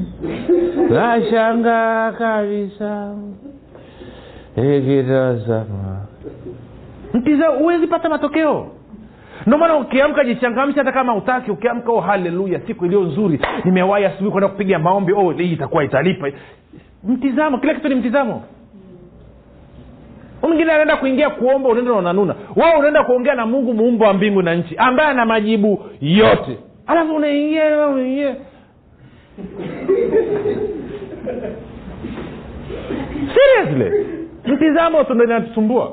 [0.91, 3.15] nashangaa kabisa.
[4.57, 6.01] Ikitazama
[7.15, 8.67] mtiza huwezi pata matokeo.
[9.47, 13.41] Ndio maana ukiamka jichangamsha hata kama utaki ukiamka oh haleluya siku iliyo nzuri.
[13.65, 15.13] Nimewahi asubuhi kwenda kupiga maombi.
[15.13, 16.29] Oh hii itakuwa italipa.
[17.05, 18.43] Mtizamo kila kitu ni mtizamo
[20.49, 22.35] mwingine anaenda kuingia kuomba unaenda na unanuna.
[22.57, 26.59] Wao unaenda kuongea na mungu muumba wa mbingu na nchi ambaye ana majibu yote.
[26.87, 28.37] Alafu unaingia unaingia.
[33.35, 34.07] Seriously.
[34.47, 35.93] Mtizamo ndo inatusumbua.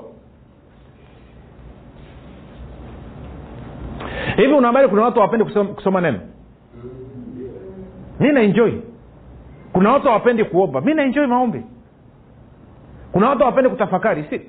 [4.36, 6.20] Hivi una kuna watu hawapendi kusoma, kusoma neno?
[8.20, 8.82] Mi naenjoi
[9.74, 10.82] kuna watu hawapendi kuomba.
[10.82, 11.62] Mi naenjoi maombi
[13.12, 14.42] kuna watu hawapendi kutafakari si?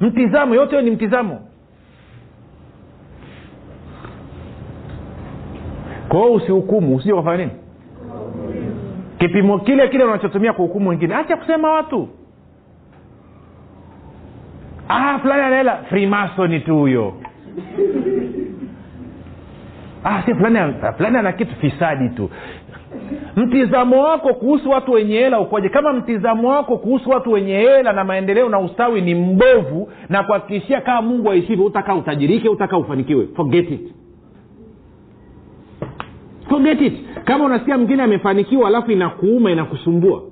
[0.00, 1.40] Mtizamo yote hiyo ni mtizamo.
[6.08, 7.50] Kwa usihukumu usije ukafanya nini?
[9.18, 11.14] Kipimo kile kile unachotumia kuhukumu wengine.
[11.14, 12.08] Acha kusema watu.
[14.88, 17.14] Ah, fulani anaela frimasoni tu huyo.
[20.04, 22.30] Ah, si fulani ana kitu fisadi tu
[23.36, 25.68] mtizamo wako kuhusu watu wenye hela ukoje?
[25.68, 30.80] Kama mtizamo wako kuhusu watu wenye hela na maendeleo na ustawi ni mbovu na kuhakikishia
[30.80, 33.26] kama mungu aishivyo utakaa utajirike utakaa ufanikiwe.
[33.36, 33.92] Forget it.
[36.48, 36.94] Forget it.
[37.24, 40.22] Kama unasikia mwingine amefanikiwa alafu inakuuma inakusumbua.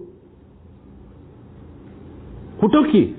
[2.60, 3.14] Hutoki.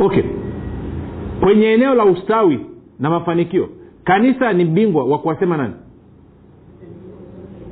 [0.00, 0.22] Okay.
[1.40, 2.60] Kwenye eneo la ustawi
[3.02, 3.68] na mafanikio.
[4.04, 5.74] Kanisa ni bingwa wa kuwasema nani?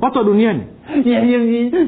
[0.01, 0.61] Watu wa duniani.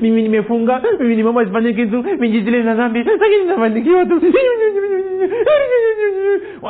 [0.02, 2.04] Mimi nimefunga mimi nimeomba sifanye kitu.
[2.20, 4.22] Mijizile na dhambi lakini nafanikiwa tu.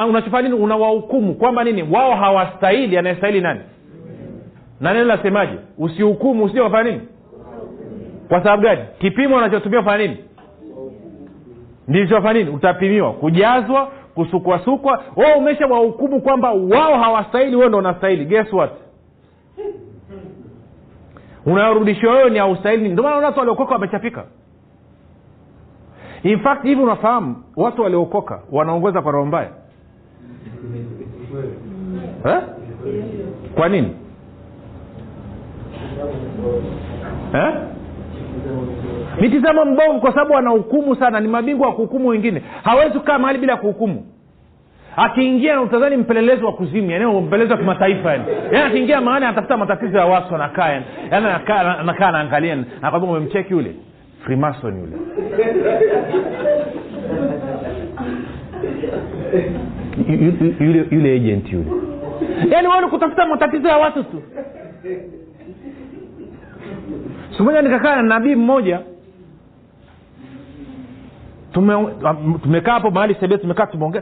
[0.09, 1.83] Unachofanya nini unawahukumu kwamba nini?
[1.91, 2.97] Wao hawastahili.
[2.97, 3.59] Anayestahili nani?
[4.81, 7.01] Na neno nasemaje usihukumu usije kafanya nini?
[8.27, 8.81] Kwa sababu gani?
[8.99, 10.17] Kipimo unachotumia kufanya nini?
[11.87, 12.49] Ndichofanya nini?
[12.49, 13.13] Utapimiwa.
[13.13, 18.25] Kujazwa kusukwasukwa wao umesha wahukumu kwamba wao hawastahili wewe ndo unastahili.
[18.25, 18.71] Guess what?
[21.45, 24.25] Unayorudishiwa wewe ni haustahili ndio maana watu waliokoka wamechapika.
[26.23, 29.49] In fact hivi unafahamu watu waliokoka wanaongoza kwa roho mbaya.
[32.25, 32.41] Eh?
[33.55, 33.95] kwa nini?
[37.33, 37.53] Eh?
[39.21, 41.19] Mitizamo mbovu kwa sababu anahukumu sana.
[41.19, 42.41] Ni mabingwa wa kuhukumu wengine.
[42.63, 44.05] Hawezi kukaa mahali bila kuhukumu.
[44.97, 48.23] Akiingia utazani mpelelezi wa kuzimu yani mpelelezi wa kimataifa yani.
[48.51, 50.85] Yani akiingia mahali anatafuta matatizo ya watu anakaa yani.
[51.11, 51.25] Yani
[51.79, 53.75] anakaa anaangalia nakwambia umemcheki yule?
[54.25, 54.97] Frimason yule.
[60.07, 61.65] Yu- yu- yule yule agent yule.
[62.51, 64.21] Yaani wani kutafuta matatizo ya watu tu.
[67.31, 68.79] Sikumoja nikakaa na nabii mmoja
[71.53, 74.01] tume- tumekaa hapo mahali sebia tumekaa tumeongea.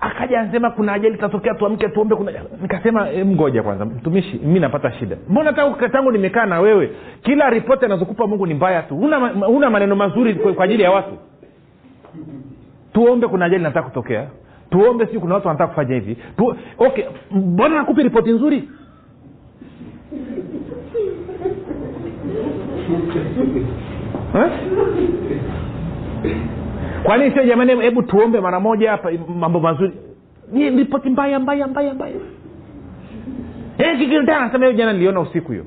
[0.00, 2.14] Akaja anasema kuna ajali itatokea tuamke tuombe.
[2.16, 2.32] Kuna
[2.62, 5.16] nikasema "Em, ngoja kwanza mtumishi mi napata shida.
[5.28, 6.90] Mbona tangu, tangu nimekaa na wewe
[7.22, 8.96] kila ripoti anazokupa mungu ni mbaya tu?
[8.98, 11.12] Una, una maneno mazuri kwa ajili ya watu?
[12.92, 14.26] Tuombe kuna ajali nataka kutokea.
[14.70, 16.16] Tuombe siu kuna watu wanataka kufanya hivi.
[16.36, 18.68] Tu, okay mbona nakupi ripoti nzuri?
[24.34, 24.50] Eh?
[27.02, 29.92] Kwa sio jamani hebu tuombe mara moja hapa mambo mazuri?
[30.54, 32.14] Ripoti mbaya mbaya mbaya mbaya.
[33.78, 33.98] Eh,
[34.66, 35.64] hiyo jana niliona usiku hiyo.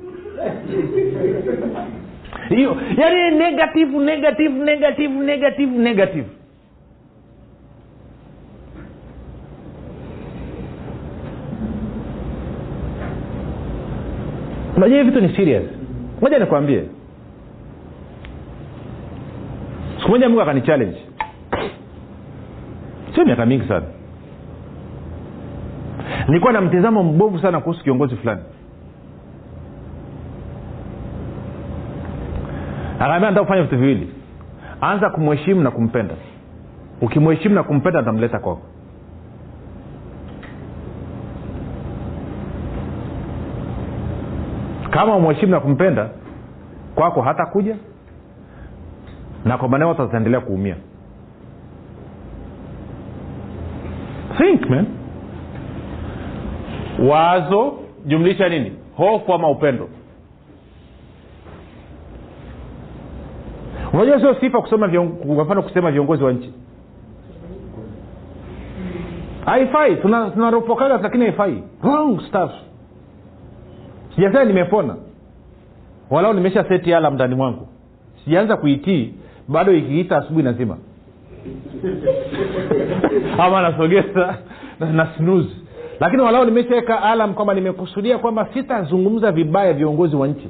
[2.50, 6.26] Hiyo yaani negative negative negative negative negative.
[14.78, 15.64] Unajua hivi vitu ni serious.
[16.22, 16.84] Moja nikwambie.
[19.98, 20.98] Siku moja mungu akani challenge
[23.16, 23.86] sio miaka mingi sana.
[26.28, 28.42] Nilikuwa na mtizamo mbovu sana kuhusu kiongozi fulani.
[33.00, 34.10] Akaambia nataka kufanya vitu viwili.
[34.82, 36.14] Anza kumheshimu na kumpenda.
[37.02, 38.62] Ukimheshimu na kumpenda atamleta kwako.
[44.90, 46.10] Kama umheshimu na kumpenda
[46.96, 47.76] kwako hata kuja
[49.46, 50.76] na kwa maana watu wataendelea kuumia
[54.38, 54.86] think man.
[57.10, 57.74] Wazo
[58.06, 58.72] jumlisha nini?
[58.98, 59.90] Hofu ama upendo?
[63.94, 64.88] Unajua sio sifa kusema
[65.44, 66.54] mfano kusema viongozi wa nchi.
[69.46, 69.96] Haifai.
[69.96, 71.64] Tunaropokaga tuna lakini haifai.
[71.84, 72.52] Wrong stuff.
[74.16, 74.96] Sijasema nimepona.
[76.10, 77.68] Walau nimesha seti alam ndani mwangu.
[78.24, 79.14] Sijaanza kuitii.
[79.48, 80.78] Bado ikiita asubuhi nazima
[83.40, 84.36] ama nasogeza
[84.80, 85.50] na, na snooze.
[86.00, 90.50] lakini walau nimeshaweka alam kwamba nimekusudia kwamba sitazungumza vibaya viongozi wa nchi.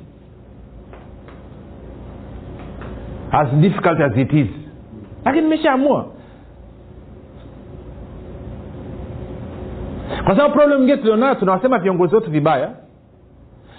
[3.31, 4.47] As difficult as it is.
[5.25, 6.05] Lakini nimeshaamua.
[10.25, 12.69] Kwa sababu problem ingine tulionayo tunawasema viongozi wetu vibaya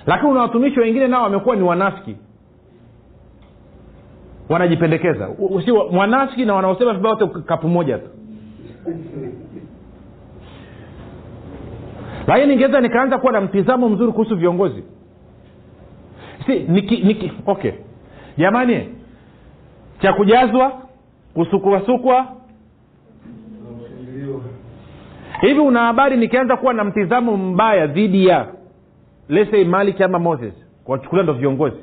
[0.07, 2.17] lakini una watumishi wengine nao wamekuwa ni wanafiki
[4.53, 5.29] wanajipendekeza.
[5.65, 8.09] Si mwanafiki na wanaosema vibaya wote kapu moja tu.
[12.27, 14.85] Lakini ningeweza nikaanza kuwa na mtizamo mzuri kuhusu viongozi.
[16.47, 17.73] Si niki, niki okay.
[18.39, 18.89] Jamani
[20.01, 20.73] cha kujazwa
[21.35, 22.27] kusukuasukwa
[25.41, 28.47] hivi una habari nikianza kuwa na mtizamo mbaya dhidi ya
[29.29, 30.55] lese maliki ama moses
[30.85, 31.77] kwachukulia ndo viongozi?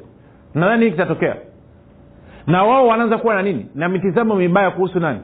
[0.54, 1.36] Nadhani hii kitatokea
[2.48, 3.66] na wao wanaanza kuwa na nini?
[3.76, 5.20] Na mitizamo mibaya kuhusu nani?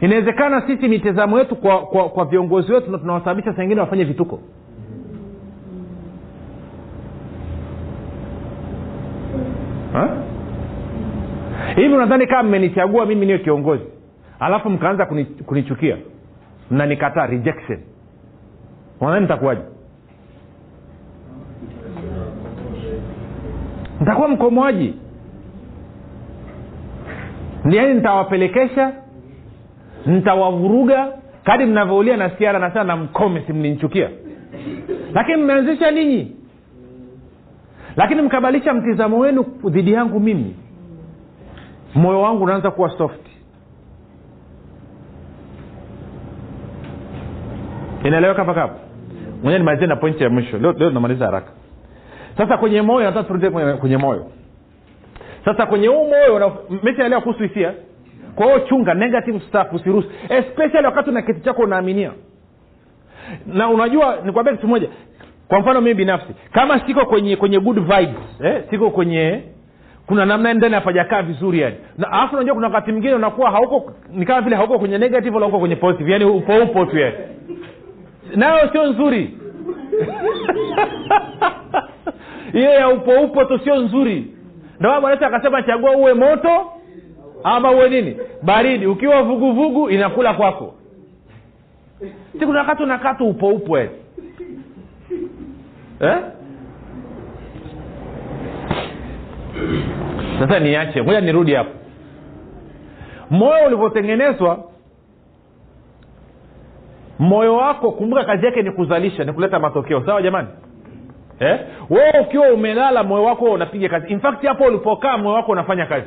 [0.00, 4.40] Inawezekana sisi mitizamo yetu kwa, kwa, kwa viongozi wetu tunawasababisha sengine wafanye vituko.
[11.76, 13.84] Hivi unadhani kama mmenichagua mimi niwe kiongozi
[14.40, 15.96] alafu mkaanza kuni, kunichukia
[16.70, 17.78] mnanikataa rejection
[19.00, 19.60] nadhani nitakuwaje
[24.00, 24.94] nitakuwa mkomoaji.
[27.70, 28.92] Yaani nitawapelekesha
[30.06, 31.08] nitawavuruga
[31.44, 34.08] kadi mnavyoulia na siara nasema na mkome simninchukia
[35.14, 36.36] lakini mmeanzisha ninyi.
[37.96, 40.56] Lakini mkabalisha mtizamo wenu dhidi yangu mimi.
[41.94, 43.26] Moyo wangu unaanza kuwa soft.
[48.04, 48.74] Inaeleweka mpaka hapo?
[49.34, 50.58] Mwenyewe nimalizie na pointi ya mwisho.
[50.58, 51.52] Leo, leo namaliza haraka
[52.40, 54.26] sasa kwenye moyo nataka turudie kwenye, kwenye moyo.
[55.44, 57.72] Sasa kwenye huu moyo meshaelewa kuhusu hisia.
[58.34, 60.08] Kwa hiyo chunga negative stuff usiruhusu.
[60.28, 62.12] Especially wakati una kitu chako unaaminia.
[63.46, 64.88] Na unajua nikwambia kitu moja
[65.48, 69.42] kwa mfano mii binafsi kama siko kwenye kwenye good vibes eh, siko kwenye
[70.06, 71.76] kuna namna ndani hapajakaa vizuri yani.
[71.98, 75.48] Na alafu unajua kuna wakati mwingine unakuwa hauko ni kama vile hauko kwenye negative wala
[75.58, 77.16] kwenye positive yani upo upo tu yani.
[78.36, 79.38] Nayo sio nzuri
[82.52, 84.34] hiyo ya upo upo tu sio nzuri.
[84.80, 86.72] Ndio bwana akasema chagua uwe moto
[87.44, 88.16] ama uwe nini?
[88.42, 88.86] Baridi.
[88.86, 90.74] Ukiwa vuguvugu vugu, inakula kwako.
[92.32, 93.90] Siku nakatu wakati unakaa tu upo upo eh?
[96.00, 96.16] eh?
[100.38, 101.02] sasa niache.
[101.02, 101.70] Moja nirudi hapo.
[103.30, 104.64] Moyo ulivyotengenezwa
[107.18, 110.06] moyo wako kumbuka kazi yake ni kuzalisha ni kuleta matokeo.
[110.06, 110.48] Sawa jamani
[111.40, 111.58] eh?
[112.22, 114.08] ukiwa umelala moyo wako unapiga kazi.
[114.12, 116.06] In fact hapo ulipokaa moyo wako unafanya kazi.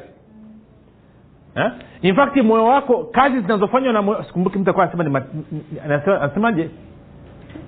[1.56, 1.72] Eh?
[2.02, 6.70] in fact moyo wako kazi zinazofanywa na sikumbuki mtu anasema anasemaje?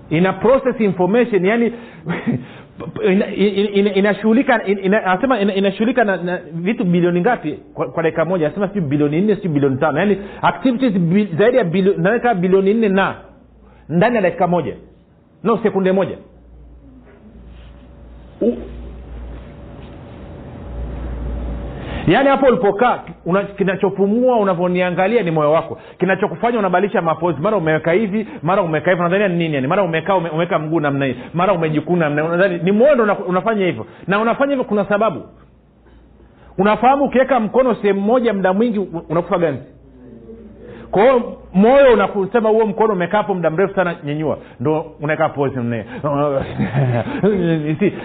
[0.09, 1.73] Ina process information yani
[3.95, 4.61] inashughulika
[5.05, 7.59] anasema inashughulika na, vitu bilioni ngapi?
[7.73, 9.99] Kwa, kwa dakika moja anasema sijui bilioni nne sijui bilioni tano.
[9.99, 10.93] Yani activities
[11.37, 11.63] zaidi ya
[12.35, 13.15] bilioni nne na
[13.89, 14.75] ndani ya dakika moja.
[15.43, 16.17] No sekunde moja
[22.07, 25.79] Yaani hapo ulipokaa una, kinachopumua unavyoniangalia ni moyo wako.
[25.99, 27.41] Kinachokufanya unabadilisha mapozi.
[27.41, 29.55] Mara umeweka hivi mara umeweka hivi nadhania ni nini?
[29.55, 31.15] Yani mara umekaa ume, umeweka mguu namna hii.
[31.33, 33.85] Mara umejikuna namna unadhani ni moyo ndo una, unafanya hivyo.
[34.07, 35.21] Na unafanya hivyo kuna sababu.
[36.57, 39.74] Unafahamu ukiweka mkono sehemu moja muda mwingi unakufa ganzi
[40.91, 45.59] kwa hiyo moyo unakusema huo mkono umekaa hapo muda mrefu sana nyenyua ndo unaweka pozi
[45.59, 45.85] mne.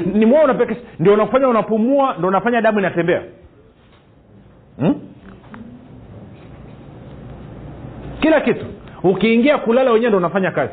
[0.15, 3.23] Ni moyo unapeke ndio unakufanya unapumua ndo unafanya damu inatembea.
[4.79, 4.95] Hmm?
[8.21, 8.67] kila kitu.
[9.03, 10.73] Ukiingia kulala wenyewe ndo unafanya kazi.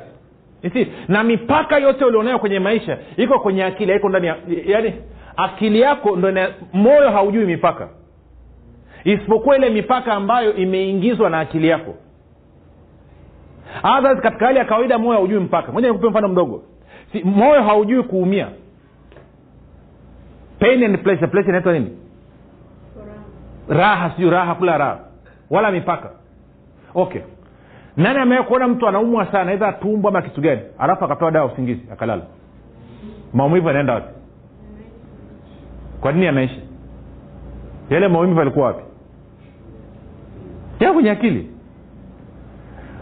[0.64, 4.36] Isi, na mipaka yote ulionayo kwenye maisha iko kwenye akili haiko ndani ya
[4.66, 4.94] yaani
[5.38, 7.90] akili yako ndo moyo haujui mipaka
[9.08, 11.94] isipokuwa ile mipaka ambayo imeingizwa na akili yako.
[13.98, 15.72] Others, katika hali ya kawaida moyo haujui mpaka.
[15.72, 16.64] Moja nikupe mfano mdogo.
[17.12, 18.48] Si, moyo haujui kuumia.
[20.60, 21.28] Pain and pleasure.
[21.28, 21.98] Pleasure inaitwa nini?
[23.70, 24.10] Raha.
[24.16, 25.00] Sijui raha kula raha.
[25.50, 26.10] Wala mipaka.
[26.96, 27.22] Okay.
[27.98, 29.52] Nani amewea kuona mtu anaumwa sana?
[29.52, 30.62] Aidha tumbo ama kitu gani?
[30.80, 32.22] Alafu akapewa dawa usingizi akalala.
[33.34, 34.14] Maumivu anaenda wapi?
[36.02, 36.62] Kwa nini anaishi
[37.90, 38.84] yale maumivu alikuwa wapi
[40.80, 41.50] ya kwenye akili.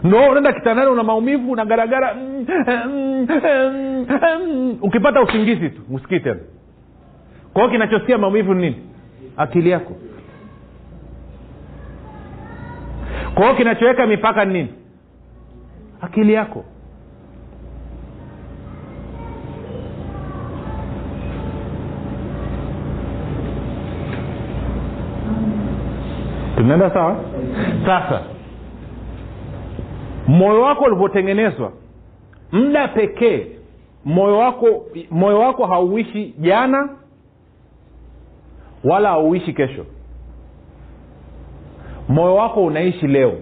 [0.04, 2.46] Ndo unaenda kitandani una maumivu unagaragara mm,
[2.86, 4.06] mm, mm,
[4.42, 6.40] mm, ukipata usingizi tu usikii tena.
[7.52, 8.82] Kwao kinachosikia maumivu ni nini?
[9.36, 9.92] Akili yako.
[13.34, 14.68] Kwao kinachoweka mipaka ni nini?
[16.00, 16.64] Akili yako.
[26.56, 27.16] Tunaenda sawa
[27.86, 28.20] sasa
[30.26, 31.72] moyo wako ulivyotengenezwa
[32.52, 33.46] muda pekee
[34.04, 34.66] moyo wako
[35.10, 36.88] moyo wako hauishi jana
[38.84, 39.86] wala hauishi kesho.
[42.08, 43.32] Moyo wako unaishi leo.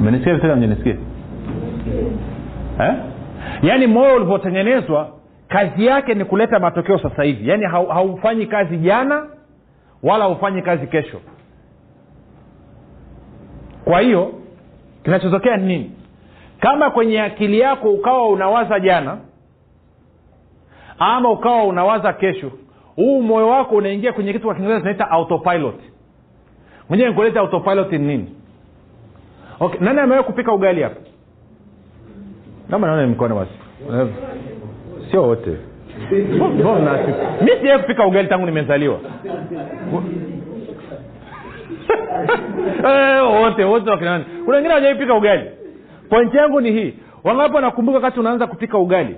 [0.00, 0.96] Menisikia visema mjenisikia
[2.80, 2.94] eh?
[3.62, 5.08] yaani moyo ulivyotengenezwa
[5.48, 7.48] kazi yake ni kuleta matokeo sasa hivi.
[7.48, 9.26] Yaani haufanyi kazi jana
[10.02, 11.20] wala haufanyi kazi kesho.
[13.84, 14.32] Kwa hiyo
[15.04, 15.92] kinachotokea ni nini?
[16.60, 19.18] Kama kwenye akili yako ukawa unawaza jana
[20.98, 22.52] ama ukawa unawaza kesho
[22.96, 25.80] huu moyo wako unaingia kwenye kitu kwa kiingereza tunaita autopilot.
[26.88, 28.32] Mwenyewe nikueleza autopilot ni nini.
[29.60, 31.00] Okay nani amewahi kupika ugali hapa?
[32.68, 33.52] Naona mikono basi
[35.10, 35.50] sio wote.
[37.42, 39.00] Mi siwai kupika ugali tangu nimezaliwa.
[42.84, 45.50] Eh, wote wote wakinani kuna wengine hawajaipika ugali.
[46.10, 46.94] Pointi yangu ni hii.
[47.24, 49.16] Wangapi wanakumbuka wakati unaanza kupika ugali?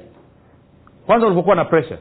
[1.06, 1.98] Kwanza ulivokuwa na presha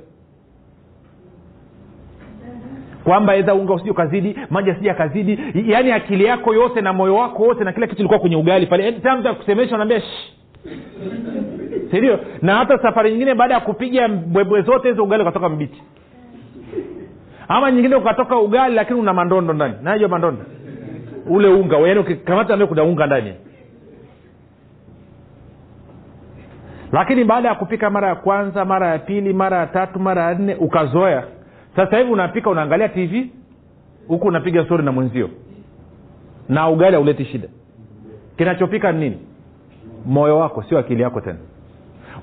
[3.04, 7.44] kwamba edha unga usije ukazidi maji asija akazidi yaani akili yako yote na moyo wako
[7.44, 8.92] wote na kila kitu ilikuwa kwenye ugali pale.
[9.38, 10.00] Kusemesha mtu
[11.92, 15.84] sindio na hata safari nyingine baada ya kupiga bwebwe zote hizo ugali ukatoka mbichi.
[17.48, 19.74] Ama nyingine ukatoka ugali lakini una mandondo ndani.
[19.84, 20.42] Najua mandondo.
[21.30, 23.34] Ule unga yaani ukikamata kuna unga ndani.
[26.92, 30.36] Lakini baada ya kupika mara ya kwanza mara ya pili mara ya tatu mara ya
[30.36, 31.24] nne ukazoea.
[31.76, 33.32] Sasa hivi unapika unaangalia tv
[34.08, 35.30] huku unapiga stori na mwenzio.
[36.50, 37.48] Na ugali hauleti shida.
[38.38, 39.18] Kinachopika ni nini?
[40.06, 41.40] Moyo wako sio akili yako tena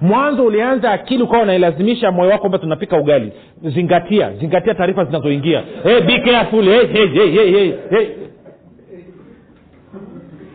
[0.01, 3.33] mwanzo ulianza akili ukawa unailazimisha moyo wako kwamba tunapika ugali.
[3.63, 5.63] Zingatia zingatia taarifa zinazoingia.
[5.83, 6.65] Hey, be careful.
[6.65, 8.07] Hey, hey, hey, hey, hey,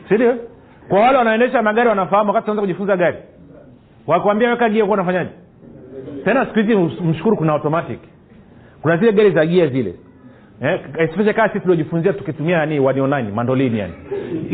[0.09, 0.35] sindio
[0.89, 3.18] kwa wale wanaendesha magari wanafahamu wakati tunaanza kujifunza gari.
[4.07, 5.30] Wakwambia weka gia kuwa unafanyaje?
[6.26, 7.99] Tena siku hizi mshukuru kuna automatic.
[8.81, 9.93] Kuna zile gari za gia zile.
[10.63, 13.93] Eh, especially kaa sisi tuliojifunzia tukitumia nani wanionani mandolini yani.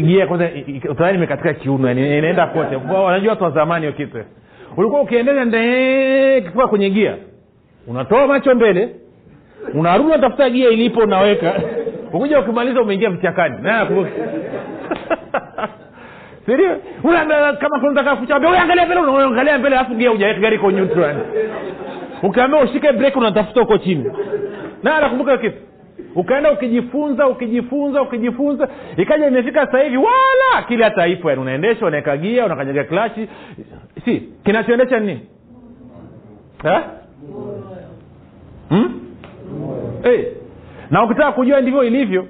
[0.01, 0.49] Gia kwanza
[0.89, 4.17] utadhani imekatika kiuno yani inaenda kote wanajua watu wa zamani hiyo kitu
[4.77, 7.15] ulikuwa ukiendesha ndee kifika kwenye gia.
[7.87, 8.89] Unatoa macho mbele
[9.73, 11.53] unarudi unatafuta gia ilipo unaweka.
[12.13, 13.57] Ukuja ukimaliza umeingia vichakani
[17.59, 18.49] kama kunataka kuchambia
[18.85, 21.15] mbele unaangalia mbele alafu gia ujaweka gari iko neutral.
[22.23, 24.11] Ukiambia ushike break unatafuta huko chini.
[24.83, 25.57] Na nakumbuka kitu
[26.15, 28.67] ukaenda ukijifunza ukijifunza ukijifunza.
[28.97, 33.29] Ikaja imefika sasa hivi wala akili hata ipo yani unaendesha unaekagia unakanyaga klashi.
[34.05, 35.21] Si kinachoendesha nini?
[38.69, 38.99] Hmm?
[40.03, 40.23] hey.
[40.91, 42.25] na ukitaka kujua ndivyo ilivyo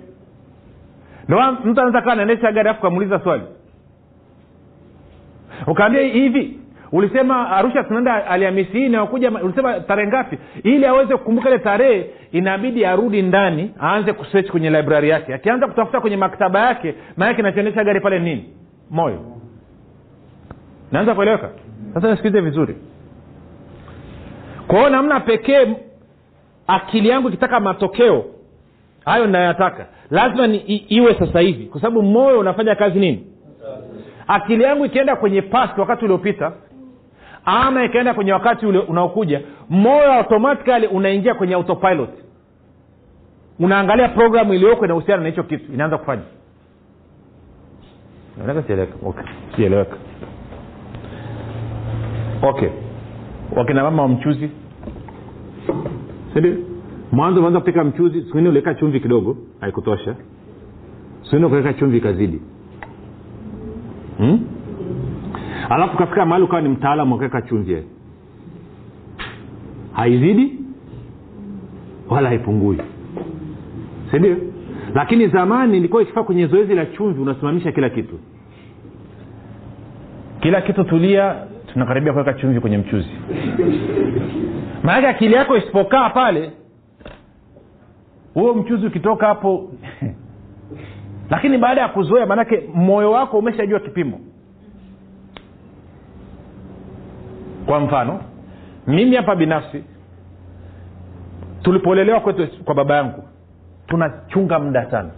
[1.27, 3.43] ndo mtu anaweza kaa anaendesha gari afu kamuuliza swali.
[5.67, 6.59] Ukaambia hivi
[6.91, 10.37] ulisema arusha tunaenda alhamisi hii inayokuja ulisema tarehe ngapi?
[10.63, 15.33] Ili aweze kukumbuka ile tarehe inabidi arudi ndani aanze kusech kwenye librari yake.
[15.33, 18.45] Akianza kutafuta kwenye maktaba yake maanake inachoendesha gari pale nini?
[18.89, 19.19] Moyo.
[20.91, 21.49] Naanza kueleweka?
[21.93, 22.75] Sasa nisikilize vizuri.
[24.67, 25.67] Kwa hiyo namna pekee
[26.67, 28.25] akili yangu ikitaka matokeo
[29.05, 31.65] hayo nayataka lazima ni, i, iwe sasa hivi.
[31.65, 33.27] Kwa sababu moyo unafanya kazi nini?
[34.27, 36.51] Akili yangu ikienda kwenye past wakati uliopita
[37.49, 42.09] ama ikaenda kwenye wakati ule unaokuja moyo automatikali unaingia kwenye autopilot.
[43.59, 46.21] Unaangalia programu iliyoko inahusiana na hicho kitu inaanza kufanya.
[49.55, 49.95] Sieleweka
[52.41, 52.69] okay.
[53.55, 54.49] Wakina mama wa mchuzi.
[56.33, 56.55] Sindio
[57.11, 60.15] mwanzo umeanza kupika mchuzi siku ingine uliweka chumvi kidogo haikutosha.
[61.23, 62.41] Siku ingine ukaweka chumvi ikazidi.
[64.17, 64.39] Hmm?
[65.69, 67.83] Alafu ukafika mahali ukawa ni mtaalamu wakaweka chumvi
[69.93, 70.53] haizidi
[72.09, 72.81] wala haipungui.
[74.11, 74.37] Sindio
[74.95, 78.19] lakini zamani ilikuwa ikifaa kwenye zoezi la chumvi unasimamisha kila kitu.
[80.39, 81.35] Kila kitu tulia
[81.73, 83.09] tunakaribia kuweka chumvi kwenye mchuzi.
[84.83, 86.51] Maanake akili yako isipokaa pale
[88.33, 89.71] huo mchuzi ukitoka hapo
[91.31, 94.19] lakini baada ya kuzoea maanake moyo wako umeshajua kipimo
[97.67, 98.19] kwa mfano
[98.87, 99.83] mimi hapa binafsi
[101.61, 103.23] tulipolelewa kwetu kwa baba yangu
[103.87, 105.09] tunachunga muda sana.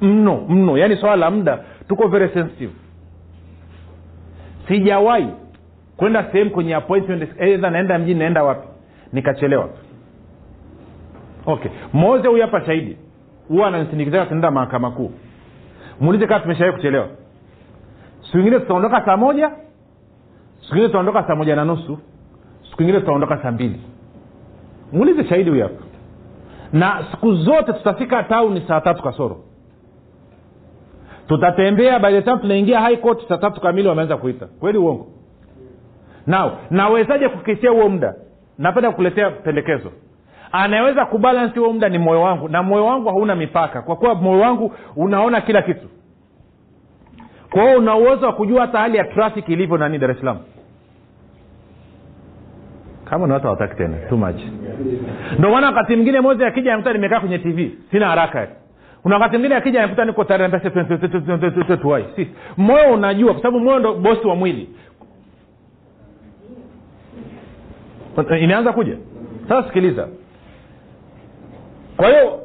[0.00, 0.78] Mno mno.
[0.78, 1.58] Yaani swala la muda
[1.88, 2.72] tuko very sensitive.
[4.68, 5.28] Sijawahi
[5.96, 8.68] kwenda sehemu kwenye appointment either naenda mjini naenda wapi
[9.12, 9.68] nikachelewa.
[11.46, 11.70] Okay.
[11.92, 12.96] Moze huyu hapa shahidi
[13.48, 15.12] huwa ananisindikiza tunaenda mahakama kuu.
[16.00, 17.08] Muulize kama tumeshawai kuchelewa.
[18.26, 19.50] Siku ingine tutaondoka saa moja
[20.64, 21.98] siku ingine tutaondoka saa moja na nusu.
[22.70, 23.80] Siku ingine tutaondoka saa mbili.
[24.92, 25.84] Muulize shahidi huyu hapa.
[26.72, 29.36] Na siku zote tutafika tauni saa tatu kasoro.
[31.28, 34.46] Tutatembea by the time tunaingia high court saa tatu kamili wameanza kuita.
[34.46, 35.06] Kweli uongo?
[36.26, 38.14] Nao nawezaje kukisia huo muda?
[38.58, 39.90] Napenda kukuletea pendekezo.
[40.52, 44.40] Anaweza kubalansi huo muda ni moyo wangu na moyo wangu hauna mipaka kwa kuwa moyo
[44.40, 45.88] wangu unaona kila kitu.
[47.50, 50.38] Kwa hiyo una uwezo wa kujua hata hali ya traffic ilivyo nani dar es salaam
[53.14, 54.40] kama na watu hawataki tena too much.
[55.38, 58.48] Ndio maana wakati mwingine moja akija anakuta nimekaa kwenye tv sina haraka.
[59.02, 60.44] Kuna wakati mwingine akija anakuta niko tayari
[62.16, 64.68] si moyo unajua kwa sababu moyo ndo bosi wa mwili.
[68.40, 68.96] Inaanza kuja.
[69.48, 70.08] Sasa sikiliza.
[71.96, 72.40] Kwa hiyo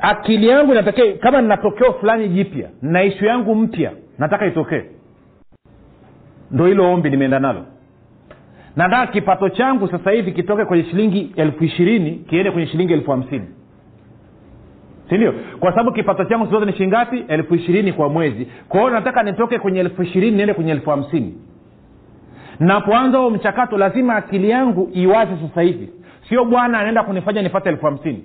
[0.00, 1.56] akili yangu inatakiwa kama nina
[1.92, 4.82] fulani jipya na ishu yangu mpya nataka itokee.
[6.50, 7.64] Ndo hilo ombi nimeenda nalo
[8.78, 13.44] nataka kipato changu sasa hivi kitoke kwenye shilingi elfu ishirini kiende kwenye shilingi elfu hamsini.
[15.08, 18.48] Sindio kwa sababu kipato changu zote ni shingapi elfu ishirini kwa mwezi.
[18.68, 21.34] Kwa hiyo nataka nitoke kwenye elfu ishirini niende kwenye elfu hamsini.
[22.60, 25.90] Napoanza huo mchakato lazima akili yangu iwaze sasa hivi.
[26.28, 28.24] Sio bwana anaenda kunifanya nipate elfu hamsini.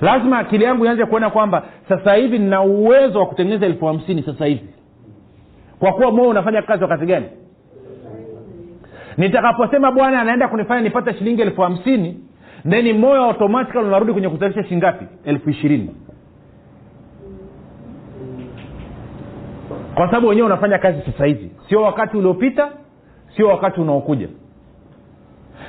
[0.00, 4.46] Lazima akili yangu ianze kuona kwamba sasa hivi nina uwezo wa kutengeneza elfu hamsini sasa
[4.46, 4.68] hivi.
[5.78, 7.26] Kwa kuwa moo unafanya kazi wakati gani
[9.16, 12.20] nitakaposema bwana anaenda kunifanya nipate shilingi elfu hamsini
[12.70, 15.90] theni moyo automatikali unarudi kwenye kuzalisha shingapi elfu ishirini.
[19.94, 21.50] Kwa sababu wenyewe unafanya kazi sasa hivi.
[21.68, 22.68] Sio wakati uliopita
[23.36, 24.28] sio wakati unaokuja.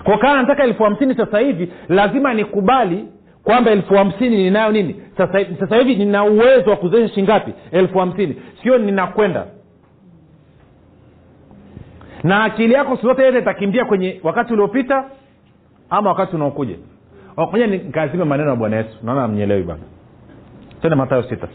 [0.04, 3.06] Kwa kaa nataka elfu hamsini sasa hivi lazima nikubali
[3.44, 4.96] kwamba elfu hamsini ninayo nini?
[5.60, 8.36] Sasa hivi nina uwezo wa kuzalisha shingapi elfu hamsini.
[8.64, 9.46] Sio ninakwenda
[12.26, 15.06] na akili yako siku zote yote itakimbia kwenye wakati uliopita
[15.90, 16.76] ama wakati unaokuja.
[17.52, 18.98] Moja nikazime maneno ya bwana yesu.
[19.04, 19.80] Naona amnyelewi bana
[20.82, 21.48] tende matayo sita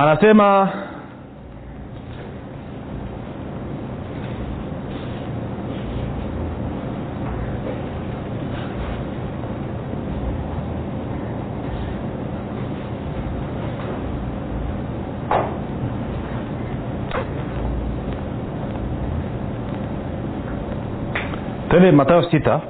[0.00, 0.48] anasema
[21.68, 22.60] twende matayo sita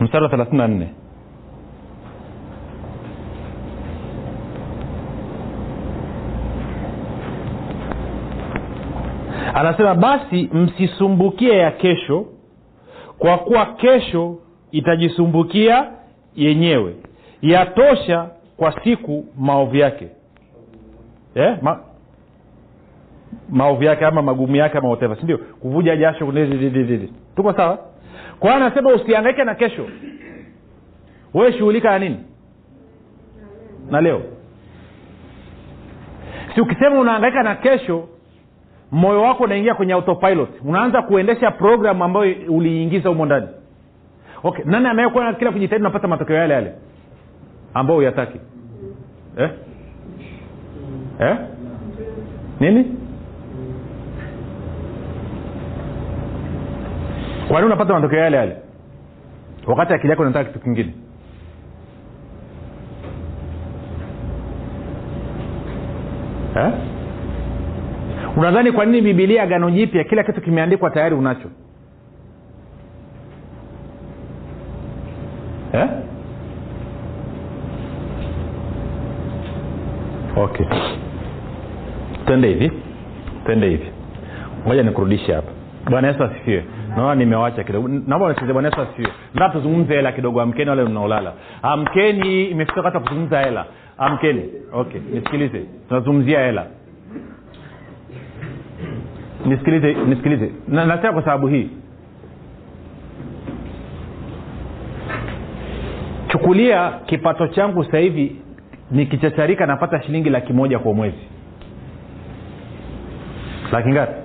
[0.00, 0.88] mstari wa thelathini na nne
[9.58, 12.26] anasema basi msisumbukie ya kesho
[13.18, 14.38] kwa kuwa kesho
[14.70, 15.90] itajisumbukia
[16.36, 16.94] yenyewe.
[17.42, 20.08] Yatosha kwa siku maovu yake.
[21.34, 21.56] Eh?
[21.62, 21.80] Ma,
[23.50, 26.32] maovu yake ama magumu yake ama whatever sindio kuvuja jasho
[27.36, 27.78] tuko sawa?
[28.40, 29.86] Kwa anasema usiangaike na kesho.
[31.34, 32.16] Wewe shughulika na nini?
[33.90, 34.22] Na leo.
[36.54, 38.08] Si ukisema unaangaika na kesho
[38.92, 40.48] moyo wako unaingia kwenye autopilot.
[40.64, 43.46] Unaanza kuendesha program ambayo uliingiza humo ndani.
[44.42, 46.72] Okay nani anayekuwa kila kujitahidi unapata matokeo yale yale?
[47.74, 48.40] Ambayo uyataki
[49.36, 49.50] eh?
[51.20, 51.36] Eh?
[52.60, 52.96] nini?
[57.48, 58.56] Kwani unapata matokeo yale yale?
[59.66, 60.94] Wakati akili yako inataka kitu kingine.
[66.56, 66.87] Eh?
[68.38, 71.48] Unadhani kwa nini bibilia agano jipya kila kitu kimeandikwa tayari unacho?
[75.72, 75.88] Eh?
[80.36, 80.66] okay.
[82.26, 82.72] Twende hivi.
[83.44, 83.86] Twende hivi.
[84.66, 85.50] Moja nikurudishe hapa.
[85.90, 86.64] Bwana yesu asifiwe.
[86.96, 87.88] Naona nimewacha kidogo.
[87.88, 89.08] Naomba unacheze bwana yesu asifiwe.
[89.34, 90.40] Nataka tuzungumze hela kidogo.
[90.40, 91.32] Amkeni wale mnaolala.
[91.62, 93.64] Amkeni imefika wakati wa kuzungumza hela.
[93.98, 94.42] Amkeni.
[94.72, 95.62] Okay nisikilize.
[95.88, 96.66] Tunazungumzia hela
[99.48, 100.50] nisikilize nisikilize.
[100.68, 101.70] Na, kwa sababu hii.
[106.28, 108.36] Chukulia kipato changu sasa hivi
[108.90, 111.18] nikichacharika napata shilingi laki moja kwa mwezi.
[113.72, 114.20] Laki ngapi?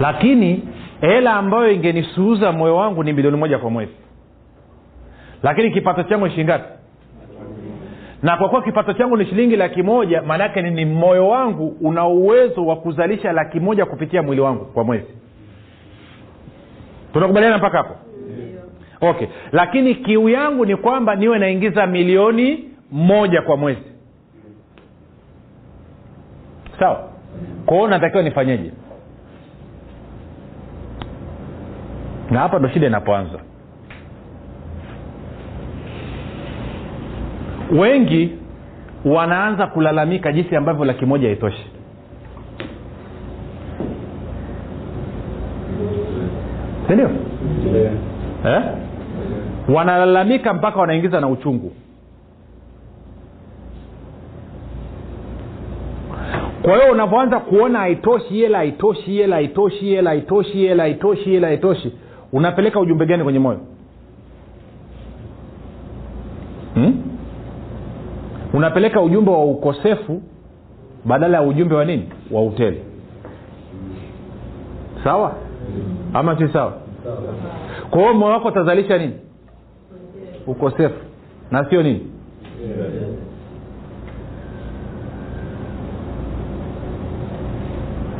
[0.00, 0.62] Lakini
[1.00, 3.92] hela ambayo ingenisuuza moyo wangu ni milioni moja kwa mwezi.
[5.42, 6.73] Lakini kipato changu shilingi ngapi
[8.24, 12.06] na kwa kuwa kipato changu ni shilingi laki moja maanaake ni, ni moyo wangu una
[12.06, 15.06] uwezo wa kuzalisha laki moja kupitia mwili wangu kwa mwezi.
[17.12, 17.94] Tunakubaliana mpaka hapo?
[19.00, 19.26] Okay.
[19.52, 23.82] Lakini kiu yangu ni kwamba niwe naingiza milioni moja kwa mwezi.
[26.78, 27.08] Sawa?
[27.66, 28.70] Kwao natakiwa nifanyeje?
[32.30, 33.38] Na hapa ndo shida inapoanza
[37.72, 38.30] wengi
[39.04, 41.66] wanaanza kulalamika jinsi ambavyo laki moja haitoshi
[46.88, 47.10] sindio
[47.74, 47.92] yeah.
[48.46, 48.62] eh?
[49.74, 51.72] wanalalamika mpaka wanaingiza na uchungu
[56.62, 61.92] kwa hiyo unavyoanza kuona haitoshi hela haitoshi hela haitoshi hela haitoshi hela haitoshi hela haitoshi
[62.32, 63.60] unapeleka ujumbe gani kwenye moyo
[66.74, 67.03] hmm?
[68.54, 70.22] Unapeleka ujumbe wa ukosefu
[71.04, 72.08] badala ya ujumbe wa nini?
[72.30, 72.82] Wa utele.
[75.04, 75.32] Sawa?
[76.14, 76.72] Ama si sawa?
[77.90, 79.14] Kwa hiyo moyo wako utazalisha nini?
[80.46, 80.98] Ukosefu.
[81.50, 82.10] Na sio nini?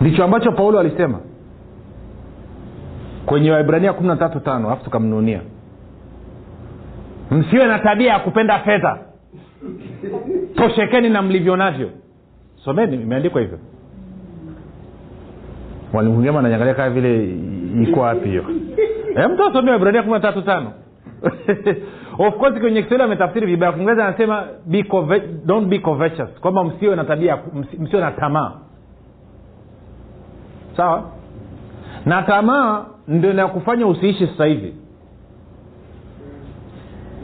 [0.01, 1.19] Ndicho ambacho paulo alisema
[3.27, 5.41] kwenye waibrania kumi na tatu tano alafu tukamnunia.
[7.31, 8.99] Msiwe na tabia ya kupenda fedha
[10.55, 11.91] toshekeni na mlivyo navyo.
[12.65, 13.59] Someni imeandikwa hivyo.
[15.93, 17.37] Mwalimu ngema ananyangalia kaa vile
[17.83, 18.45] iko wapi hiyo?
[19.35, 20.73] Mtu asomea waibrania kumi na tatu tano.
[22.19, 23.73] Of course kwenye kiswahili ametafsiri vibaya.
[23.73, 27.39] Kiingereza anasema be cove- don't be covetous kwamba msiwe na tabia
[27.79, 28.53] msiwe na tamaa.
[30.77, 31.11] Sawa?
[32.07, 34.75] Na tamaa ndio inakufanya usiishi sasa hivi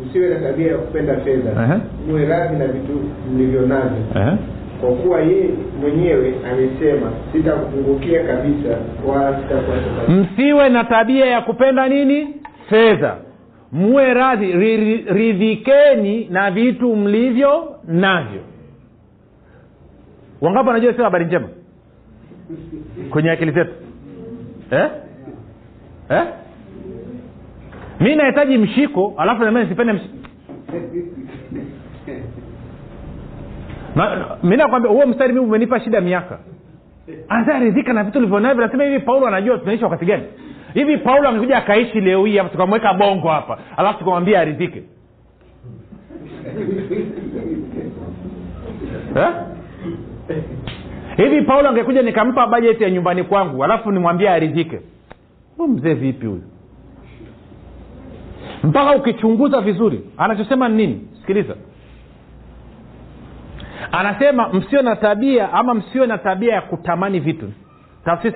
[0.07, 1.81] usiwe na tabia ya kupenda fedha Ehe.
[2.09, 3.01] muwe radhi na vitu
[3.35, 4.35] mlivyo navyo eh?
[4.81, 5.51] kwa kuwa yeye
[5.81, 12.29] mwenyewe amesema sitakupungukia kabisa wala sitakuacha msiwe na tabia ya kupenda nini
[12.71, 13.17] fedha
[13.73, 18.41] muwe radhi ri- ri- ridhikeni na vitu mlivyo navyo
[20.41, 21.49] wangapi wanajua sio habari njema
[23.11, 23.71] kwenye akili zetu
[24.71, 24.91] eh?
[26.11, 26.23] Eh?
[28.01, 30.03] Mi nahitaji mshiko alafu nami nisipende msh...
[33.97, 36.39] Na- mi nakwambia huo mstari mi umenipa shida miaka.
[37.29, 40.23] Anaridhika na vitu ulivyonavyo nasema hivi paulo anajua tunaishi wakati gani.
[40.75, 44.83] Hivi paulo angekuja akaishi leo hii hapa tukamweka bongo hapa alafu tukamwambia aridhike.
[49.17, 49.29] Eh?
[51.17, 54.81] hivi paulo angekuja nikampa bajeti ya nyumbani kwangu alafu nimwambie aridhike.
[55.69, 56.43] Mzee vipi huyu
[58.65, 60.01] mpaka ukichunguza vizuri.
[60.17, 61.09] Anachosema ni nini?
[61.21, 61.55] Sikiliza.
[63.93, 67.53] Anasema msio na tabia ama msio na tabia ya kutamani vitu.
[68.05, 68.33] Tafsiri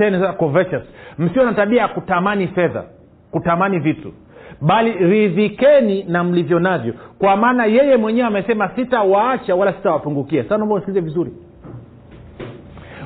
[1.18, 2.84] msio na tabia ya kutamani fedha
[3.30, 4.12] kutamani vitu.
[4.60, 6.94] Bali ridhikeni na mlivyo navyo.
[7.18, 10.42] Kwa maana yeye mwenyewe amesema sitawaacha wala sitawapungukia.
[10.42, 10.58] Sasa
[11.00, 11.30] vizuri.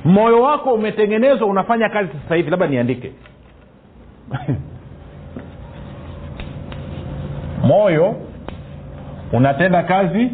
[0.04, 2.50] Moyo wako umetengenezwa unafanya kazi sasa hivi.
[2.50, 3.12] Labda niandike
[7.68, 8.16] moyo
[9.32, 10.30] unatenda kazi.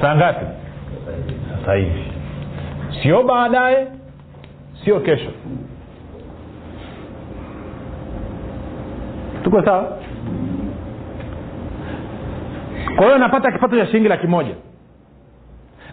[0.00, 0.46] Saa ngapi?
[1.60, 2.04] Sasa hivi.
[3.02, 3.88] Sio baadaye
[4.84, 5.30] sio kesho.
[9.44, 9.98] Tuko sawa?
[12.96, 14.54] Kwa hiyo napata kipato cha shilingi laki moja.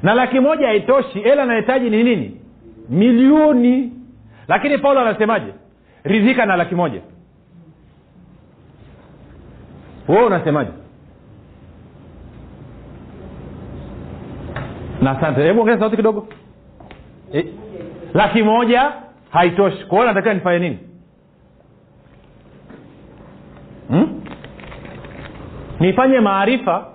[0.03, 2.41] Na laki moja haitoshi hela nahitaji ni nini?
[2.89, 3.91] Milioni.
[4.47, 5.53] Lakini paulo anasemaje
[6.03, 7.01] ridhika na laki moja.
[10.07, 10.71] Wewe unasemaje?
[15.01, 15.43] Na asante.
[15.43, 16.27] Hebu ongeza sauti kidogo.
[17.33, 17.45] E,
[18.13, 18.93] laki moja
[19.29, 19.85] haitoshi.
[19.85, 20.79] Kwa natakiwa nifanye nini?
[23.87, 24.21] Hmm?
[25.79, 26.87] nifanye maarifa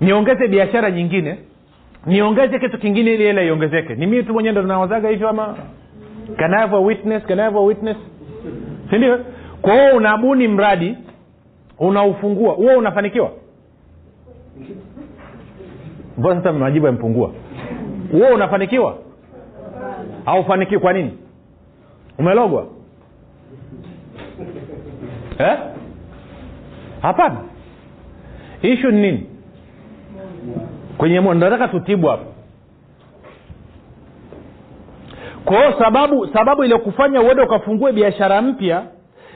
[0.00, 1.38] niongeze biashara nyingine
[2.06, 3.94] niongeze kitu kingine ili hela iongezeke.
[3.94, 5.56] Ni mii tu mwenyewe ndo nawazaga hivyo ama
[6.40, 7.22] can I have a witness?
[7.26, 7.96] Can I have a witness?
[8.90, 9.18] Sindio
[9.62, 10.96] kwa hiyo unabuni mradi
[11.78, 12.54] unaufungua.
[12.54, 13.30] Huo unafanikiwa?
[16.18, 17.32] Mbona sasa majibu yamepungua?
[18.12, 18.98] Huo unafanikiwa?
[20.24, 20.80] Haufanikiwi.
[20.80, 21.18] Kwa nini?
[22.18, 22.66] Umelogwa?
[25.38, 25.58] Eh?
[27.02, 27.36] hapana.
[28.62, 29.26] Ishu ni nini?
[30.98, 32.24] Kwenye nataka tutibu hapa
[35.50, 38.82] kwa sababu sababu iliyokufanya uende ukafungue biashara mpya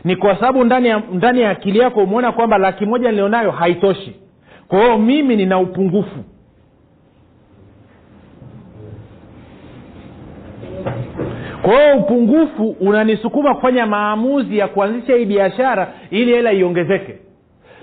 [0.05, 4.17] ni kwa sababu ndani ya ndani ya akili yako umeona kwamba laki moja nilionayo haitoshi.
[4.69, 6.25] Kwa hiyo mimi nina upungufu.
[11.63, 17.19] Kwa hiyo upungufu unanisukuma kufanya maamuzi ya kuanzisha hii biashara ili hela iongezeke.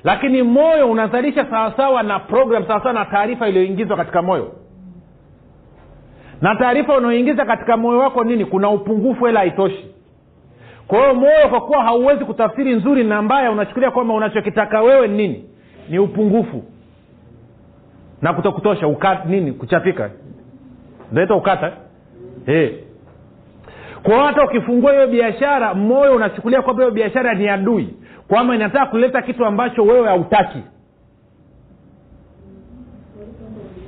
[0.03, 4.51] Lakini moyo unazalisha sawasawa na program sawasawa na taarifa iliyoingizwa katika moyo
[6.41, 8.45] na taarifa unaoingiza katika moyo wako nini?
[8.45, 9.85] Kuna upungufu hela haitoshi.
[10.87, 15.17] Kwa hiyo moyo kwa kuwa hauwezi kutafsiri nzuri na mbaya unachukulia kwamba unachokitaka wewe ni
[15.17, 15.45] nini?
[15.89, 16.63] Ni upungufu.
[18.21, 19.51] Na kutokutosha uka, nini?
[19.51, 20.09] Kuchapika.
[21.11, 21.71] Naita ukata?
[22.45, 22.69] Hey.
[24.03, 27.89] kwa hiyo hata ukifungua hiyo biashara moyo unachukulia kwamba hiyo biashara ni adui.
[28.27, 30.57] Kwamba inataka kuleta kitu ambacho wewe hautaki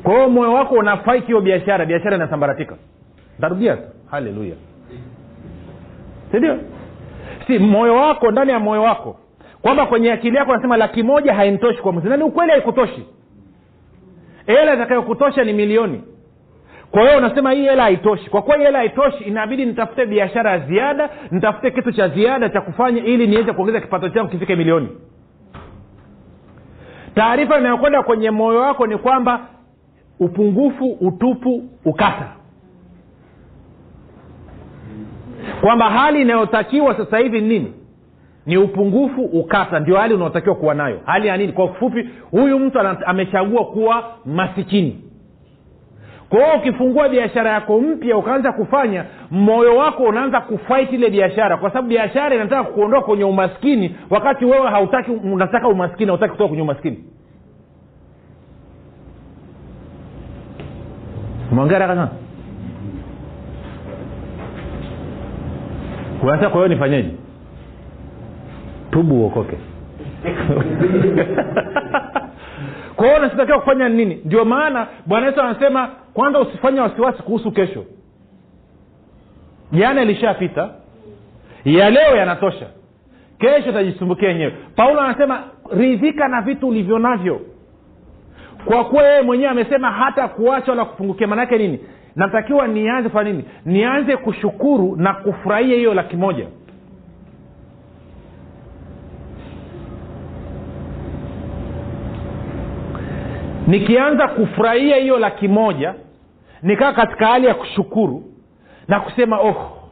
[0.04, 2.76] kwa hiyo moyo wako unafaiki hiyo biashara biashara inasambaratika.
[3.42, 3.84] Tarudia tu.
[4.12, 4.56] Haleluya.
[6.32, 6.58] Sindio
[7.48, 9.20] si moyo wako ndani ya moyo wako
[9.62, 12.10] kwamba kwenye akili yako anasema laki moja hainitoshi kwa mwezi.
[12.10, 13.06] Nani ukweli haikutoshi.
[14.46, 16.04] Hela itakayokutosha ni milioni.
[16.92, 18.30] Kwa hiyo unasema hii hela haitoshi.
[18.30, 22.62] Kwa kuwa hii hela haitoshi inabidi nitafute biashara ya ziada nitafute kitu cha ziada cha
[22.62, 24.90] kufanya ili niweze kuongeza kipato changu kifike milioni.
[27.16, 29.40] Taarifa inayokwenda kwenye moyo wako ni kwamba
[30.20, 32.30] upungufu utupu ukata.
[35.62, 37.74] Kwamba hali inayotakiwa sasa hivi ni nini?
[38.46, 39.80] Ni upungufu ukata.
[39.80, 41.00] Ndio hali unaotakiwa kuwa nayo.
[41.06, 41.54] Hali ya nini?
[41.54, 45.00] Kwa kifupi huyu mtu amechagua kuwa masikini.
[46.30, 51.58] Kwahio ukifungua biashara yako mpya ukaanza kufanya moyo wako unaanza kufight ile biashara.
[51.58, 56.64] Kwa sababu biashara inataka kuondoa kwenye umaskini wakati wewe hautaki unataka umaskini hautaki kutoka kwenye
[56.64, 57.04] umaskini
[61.54, 62.12] umeongea haraka sana
[66.24, 67.10] unasema kwa hiyo nifanyeje?
[68.92, 69.58] Tubu uokoke.
[72.96, 74.22] Kwa hiyo nasitakiwa kufanya ni nini?
[74.26, 77.86] Ndio maana bwana yesu anasema kwanza usifanye wasiwasi kuhusu kesho.
[79.72, 80.70] Jana ilishapita.
[81.66, 82.66] Ya leo yanatosha.
[83.40, 84.54] Kesho itajisumbukia yenyewe.
[84.76, 87.42] Paulo anasema ridhika na vitu ulivyo navyo
[88.66, 91.80] kwa kuwa yeye mwenyewe amesema hata kuacha wala kupungukia maanaake nini?
[92.16, 93.44] Natakiwa nianze kwa nini?
[93.66, 96.48] Nianze kushukuru na kufurahia hiyo laki moja.
[103.68, 105.94] Nikianza kufurahia hiyo laki moja
[106.64, 108.24] nikaa katika hali ya kushukuru
[108.88, 109.83] na kusema oh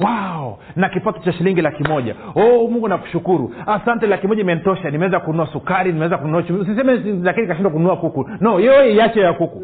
[0.00, 0.58] wow.
[0.76, 2.14] Na kipato cha shilingi laki moja.
[2.34, 3.54] Oh mungu nakushukuru.
[3.66, 4.90] Asante laki moja imenitosha.
[4.90, 6.62] Nimeweza kununua sukari nimeweza kununua chumvi.
[6.62, 8.30] usiseme lakini kashindwa kununua kuku.
[8.40, 9.62] No hiyo iache ya kuku.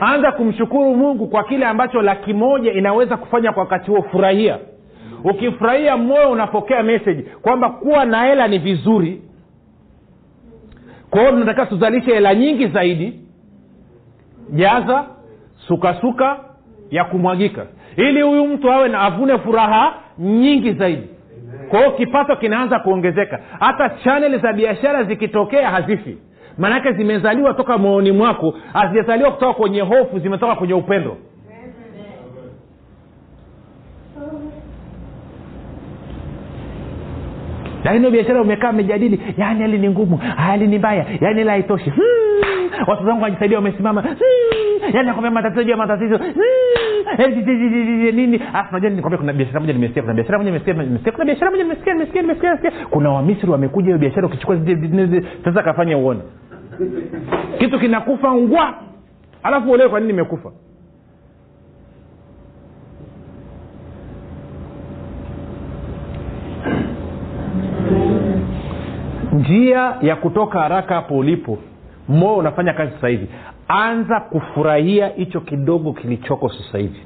[0.00, 4.02] Anza kumshukuru mungu kwa kile ambacho laki moja inaweza kufanya kwa wakati huo.
[4.02, 4.58] Furahia.
[5.24, 9.22] Ukifurahia moyo unapokea meseji kwamba kuwa na hela ni vizuri.
[11.10, 13.20] Kwa hiyo tunatakiwa tuzalishe hela nyingi zaidi.
[14.50, 15.04] Jaza
[15.68, 16.36] sukasuka
[16.90, 21.08] ya kumwagika ili huyu mtu awe na avune furaha nyingi zaidi.
[21.68, 23.40] Kwa hiyo kipato kinaanza kuongezeka.
[23.60, 26.18] Hata chaneli za biashara zikitokea hazifi.
[26.58, 31.16] Maanake zimezaliwa toka moyoni mwako hazijazaliwa kutoka kwenye hofu zimetoka kwenye upendo
[37.84, 41.90] lakini hiyo biashara umekaa amejadili yani hali ni ngumu hali ni mbaya yani hela haitoshi.
[41.90, 44.02] Hmm, watoto wangu wajisaidia wamesimama.
[44.02, 44.10] Hmm,
[44.92, 46.18] yani nakwambia matatizo juu ya matatizo.
[46.18, 48.40] Hmm, ji- nini?
[49.02, 50.40] Kuna biashara moja nimesikia kuna biashara
[52.90, 54.58] kuna wamisri wamekuja hiyo biashara ukichukua
[55.44, 56.20] sasa kafanya uone.
[57.58, 58.74] Kitu kinakufa ngwa.
[59.42, 60.52] Alafu uelewe kwa nini imekufa
[69.34, 71.58] njia ya kutoka haraka hapo ulipo
[72.08, 73.28] moyo unafanya kazi sasa hivi.
[73.68, 77.00] Anza kufurahia hicho kidogo kilichoko sasa hivi.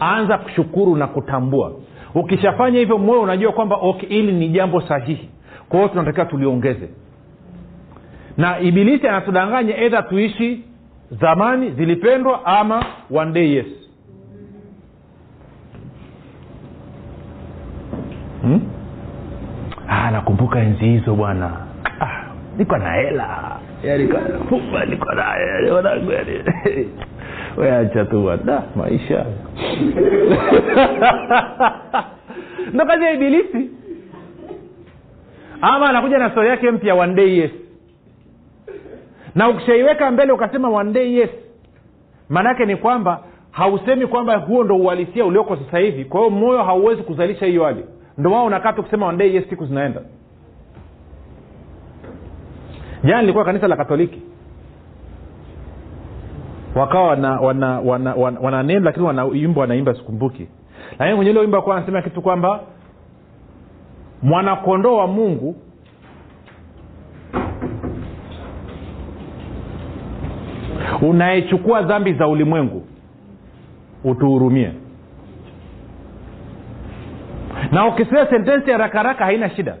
[0.00, 1.72] Anza kushukuru na kutambua.
[2.14, 5.28] Ukishafanya hivyo moyo unajua kwamba okay, hili ni jambo sahihi.
[5.68, 6.88] Kwa hiyo tunatakiwa tuliongeze.
[8.36, 10.64] Na ibilisi anatudanganya edha tuishi
[11.20, 12.84] zamani zilipendwa ama
[13.14, 13.66] one day yes.
[18.42, 18.60] Hmm?
[19.90, 21.50] Ah, nakumbuka enzi hizo bwana.
[22.00, 22.24] Ah,
[22.58, 23.56] niko na hela.
[23.84, 26.12] Yani niko na fupa, niko na hela, wanangu,
[28.10, 28.62] tu bwana.
[28.76, 29.26] Maisha.
[32.74, 33.70] Ndo kazi ya ibilisi.
[35.60, 37.50] Ama anakuja na stori yake mpya one day yes.
[39.34, 41.30] Na ukishaiweka mbele ukasema one day yes.
[42.28, 46.04] Maanaake ni kwamba hausemi kwamba huo ndo uhalisia ulioko sasa hivi.
[46.04, 47.84] Kwa hiyo moyo hauwezi kuzalisha hiyo hali
[48.20, 50.00] ndo wao unakaa tu kusema one siku zinaenda.
[53.04, 54.22] Jana nilikuwa kanisa la katoliki.
[56.74, 60.48] Wakawa wana wana wana, wana, wana neno lakini wanaimba wanaimba sikumbuki.
[60.98, 62.60] Lakini kwenye ile wimbo kuwa anasema kitu kwamba
[64.22, 65.56] mwanakondoo wa mungu
[71.02, 72.82] unayechukua dhambi za ulimwengu
[74.04, 74.72] utuhurumie
[77.72, 79.76] na ukisema sentensi haraka haraka haina shida.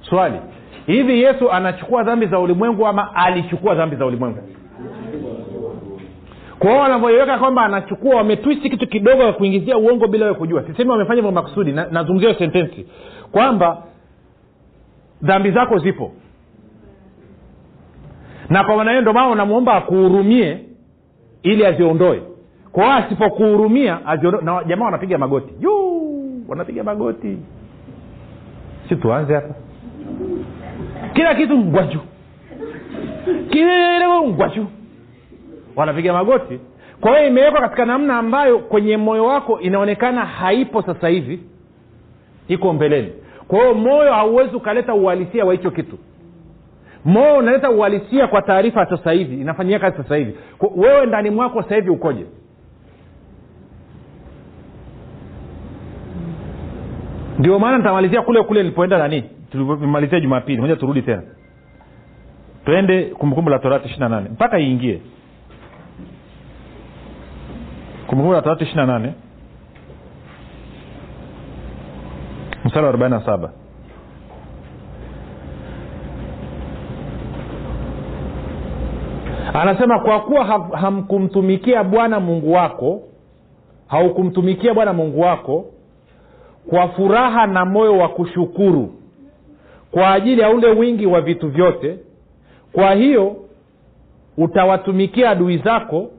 [0.00, 0.40] Swali.
[0.86, 4.38] Hivi yesu anachukua dhambi za ulimwengu ama alichukua dhambi za ulimwengu?
[6.58, 10.64] Kwao wanavyoiweka kwamba anachukua wametwisti kitu kidogo ya kuingizia uongo bila we kujua.
[10.66, 12.86] Sisemi wamefanya kwa makusudi nazungumzia na sentensi.
[13.32, 13.82] Kwamba
[15.22, 16.12] dhambi zako zipo.
[18.48, 20.58] Na kwa maana hiyo ndio maana unamwomba akuhurumie
[21.42, 22.22] ili aziondoe.
[22.72, 24.64] Kwao asipokuhurumia aziondoe.
[24.64, 25.54] Jamaa wanapiga magoti.
[25.54, 25.89] Juu
[26.50, 27.38] wanapiga magoti.
[28.88, 29.54] Si tuanze hapa.
[31.12, 32.00] Kila kitu ngwaju.
[33.50, 34.66] Kile ngwaju.
[35.76, 36.60] Wanapiga magoti.
[37.00, 41.40] Kwa hiyo imewekwa katika namna ambayo kwenye moyo wako inaonekana haipo sasa hivi
[42.48, 43.12] iko mbeleni.
[43.48, 45.98] Kwa hiyo moyo hauwezi ukaleta uhalisia wa hicho kitu.
[47.04, 50.34] Moyo unaleta uhalisia kwa taarifa sasa hivi inafanyia kazi sasa hivi.
[50.76, 52.26] Wewe ndani mwako sasa hivi ukoje
[57.40, 59.24] ndio maana nitamalizia kule kule nilipoenda nani?
[59.52, 60.60] Tulimalizia jumapili.
[60.60, 61.22] Moja turudi tena.
[62.64, 64.28] Twende kumbukumbu la torati ishiri na nane.
[64.28, 65.00] Mpaka iingie.
[68.06, 69.12] Kumbukumbu la torati ishiri na nane.
[72.64, 73.50] Mstari wa arobaini na saba.
[79.54, 83.02] Anasema kwa kuwa ha- hamkumtumikia bwana mungu wako
[83.86, 85.64] haukumtumikia bwana mungu wako
[86.70, 88.94] kwa furaha na moyo wa kushukuru
[89.90, 91.98] kwa ajili ya ule wingi wa vitu vyote.
[92.72, 93.36] Kwa hiyo
[94.36, 96.10] utawatumikia adui zako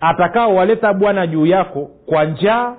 [0.00, 2.74] atakaowaleta bwana juu yako kwa njaa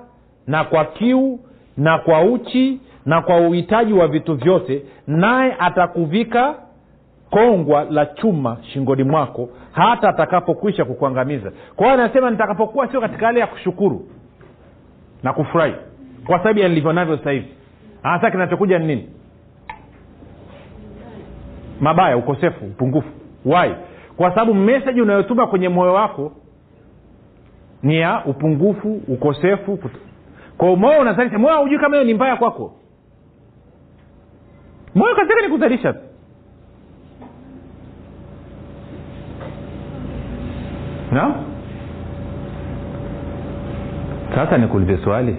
[0.46, 1.38] na kwa kiu
[1.76, 6.54] na kwa uchi na kwa uhitaji wa vitu vyote naye atakuvika
[7.30, 11.52] kongwa la chuma shingoni mwako hata atakapokwisha kukuangamiza.
[11.76, 14.06] Kwa hiyo anasema nitakapokuwa sio katika hali ya kushukuru
[15.22, 15.74] na kufurahi
[16.26, 17.48] kwa sababu ya nilivyo navyo sasa hivi.
[18.02, 19.08] Hasa kinachokuja ni nini?
[21.80, 23.08] Mabaya ukosefu upungufu.
[23.44, 23.74] Wai
[24.16, 26.32] kwa sababu meseji unayotuma kwenye moyo wako
[27.82, 29.98] ni ya upungufu ukosefu kut-
[30.58, 31.38] kwa moyo unazalisha.
[31.38, 32.72] Moyo haujui kama hiyo ni mbaya kwako.
[34.94, 36.00] Moyo kazi yake ni kuzalisha tu.
[41.12, 41.34] Na
[44.34, 45.36] sasa nikuulize swali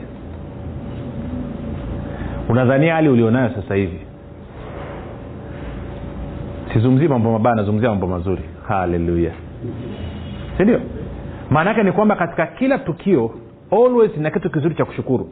[2.54, 4.00] unadhania hali ulionayo sasa hivi?
[6.74, 8.42] Sizungumzii mambo mabaya nazungumzia mambo mazuri.
[8.68, 9.32] Haleluya
[10.58, 10.80] sindio?
[11.50, 13.32] Maana yake ni kwamba katika kila tukio
[13.72, 15.30] always na kitu kizuri cha kushukuru.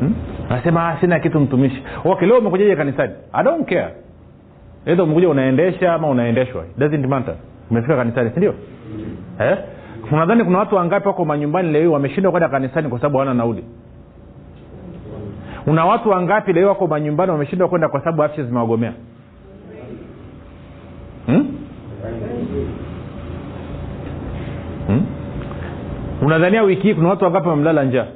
[0.00, 0.14] Hmm?
[0.50, 1.82] nasema "Ah, sina kitu mtumishi.
[2.04, 3.12] Okay leo umekujaje kanisani?
[3.32, 3.88] I don't care.
[4.86, 6.64] Edha umekuja unaendesha ama unaendeshwa.
[6.78, 7.34] Doesn't matter.
[7.70, 8.54] Umefika kanisani sindio?
[9.40, 9.58] Eh?
[10.12, 13.64] unadhani kuna watu wangapi wako manyumbani leo wameshindwa kwenda kanisani kwa sababu hawana nauli
[15.66, 18.92] una watu wangapi leo wako manyumbani wameshindwa kwenda kwa sababu afya zimewagomea
[21.26, 21.46] hmm?
[24.86, 25.06] hmm?
[26.22, 28.06] unadhania wiki hii kuna watu wangapi wamemlala njaa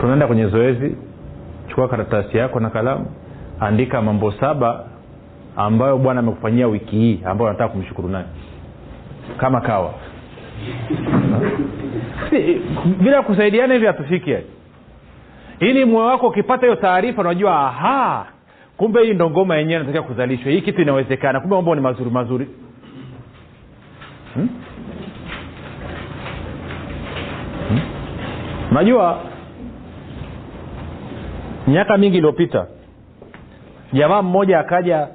[0.00, 0.96] tunaenda kwenye zoezi
[1.68, 3.06] chukua karatasi yako na kalamu
[3.60, 4.84] andika mambo saba
[5.56, 8.24] ambayo bwana amekufanyia wiki hii ambayo nataka kumshukuru nayo
[9.38, 9.94] kama kawa
[13.00, 14.36] bila kusaidiana hivi hatufiki
[15.60, 18.26] ili moyo wako ukipata hiyo taarifa unajua aha
[18.76, 22.48] kumbe hii ndo ngoma yenyewe natakiwa kuzalishwa hii kitu inawezekana kumbe mambo ni mazuri mazuri
[24.34, 24.48] hmm?
[27.68, 27.80] Hmm?
[31.66, 32.66] miaka mingi iliyopita
[33.92, 35.08] jamaa mmoja akaja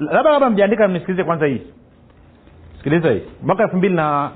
[0.00, 1.62] labda labda mjaandika mnisikilize kwanza hii
[2.84, 3.22] sikiliza hii.
[3.42, 4.30] Mwaka elfu mbili na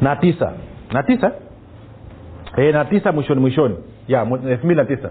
[0.00, 0.52] na tisa.
[0.92, 1.32] Na tisa?
[2.56, 3.74] E, na tisa mwishoni mwishoni.
[4.08, 5.10] Ya elfu mbili na tisa.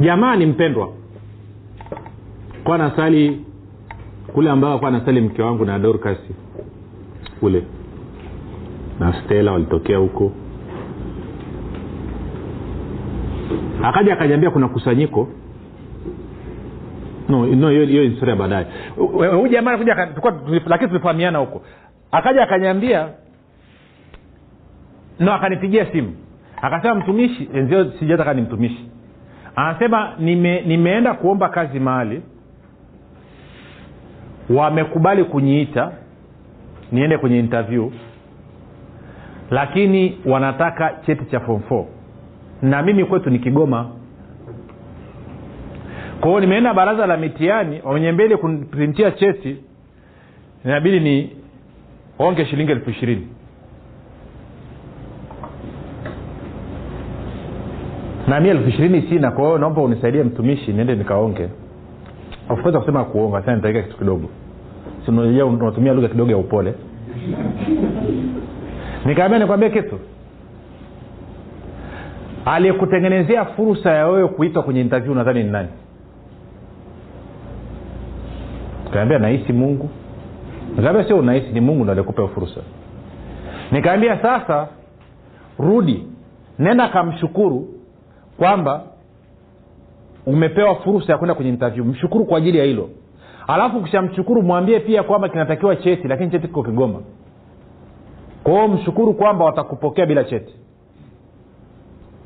[0.00, 0.88] Jamaa ni mpendwa
[2.64, 3.44] kwa nasali
[4.34, 6.18] kule ambao kwa nasali mke wangu na dorcas
[7.40, 7.62] kule.
[9.00, 10.32] Na stela walitokea huko.
[13.82, 15.28] Akaja akanyambia kuna kusanyiko
[17.28, 18.66] no no hiyo historia baadaye.
[18.96, 21.62] Huyu jamaa tulif- lakini tulifahamiana huko.
[22.12, 23.08] Akaja akanyambia
[25.20, 26.16] no akanipigia simu.
[26.62, 28.90] Akasema mtumishi enzio sijataka ni mtumishi.
[29.56, 32.22] Anasema nime, nimeenda kuomba kazi mahali.
[34.50, 35.92] Wamekubali kunyiita
[36.92, 37.90] niende kwenye interview.
[39.50, 41.84] Lakini wanataka cheti cha form 4
[42.62, 43.88] na mimi kwetu ni kigoma
[46.20, 49.56] kwa nimeenda baraza la mitihani wamenyembele kuniprintia cheti
[50.64, 51.30] inabidi ni
[52.18, 53.28] onge shilingi elfu ishirini.
[58.28, 61.48] Na elfu ishirini sina kwa hiyo naomba unisaidie mtumishi niende nikaonge.
[62.48, 64.28] Of course kusema kuonga sasa nitaweka kitu kidogo.
[65.06, 66.74] Sinajua unatumia lugha kidogo ya upole.
[69.04, 69.98] Nikaambia nikwambie kitu.
[72.44, 75.68] Aliyekutengenezea fursa ya wewe kuitwa kwenye intervyu nadhani ni nani
[78.98, 79.90] kaambia nahisi mungu.
[80.76, 82.60] Nikaambia sio unahisi ni mungu ndo alikupa fursa.
[83.72, 84.68] Nikaambia sasa
[85.58, 86.06] rudi
[86.58, 87.68] nenda kamshukuru
[88.38, 88.82] kwamba
[90.26, 91.84] umepewa fursa ya kwenda kwenye interview.
[91.84, 92.88] Mshukuru kwa ajili ya hilo.
[93.46, 97.00] Alafu ukishamshukuru mwambie pia kwamba kinatakiwa cheti lakini cheti kiko kigoma.
[98.44, 100.54] Kwao mshukuru kwamba watakupokea bila cheti.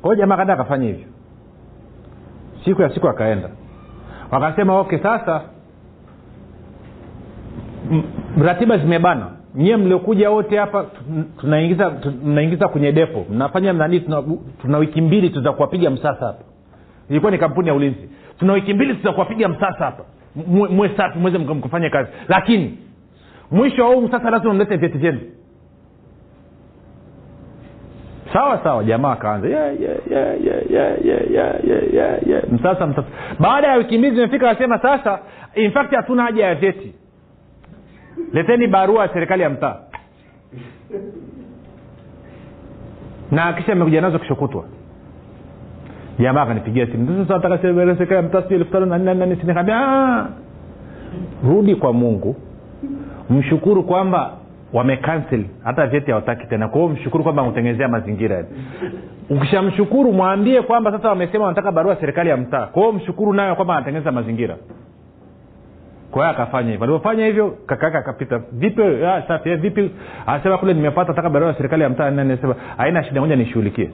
[0.01, 1.07] Kwao jamaa kaenda akafanya hivyo.
[2.65, 3.49] Siku ya siku akaenda.
[4.31, 5.41] Wakasema okay sasa
[8.43, 9.27] ratiba zimebana.
[9.55, 10.85] Nyie mliokuja wote hapa
[11.39, 11.91] tunaingiza
[12.23, 13.25] mnaingiza kwenye depo.
[13.29, 14.23] Mnafanya nani tuna,
[14.61, 16.43] tuna wiki mbili tutakuwapiga msasa hapa.
[17.09, 18.09] Ilikuwa ni kampuni ya ulinzi.
[18.39, 20.03] Tuna wiki mbili tuza kuwapiga msasa hapa.
[20.47, 22.09] Mwe safi mweze mka- kazi.
[22.27, 22.77] Lakini
[23.51, 25.19] mwisho huu msasa lazima mlete vyeti vyenu.
[28.33, 29.47] Sawa sawa jamaa akaanza.
[29.47, 32.43] Yeah, yeah, yeah, yeah, yeah, yeah, yeah, yeah, yeah.
[32.51, 33.07] msasa msasa.
[33.39, 35.19] Baada ya wiki mbili zimefika akasema sasa
[35.55, 36.93] in fact hatuna haja ya vyeti
[38.33, 39.75] leteni barua ya serikali ya mtaa.
[43.31, 44.63] Na kisha amekuja nazo kishokutwa
[46.19, 47.25] jamaa akanipigia simu
[48.85, 50.25] na nini "Ah,
[51.47, 52.35] rudi kwa mungu.
[53.29, 54.31] Mshukuru kwamba
[54.73, 56.67] wamekansel hata vyeti hawataki tena.
[56.67, 58.45] Kwa hiyo mshukuru kwamba amekutengenezea mazingira
[59.29, 62.65] ukishamshukuru mwambie kwamba sasa wamesema wanataka barua serikali ya mtaa.
[62.65, 64.55] Kwa hiyo mshukuru nayo kwamba anatengeneza mazingira
[66.13, 66.83] kwa akafanya hivyo.
[66.83, 69.91] Alipofanya hivyo kakaka akapita vipi ah, safi eh, vipi?
[70.25, 73.89] Anasema kule nimepata taka barua ya serikali ya mtaa nasema haina shida moja nishughulikie.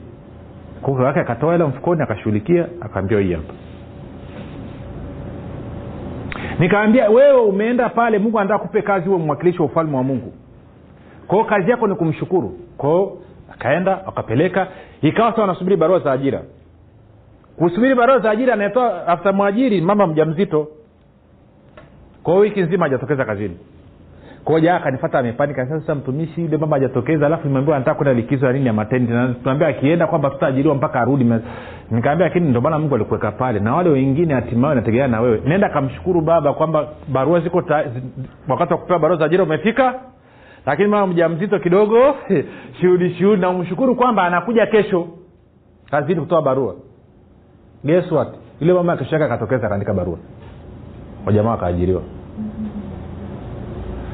[0.82, 3.54] Kwa kaka akatoa hela mfukoni akashughulikia akaambia hii hapa.
[6.58, 10.32] Nikaambia wewe umeenda pale mungu anataka kupe kazi huwe mwakilishi wa ufalme wa mungu.
[11.26, 12.58] Kwao kazi yako ni kumshukuru.
[12.76, 13.18] Kwao
[13.54, 14.66] akaenda akapeleka.
[15.02, 16.42] Ikawa sa wanasubiri barua za ajira.
[17.56, 20.68] Kusubiri barua za ajira anatoa afta mwajiri mama mja mzito
[22.22, 23.56] kwa wiki nzima hajatokeza kazini.
[24.44, 25.66] Koja akanifata amepanika.
[25.66, 29.28] Sasa mtumishi yule mama hajatokeza alafu nimeambiwa anataka kwenda likizo ya nini ya matendi na
[29.34, 31.24] tunaambia akienda kwamba tutaajiriwa mpaka arudi.
[31.90, 33.60] Nikaambia lakini ndio maana mungu alikuweka pale.
[33.60, 35.42] Na wale wengine hatimaye nategemea na wewe.
[35.46, 38.02] Nenda kamshukuru baba kwamba barua ziko ta, zi,
[38.48, 39.94] wakati wa kupewa barua za ajira umefika.
[40.66, 42.14] Lakini mama mja mzito kidogo
[42.80, 43.40] shuhudi shuhudi.
[43.40, 45.08] Na umshukuru kwamba anakuja kesho
[45.90, 46.74] kazini kutoa barua.
[47.84, 48.28] Guess what?
[48.60, 50.18] Yule mama kesho akatokeza akaandika barua
[51.26, 52.02] wajamaa wakaajiriwa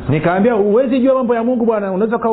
[0.09, 1.93] nikaambia huwezi jua mambo ya mungu bwana.
[1.93, 2.29] Unaweza kaa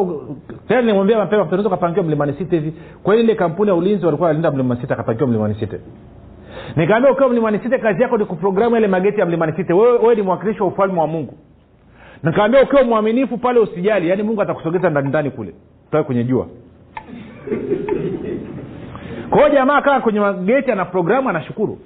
[0.67, 2.73] tena nimwambia mapema unaweza ukapangiwa mlimani sita hivi.
[3.03, 5.77] Kwa ile kampuni ya ulinzi walikuwa walinda mlimani sita akapangiwa mlimani sita.
[6.75, 9.75] Nikaambia ukiwa mlimani sita kazi yako ni kuprogramu ile mageti ya mlimani sita.
[9.75, 11.33] Wewe, ni mwakilishi wa ufalme wa mungu.
[12.23, 15.53] Nikaambia ukiwa mwaminifu pale usijali yaani mungu atakusogeza ndani ndani kule.
[15.91, 16.47] Toe kwenye jua.
[19.29, 21.77] Kwa jamaa kaa kwenye mageti ana programu anashukuru.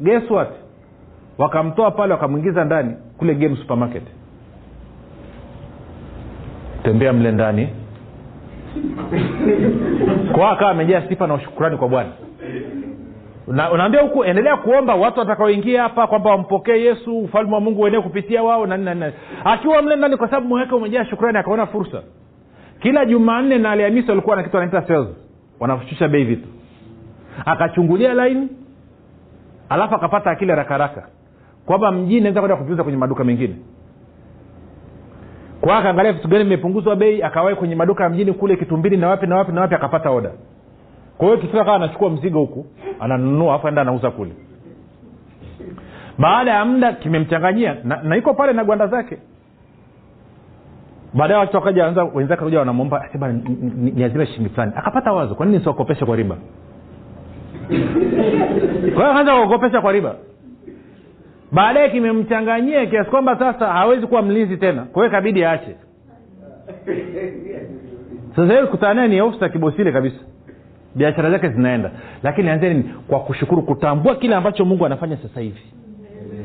[0.00, 0.48] Guess what
[1.38, 4.02] wakamtoa pale wakamwingiza ndani kule game supermarket.
[6.82, 7.68] Tembea mle ndani.
[10.32, 12.10] Kwao akawa amejaa sifa na ushukurani kwa bwana.
[13.46, 18.00] Una- unaambia huku endelea kuomba watu watakaoingia hapa kwamba wampokee yesu ufalme wa mungu uenee
[18.00, 19.12] kupitia wao na nini na
[19.44, 22.02] akiwa mle ndani kwa sababu moyo wake umejaa shukrani akaona fursa.
[22.80, 25.08] Kila jumanne na alhamisi walikuwa na kitu wanaita sales.
[25.60, 26.48] Wanashusha bei vitu.
[27.44, 28.48] Akachungulia laini
[29.68, 31.08] alafu akapata akili haraka
[31.68, 33.54] kwamba mjini naweza kwenda kuviuza kwenye maduka mengine.
[35.60, 39.26] Kwa akaangalia vitu gani vimepunguzwa bei akawahi kwenye maduka ya mjini kule kitumbili na wapi
[39.26, 40.30] na wapi na wapi akapata oda
[41.18, 42.66] kwa hiyo kifika kawa anachukua mzigo huku
[43.00, 44.32] ananunua afu enda anauza kule.
[46.18, 49.18] Baada ya muda kimemchanganyia na, na iko pale na gwanda zake.
[51.14, 53.42] Baadaye watu wakaja anza wenzake kuja wanamwomba "Sema, ni-
[53.76, 54.72] ni- niazime shilingi fulani.
[54.76, 56.36] Akapata wazo kwa nini siwakopeshe kwa riba?
[58.94, 60.14] Kwa hiyo akaanza kuokopesha kwa riba
[61.52, 64.82] baadaye kimemchanganyia kiasi kwamba sasa hawezi kuwa mlinzi tena.
[64.82, 65.76] Kwa hiyo kabidi aache.
[68.36, 70.16] Sasa hivi kutana ni ofisa kibosile kabisa.
[70.94, 71.90] Biashara zake zinaenda.
[72.22, 72.94] Lakini anzia nini?
[73.08, 75.62] Kwa kushukuru kutambua kile ambacho mungu anafanya sasa hivi.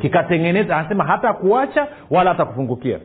[0.01, 2.99] Kikatengeneza anasema hata kuacha wala hata kufungukia.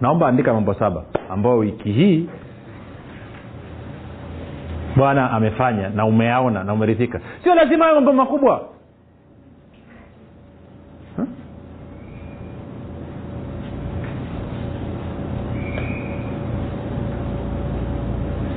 [0.00, 2.28] Naomba andika mambo saba ambayo wiki hii
[4.96, 7.20] bwana amefanya na umeaona na umeridhika.
[7.44, 8.68] Sio lazima hayo mambo makubwa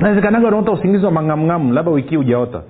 [0.02, 2.62] nawezekanaga unaota usingizi wa mangamngamu labda wiki ujaota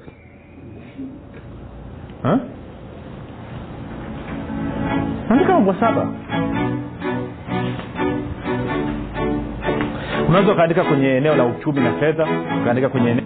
[5.30, 6.08] andika mambo saba.
[10.30, 12.28] Unaweza ukaandika kwenye eneo la uchumi na fedha
[12.62, 13.26] ukaandika kwenye eneo